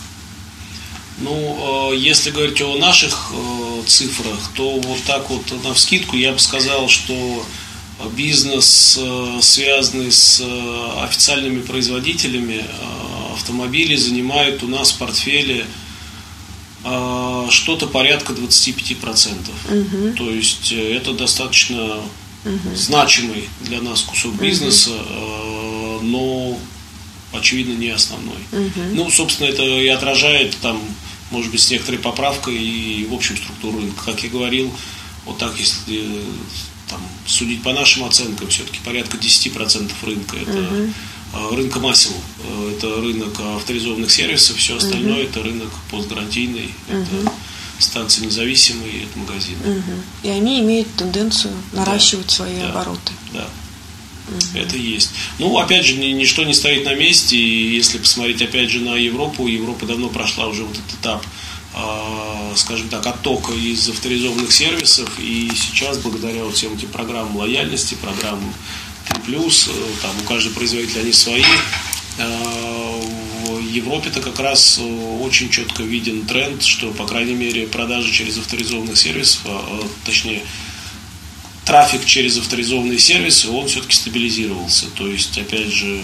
Ну, 1.20 1.92
э, 1.92 1.98
если 1.98 2.32
говорить 2.32 2.62
о 2.62 2.76
наших 2.78 3.32
э, 3.34 3.84
цифрах, 3.86 4.40
то 4.56 4.80
вот 4.80 5.04
так 5.06 5.30
вот 5.30 5.64
на 5.64 5.74
вскидку 5.74 6.18
я 6.18 6.32
бы 6.32 6.40
сказал, 6.40 6.90
что 6.90 7.46
бизнес, 8.16 8.97
э, 9.01 9.39
связанный 9.41 10.12
с 10.12 10.41
официальными 11.01 11.62
производителями 11.62 12.66
автомобилей, 13.34 13.97
занимает 13.97 14.64
у 14.64 14.68
нас 14.68 14.91
в 14.91 14.97
портфеле 14.97 15.66
что-то 17.49 17.88
порядка 17.88 18.34
25%. 18.34 19.49
Угу. 19.70 20.18
То 20.18 20.30
есть 20.30 20.74
это 20.74 21.14
достаточно 21.14 22.01
угу. 22.43 22.76
значимый 22.76 23.47
для 23.62 23.82
нас 23.82 24.01
кусок 24.01 24.36
бизнеса, 24.36 24.91
угу. 24.91 26.04
но 26.04 26.60
очевидно 27.32 27.74
не 27.74 27.89
основной. 27.89 28.36
Угу. 28.51 28.82
Ну, 28.95 29.10
собственно, 29.10 29.47
это 29.47 29.64
и 29.64 29.88
отражает 29.88 30.58
там 30.62 30.82
может 31.34 31.51
быть, 31.51 31.62
с 31.62 31.72
некоторой 31.72 31.99
поправкой 31.99 32.56
и 32.56 33.06
в 33.06 33.14
общем 33.14 33.36
структуру 33.36 33.80
рынка. 33.80 34.06
Как 34.06 34.24
я 34.24 34.30
говорил, 34.30 34.72
вот 35.26 35.39
так, 35.39 35.60
если 35.60 36.22
там, 36.94 37.02
судить 37.26 37.64
по 37.64 37.74
нашим 37.74 38.04
оценкам, 38.04 38.48
все-таки 38.50 38.80
порядка 38.86 39.18
10% 39.18 39.91
рынка 40.04 40.38
это 40.38 40.52
uh-huh. 40.52 41.56
рынка 41.56 41.80
масел, 41.80 42.14
э, 42.44 42.76
это 42.78 43.02
рынок 43.02 43.39
авторизованных 43.39 44.12
сервисов, 44.12 44.58
все 44.58 44.78
остальное 44.78 45.24
uh-huh. 45.24 45.30
это 45.30 45.44
рынок 45.44 45.70
постгарантийный, 45.89 46.70
uh-huh. 46.89 47.02
это 47.02 47.32
станции 47.80 48.26
независимые, 48.26 49.06
это 49.06 49.18
магазины. 49.18 49.64
Uh-huh. 49.64 50.02
И 50.22 50.30
они 50.30 50.60
имеют 50.60 50.94
тенденцию 50.96 51.54
наращивать 51.72 52.28
да, 52.28 52.34
свои 52.34 52.60
да, 52.60 52.70
обороты. 52.70 53.14
Да. 53.34 53.50
Угу. 54.26 54.58
Это 54.58 54.78
есть. 54.78 55.12
Ну, 55.38 55.58
опять 55.58 55.86
же, 55.86 55.98
ничто 55.98 56.46
не 56.46 56.54
стоит 56.54 56.86
на 56.86 56.96
месте. 56.96 57.36
И 57.36 57.76
если 57.76 57.98
посмотреть, 57.98 58.41
опять 58.41 58.70
же, 58.70 58.80
на 58.80 58.96
Европу, 58.96 59.48
Европа 59.48 59.86
давно 59.86 60.08
прошла 60.08 60.48
уже 60.48 60.64
вот 60.64 60.78
этот 60.78 60.94
этап 60.94 61.26
а, 61.26 61.43
скажем 62.56 62.88
так, 62.90 63.06
оттока 63.08 63.52
из 63.52 63.90
авторизованных 63.90 64.52
сервисов. 64.52 65.10
И 65.20 65.50
сейчас, 65.56 65.98
благодаря 65.98 66.44
вот 66.44 66.56
всем 66.56 66.76
этим 66.76 66.90
программам 66.90 67.36
лояльности, 67.38 67.96
программам 67.96 68.54
3+, 69.26 69.70
э, 69.70 70.02
там 70.02 70.12
у 70.22 70.24
каждого 70.28 70.54
производителя 70.54 71.02
они 71.02 71.14
свои, 71.14 71.44
а, 72.20 73.02
в 73.46 73.60
Европе-то 73.60 74.22
как 74.22 74.40
раз 74.40 74.80
э, 74.80 74.84
очень 75.22 75.50
четко 75.50 75.84
виден 75.84 76.26
тренд, 76.26 76.64
что, 76.64 76.92
по 76.92 77.06
крайней 77.06 77.34
мере, 77.34 77.68
продажи 77.68 78.12
через 78.12 78.38
авторизованных 78.38 78.98
сервисов, 78.98 79.42
а, 79.46 79.88
точнее, 80.06 80.44
трафик 81.66 82.06
через 82.06 82.38
авторизованные 82.38 83.00
сервисы, 83.00 83.50
он 83.50 83.68
все-таки 83.68 83.96
стабилизировался. 83.96 84.88
То 84.92 85.08
есть, 85.08 85.38
опять 85.38 85.72
же, 85.72 86.02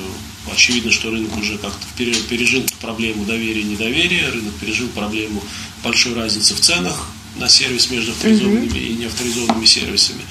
очевидно, 0.54 0.92
что 0.92 1.12
рынок 1.12 1.36
уже 1.38 1.58
как-то 1.58 1.86
пережил 1.96 2.64
проблему 2.82 3.26
доверия-недоверия, 3.26 4.30
рынок 4.32 4.54
пережил 4.56 4.88
проблему 4.90 5.44
большой 5.84 6.14
разницы 6.14 6.56
в 6.56 6.60
ценах 6.60 7.10
на 7.38 7.48
сервис 7.50 7.90
между 7.90 8.12
авторизованными 8.12 8.78
и 8.78 8.94
неавторизованными 8.96 9.66
сервисами. 9.66 10.22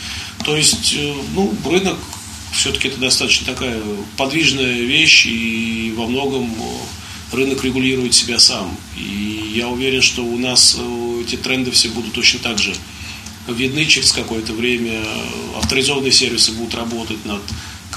То 0.45 0.57
есть, 0.57 0.95
э, 0.97 1.15
ну, 1.35 1.55
рынок 1.65 1.99
все-таки 2.53 2.89
это 2.89 2.99
достаточно 2.99 3.47
такая 3.47 3.81
подвижная 4.17 4.81
вещь, 4.81 5.27
и 5.27 5.93
во 5.97 6.07
многом 6.07 6.55
рынок 7.33 7.65
регулирует 7.65 8.15
себя 8.15 8.39
сам. 8.39 8.77
И 8.97 9.53
я 9.55 9.69
уверен, 9.69 10.03
что 10.03 10.25
у 10.25 10.39
нас 10.39 10.77
э, 10.79 11.23
эти 11.27 11.37
тренды 11.37 11.71
все 11.71 11.89
будут 11.89 12.13
точно 12.13 12.41
так 12.41 12.59
же 12.59 12.75
видны 13.47 13.87
через 13.87 14.13
какое-то 14.13 14.53
время. 14.53 15.03
Авторизованные 15.57 16.13
сервисы 16.13 16.53
будут 16.53 16.75
работать 16.75 17.25
над 17.25 17.43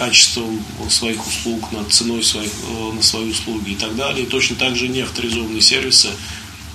качеством 0.02 0.66
своих 0.89 1.28
услуг, 1.28 1.72
над 1.72 1.93
ценой 1.93 2.24
своих, 2.24 2.52
э, 2.68 2.93
на 2.95 3.04
свои 3.04 3.30
услуги 3.30 3.72
и 3.72 3.76
так 3.76 3.95
далее. 3.95 4.24
И 4.24 4.26
точно 4.26 4.56
так 4.56 4.76
же 4.76 4.88
неавторизованные 4.88 5.62
сервисы 5.62 6.08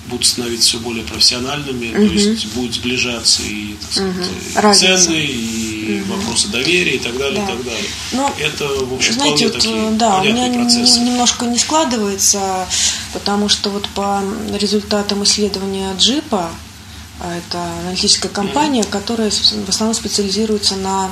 будут 0.05 0.25
становиться 0.25 0.69
все 0.69 0.79
более 0.79 1.03
профессиональными, 1.03 1.89
угу. 1.89 2.07
то 2.07 2.13
есть 2.13 2.45
будут 2.53 2.75
сближаться 2.75 3.41
и 3.43 3.75
так 3.81 3.91
сказать, 3.91 4.15
угу. 4.55 4.73
цены, 4.73 5.25
и 5.25 6.01
угу. 6.01 6.13
вопросы 6.13 6.47
доверия 6.47 6.95
и 6.95 6.99
так 6.99 7.17
далее, 7.17 7.43
да. 7.45 7.53
и 7.53 7.57
так 7.57 7.65
далее. 7.65 7.89
Ну, 8.13 8.31
Это, 8.39 8.65
в 8.85 8.93
общем, 8.93 9.13
знаете, 9.13 9.47
вот, 9.47 9.53
такие 9.55 9.91
да, 9.91 10.21
у 10.21 10.23
меня 10.23 10.53
процессы. 10.53 10.99
немножко 11.01 11.45
не 11.47 11.57
складывается, 11.57 12.65
потому 13.11 13.49
что 13.49 13.69
вот 13.71 13.89
по 13.89 14.23
результатам 14.57 15.25
исследования 15.25 15.93
джипа, 15.97 16.49
а 17.19 17.35
это 17.35 17.61
аналитическая 17.81 18.29
компания, 18.29 18.83
угу. 18.83 18.89
которая 18.89 19.29
в 19.31 19.69
основном 19.69 19.95
специализируется 19.95 20.77
на 20.77 21.11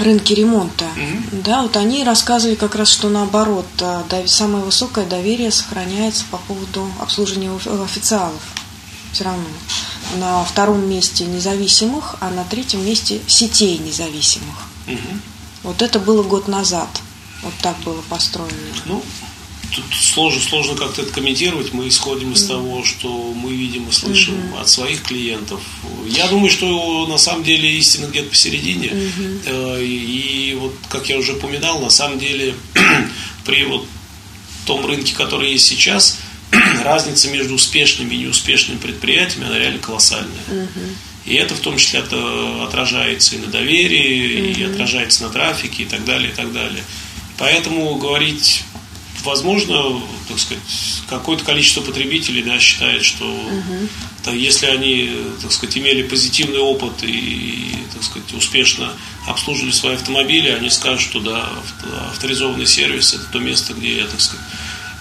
рынке 0.00 0.34
ремонта. 0.34 0.84
Mm-hmm. 0.84 1.42
Да, 1.42 1.62
вот 1.62 1.76
они 1.76 2.04
рассказывали 2.04 2.54
как 2.56 2.74
раз, 2.74 2.90
что 2.90 3.08
наоборот, 3.08 3.66
э, 3.80 4.26
самое 4.26 4.64
высокое 4.64 5.06
доверие 5.06 5.50
сохраняется 5.50 6.24
по 6.30 6.38
поводу 6.38 6.90
обслуживания 7.00 7.50
официалов. 7.84 8.40
Все 9.12 9.24
равно. 9.24 9.44
На 10.16 10.44
втором 10.44 10.88
месте 10.88 11.24
независимых, 11.24 12.16
а 12.20 12.30
на 12.30 12.44
третьем 12.44 12.84
месте 12.84 13.20
сетей 13.26 13.78
независимых. 13.78 14.56
Mm-hmm. 14.86 15.20
Вот 15.64 15.82
это 15.82 15.98
было 15.98 16.22
год 16.22 16.48
назад. 16.48 16.88
Вот 17.42 17.54
так 17.62 17.76
было 17.84 18.00
построено. 18.08 18.52
Ну, 18.86 19.02
тут 19.74 19.84
сложно, 19.92 20.40
сложно 20.40 20.74
как-то 20.74 21.02
это 21.02 21.12
комментировать. 21.12 21.72
Мы 21.72 21.88
исходим 21.88 22.32
из 22.32 22.44
того, 22.44 22.84
что 22.84 23.32
мы 23.34 23.52
видим 23.52 23.88
и 23.88 23.92
слышим 23.92 24.34
mm-hmm. 24.34 24.60
от 24.60 24.68
своих 24.68 25.02
клиентов. 25.02 25.60
Я 26.06 26.28
думаю, 26.28 26.50
что 26.50 27.06
на 27.06 27.18
самом 27.18 27.44
деле 27.44 27.70
истина 27.76 28.06
где-то 28.06 28.30
посередине. 28.30 28.88
Mm-hmm. 28.88 29.84
И 29.84 30.56
вот, 30.58 30.74
как 30.88 31.08
я 31.08 31.18
уже 31.18 31.32
упоминал, 31.34 31.80
на 31.80 31.90
самом 31.90 32.18
деле 32.18 32.54
при 33.44 33.64
вот 33.64 33.86
том 34.66 34.84
рынке, 34.86 35.14
который 35.14 35.52
есть 35.52 35.66
сейчас, 35.66 36.18
разница 36.84 37.28
между 37.28 37.54
успешными 37.54 38.14
и 38.14 38.18
неуспешными 38.18 38.78
предприятиями, 38.78 39.48
она 39.48 39.58
реально 39.58 39.78
колоссальная. 39.78 40.44
Mm-hmm. 40.50 40.94
И 41.26 41.34
это 41.34 41.54
в 41.54 41.60
том 41.60 41.76
числе 41.76 42.00
это 42.00 42.64
отражается 42.64 43.36
и 43.36 43.38
на 43.38 43.48
доверии, 43.48 44.54
mm-hmm. 44.54 44.60
и 44.60 44.64
отражается 44.64 45.24
на 45.24 45.30
трафике, 45.30 45.82
и 45.82 45.86
так 45.86 46.04
далее, 46.04 46.30
и 46.30 46.34
так 46.34 46.52
далее. 46.52 46.82
Поэтому 47.36 47.94
говорить 47.96 48.64
возможно, 49.24 50.00
так 50.28 50.38
сказать, 50.38 50.62
какое-то 51.08 51.44
количество 51.44 51.80
потребителей 51.80 52.42
да, 52.42 52.58
считает, 52.58 53.04
что 53.04 53.24
угу. 53.24 53.88
да, 54.24 54.32
если 54.32 54.66
они, 54.66 55.10
так 55.40 55.52
сказать, 55.52 55.76
имели 55.78 56.02
позитивный 56.02 56.60
опыт 56.60 57.02
и, 57.02 57.74
так 57.92 58.02
сказать, 58.02 58.32
успешно 58.34 58.92
обслуживали 59.26 59.72
свои 59.72 59.94
автомобили, 59.94 60.48
они 60.48 60.70
скажут, 60.70 61.00
что 61.00 61.20
да, 61.20 61.48
авторизованный 62.10 62.66
сервис 62.66 63.14
это 63.14 63.24
то 63.24 63.38
место, 63.38 63.74
где 63.74 63.98
я, 63.98 64.06
так 64.06 64.20
сказать, 64.20 64.44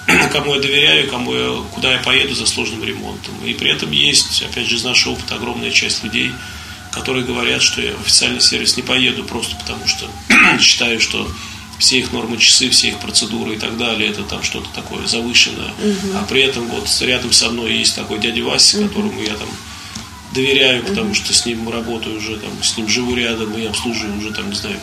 кому 0.32 0.56
я 0.56 0.62
доверяю, 0.62 1.10
кому 1.10 1.36
я, 1.36 1.64
куда 1.72 1.94
я 1.94 2.00
поеду 2.00 2.34
за 2.34 2.46
сложным 2.46 2.84
ремонтом. 2.84 3.34
И 3.46 3.54
при 3.54 3.72
этом 3.72 3.92
есть, 3.92 4.42
опять 4.42 4.68
же, 4.68 4.76
из 4.76 4.84
нашего 4.84 5.14
опыта 5.14 5.36
огромная 5.36 5.72
часть 5.72 6.04
людей, 6.04 6.32
которые 6.92 7.26
говорят, 7.26 7.62
что 7.62 7.82
я 7.82 7.94
в 7.96 8.02
официальный 8.02 8.42
сервис 8.42 8.78
не 8.78 8.84
поеду 8.84 9.24
просто 9.24 9.56
потому, 9.58 9.86
что 9.88 10.10
считаю, 10.60 11.00
что 11.00 11.30
все 11.80 12.00
их 12.00 12.12
нормы 12.12 12.38
часы, 12.38 12.70
все 12.70 12.90
их 12.90 13.00
процедуры 13.00 13.56
и 13.56 13.58
так 13.58 13.78
далее, 13.78 14.10
это 14.10 14.24
там 14.24 14.44
что-то 14.44 14.68
такое 14.74 15.06
завышенное. 15.06 15.72
Угу. 15.72 16.18
А 16.18 16.26
при 16.28 16.42
этом 16.42 16.68
вот 16.68 16.90
рядом 17.02 17.32
со 17.32 17.50
мной 17.50 17.78
есть 17.78 17.96
такой 17.96 18.20
дядя 18.20 18.44
Вася, 18.44 18.80
угу. 18.80 18.88
которому 18.88 19.22
я 19.22 19.36
там 19.36 19.50
доверяю, 20.34 20.84
потому 20.84 21.14
что 21.14 21.34
с 21.34 21.46
ним 21.46 21.70
работаю 21.70 22.18
уже, 22.18 22.38
там, 22.38 22.52
с 22.62 22.78
ним 22.78 22.88
живу 22.88 23.16
рядом 23.16 23.54
и 23.58 23.66
обслуживаю 23.66 24.18
уже, 24.18 24.34
там, 24.34 24.50
не 24.50 24.56
знаю, 24.56 24.80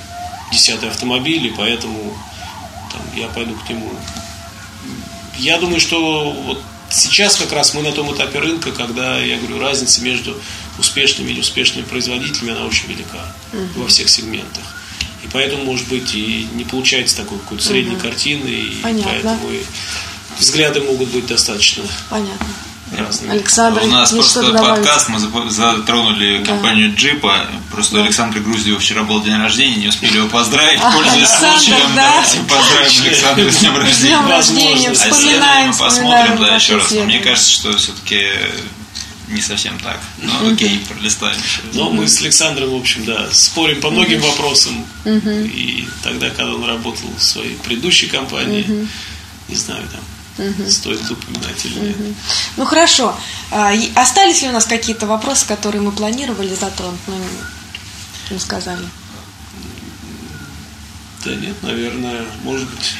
десятый 0.52 0.88
автомобиль, 0.88 1.46
и 1.46 1.50
поэтому 1.50 2.16
там, 2.92 3.02
я 3.16 3.28
пойду 3.28 3.54
к 3.54 3.68
нему. 3.68 3.90
Я 5.36 5.58
думаю, 5.58 5.80
что 5.80 6.30
вот 6.30 6.62
сейчас 6.90 7.36
как 7.36 7.52
раз 7.52 7.74
мы 7.74 7.82
на 7.82 7.92
том 7.92 8.14
этапе 8.14 8.38
рынка, 8.38 8.72
когда, 8.72 9.18
я 9.18 9.36
говорю, 9.36 9.58
разница 9.58 10.00
между 10.02 10.40
успешными 10.78 11.30
и 11.30 11.34
неуспешными 11.34 11.84
производителями, 11.84 12.52
она 12.52 12.66
очень 12.66 12.88
велика 12.88 13.34
угу. 13.52 13.82
во 13.82 13.88
всех 13.88 14.08
сегментах. 14.08 14.83
Поэтому, 15.34 15.64
может 15.64 15.88
быть, 15.88 16.14
и 16.14 16.48
не 16.54 16.62
получается 16.62 17.16
такой 17.16 17.38
какой-то 17.40 17.64
средней 17.64 17.96
угу. 17.96 18.02
картины, 18.02 18.46
и 18.46 18.76
Понятно. 18.80 19.10
поэтому 19.10 19.50
и 19.50 19.64
взгляды 20.38 20.80
могут 20.80 21.08
быть 21.08 21.26
достаточно 21.26 21.82
Понятно. 22.08 22.46
разными. 22.96 23.32
Александр, 23.32 23.82
У 23.82 23.86
нас 23.88 24.12
просто 24.12 24.52
подкаст, 24.52 25.08
мы 25.08 25.18
затронули 25.50 26.38
да. 26.38 26.52
компанию 26.52 26.94
Джипа. 26.94 27.46
Просто 27.72 27.96
да. 27.96 28.04
Александр 28.04 28.38
Груздева 28.38 28.78
вчера 28.78 29.02
был 29.02 29.24
день 29.24 29.36
рождения, 29.36 29.74
не 29.74 29.88
успели 29.88 30.18
его 30.18 30.28
поздравить. 30.28 30.80
Пользуясь 30.80 31.28
случаем, 31.28 31.88
да. 31.96 32.12
давайте 32.12 32.38
поздравим 32.48 33.02
Александра 33.04 33.50
с 33.50 33.58
днем 33.58 33.76
рождения. 33.76 33.94
С 33.94 34.00
днем 34.02 34.28
рождения, 34.28 34.92
вспоминаем, 34.92 35.70
а 35.70 35.72
мы 35.72 35.78
посмотрим, 35.78 36.36
да, 36.38 36.54
еще 36.54 36.76
раз. 36.76 36.92
Мне 36.92 37.18
кажется, 37.18 37.50
что 37.50 37.76
все-таки 37.76 38.28
не 39.28 39.40
совсем 39.40 39.78
так. 39.78 40.00
Но 40.18 40.48
окей, 40.48 40.84
пролистаем 40.88 41.36
еще. 41.38 41.62
Но 41.72 41.90
мы 41.90 42.08
с 42.08 42.20
Александром, 42.20 42.70
в 42.70 42.74
общем, 42.76 43.04
да, 43.04 43.28
спорим 43.30 43.80
по 43.80 43.90
многим 43.90 44.20
вопросам. 44.20 44.84
И 45.04 45.88
тогда, 46.02 46.30
когда 46.30 46.54
он 46.54 46.64
работал 46.64 47.08
в 47.16 47.22
своей 47.22 47.56
предыдущей 47.56 48.06
компании, 48.06 48.88
не 49.48 49.56
знаю, 49.56 49.82
там, 49.90 50.00
Угу. 50.36 50.68
Стоит 50.68 51.08
упоминать 51.08 51.64
или 51.64 51.78
нет. 51.78 51.96
Угу. 51.96 52.14
Ну 52.56 52.64
хорошо. 52.64 53.16
А, 53.52 53.72
остались 53.94 54.42
ли 54.42 54.48
у 54.48 54.52
нас 54.52 54.64
какие-то 54.64 55.06
вопросы, 55.06 55.46
которые 55.46 55.80
мы 55.80 55.92
планировали 55.92 56.54
затронуть, 56.54 56.98
но 57.06 57.14
не 58.30 58.38
сказали? 58.40 58.84
Да 61.24 61.34
нет, 61.36 61.62
наверное, 61.62 62.24
может 62.42 62.68
быть. 62.68 62.94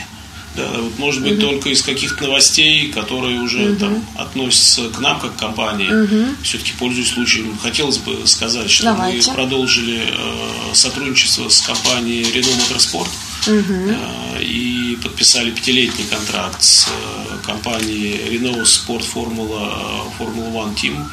Да, 0.55 0.69
вот 0.79 0.99
может 0.99 1.23
быть 1.23 1.33
угу. 1.33 1.41
только 1.41 1.71
из 1.71 1.83
каких-то 1.83 2.25
новостей, 2.25 2.93
которые 2.93 3.41
уже 3.41 3.71
угу. 3.71 3.77
там 3.77 4.07
относятся 4.17 4.89
к 4.89 5.01
нам 5.01 5.19
как 5.19 5.37
компании. 5.37 5.91
Угу. 5.91 6.37
Все-таки 6.43 6.73
пользуясь 6.79 7.11
случаем, 7.11 7.59
хотелось 7.61 7.99
бы 7.99 8.27
сказать, 8.27 8.71
что 8.71 8.85
Давайте. 8.85 9.29
мы 9.29 9.35
продолжили 9.35 10.03
э, 10.07 10.75
сотрудничество 10.75 11.49
с 11.49 11.61
компанией 11.61 12.23
Renault 12.23 12.71
Motorsport 12.71 13.09
угу. 13.49 13.91
э, 14.39 14.43
и 14.43 14.97
подписали 15.03 15.51
пятилетний 15.51 16.05
контракт 16.05 16.63
с 16.63 16.87
э, 16.87 17.47
компанией 17.47 18.37
Renault 18.37 18.63
Sport 18.63 19.05
Formula 19.13 20.05
Formula 20.19 20.53
One 20.53 20.75
Team. 20.77 21.05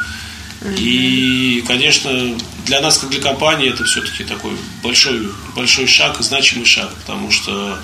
И, 0.78 1.64
конечно, 1.66 2.38
для 2.68 2.82
нас, 2.82 3.00
как 3.00 3.10
для 3.10 3.20
компании, 3.20 3.70
это 3.70 3.84
все-таки 3.84 4.24
такой 4.24 4.52
большой, 4.84 5.32
большой 5.56 5.88
шаг 5.88 6.20
и 6.20 6.24
значимый 6.24 6.68
шаг, 6.68 6.94
потому 6.94 7.32
что 7.32 7.80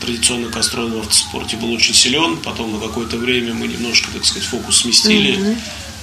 традиционно 0.00 0.48
кастроны 0.48 0.96
в 0.96 1.00
автоспорте 1.00 1.56
был 1.56 1.72
очень 1.72 1.94
силен. 1.94 2.38
Потом 2.38 2.72
на 2.72 2.80
какое-то 2.80 3.16
время 3.16 3.54
мы 3.54 3.68
немножко, 3.68 4.10
так 4.12 4.24
сказать, 4.24 4.48
фокус 4.48 4.80
сместили 4.80 5.36
mm-hmm. 5.36 5.58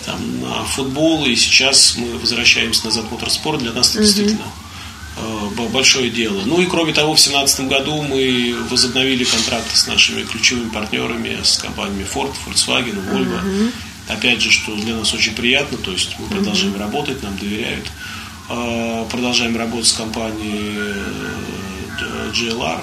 там, 0.05 0.41
на 0.41 0.63
футбол. 0.65 1.25
И 1.25 1.35
сейчас 1.35 1.95
мы 1.97 2.17
возвращаемся 2.17 2.85
назад 2.85 3.05
в 3.05 3.11
моторспорт. 3.11 3.59
Для 3.59 3.73
нас 3.73 3.89
это 3.89 3.99
mm-hmm. 3.99 4.03
действительно 4.03 4.45
э, 5.17 5.67
большое 5.73 6.09
дело. 6.09 6.41
Ну 6.45 6.61
и 6.61 6.65
кроме 6.67 6.93
того, 6.93 7.13
в 7.13 7.17
2017 7.17 7.67
году 7.67 8.01
мы 8.03 8.55
возобновили 8.69 9.23
контракты 9.23 9.75
с 9.75 9.87
нашими 9.87 10.23
ключевыми 10.23 10.69
партнерами, 10.69 11.37
с 11.43 11.57
компаниями 11.57 12.05
Ford, 12.11 12.33
Volkswagen, 12.45 13.03
Volvo. 13.11 13.43
Mm-hmm. 13.43 13.71
Опять 14.09 14.41
же, 14.41 14.51
что 14.51 14.73
для 14.75 14.95
нас 14.95 15.13
очень 15.13 15.33
приятно, 15.33 15.77
то 15.77 15.91
есть 15.91 16.15
мы 16.17 16.27
продолжаем 16.27 16.73
mm-hmm. 16.73 16.79
работать, 16.79 17.23
нам 17.23 17.37
доверяют. 17.37 17.85
Э, 18.49 19.05
продолжаем 19.11 19.57
работать 19.57 19.87
с 19.87 19.93
компанией 19.93 20.77
э, 20.77 22.31
GLR. 22.31 22.79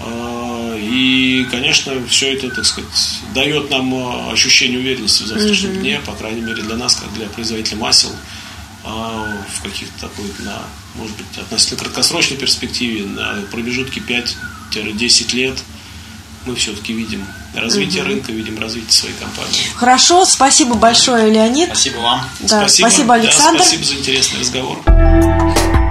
А, 0.00 0.76
и, 0.76 1.46
конечно, 1.50 1.92
все 2.08 2.34
это, 2.34 2.50
так 2.50 2.64
сказать, 2.64 2.90
дает 3.34 3.70
нам 3.70 3.94
а, 3.94 4.32
ощущение 4.32 4.78
уверенности 4.78 5.22
в 5.22 5.26
завтрашнем 5.26 5.70
mm-hmm. 5.70 5.80
дне, 5.80 6.00
по 6.04 6.12
крайней 6.12 6.40
мере, 6.40 6.62
для 6.62 6.76
нас, 6.76 6.96
как 6.96 7.12
для 7.14 7.26
производителя 7.26 7.76
масел, 7.78 8.10
а, 8.84 9.44
в 9.52 9.62
каких-то 9.62 10.08
такой, 10.08 10.26
на, 10.40 10.62
может 10.96 11.16
быть, 11.16 11.38
относительно 11.38 11.80
краткосрочной 11.80 12.36
перспективе, 12.36 13.06
на 13.06 13.42
промежутке 13.50 14.00
5-10 14.72 15.34
лет, 15.34 15.58
мы 16.46 16.54
все-таки 16.56 16.92
видим 16.92 17.26
развитие 17.54 18.02
угу. 18.02 18.10
рынка, 18.10 18.32
видим 18.32 18.58
развитие 18.60 18.92
своей 18.92 19.14
компании. 19.14 19.70
Хорошо, 19.74 20.24
спасибо 20.26 20.74
большое, 20.74 21.32
Леонид. 21.32 21.68
Спасибо 21.68 21.98
вам. 21.98 22.28
Да, 22.40 22.60
спасибо, 22.60 22.88
спасибо 22.88 23.14
Александр. 23.14 23.58
Да, 23.58 23.64
спасибо 23.64 23.84
за 23.84 23.94
интересный 23.94 24.40
разговор. 24.40 25.83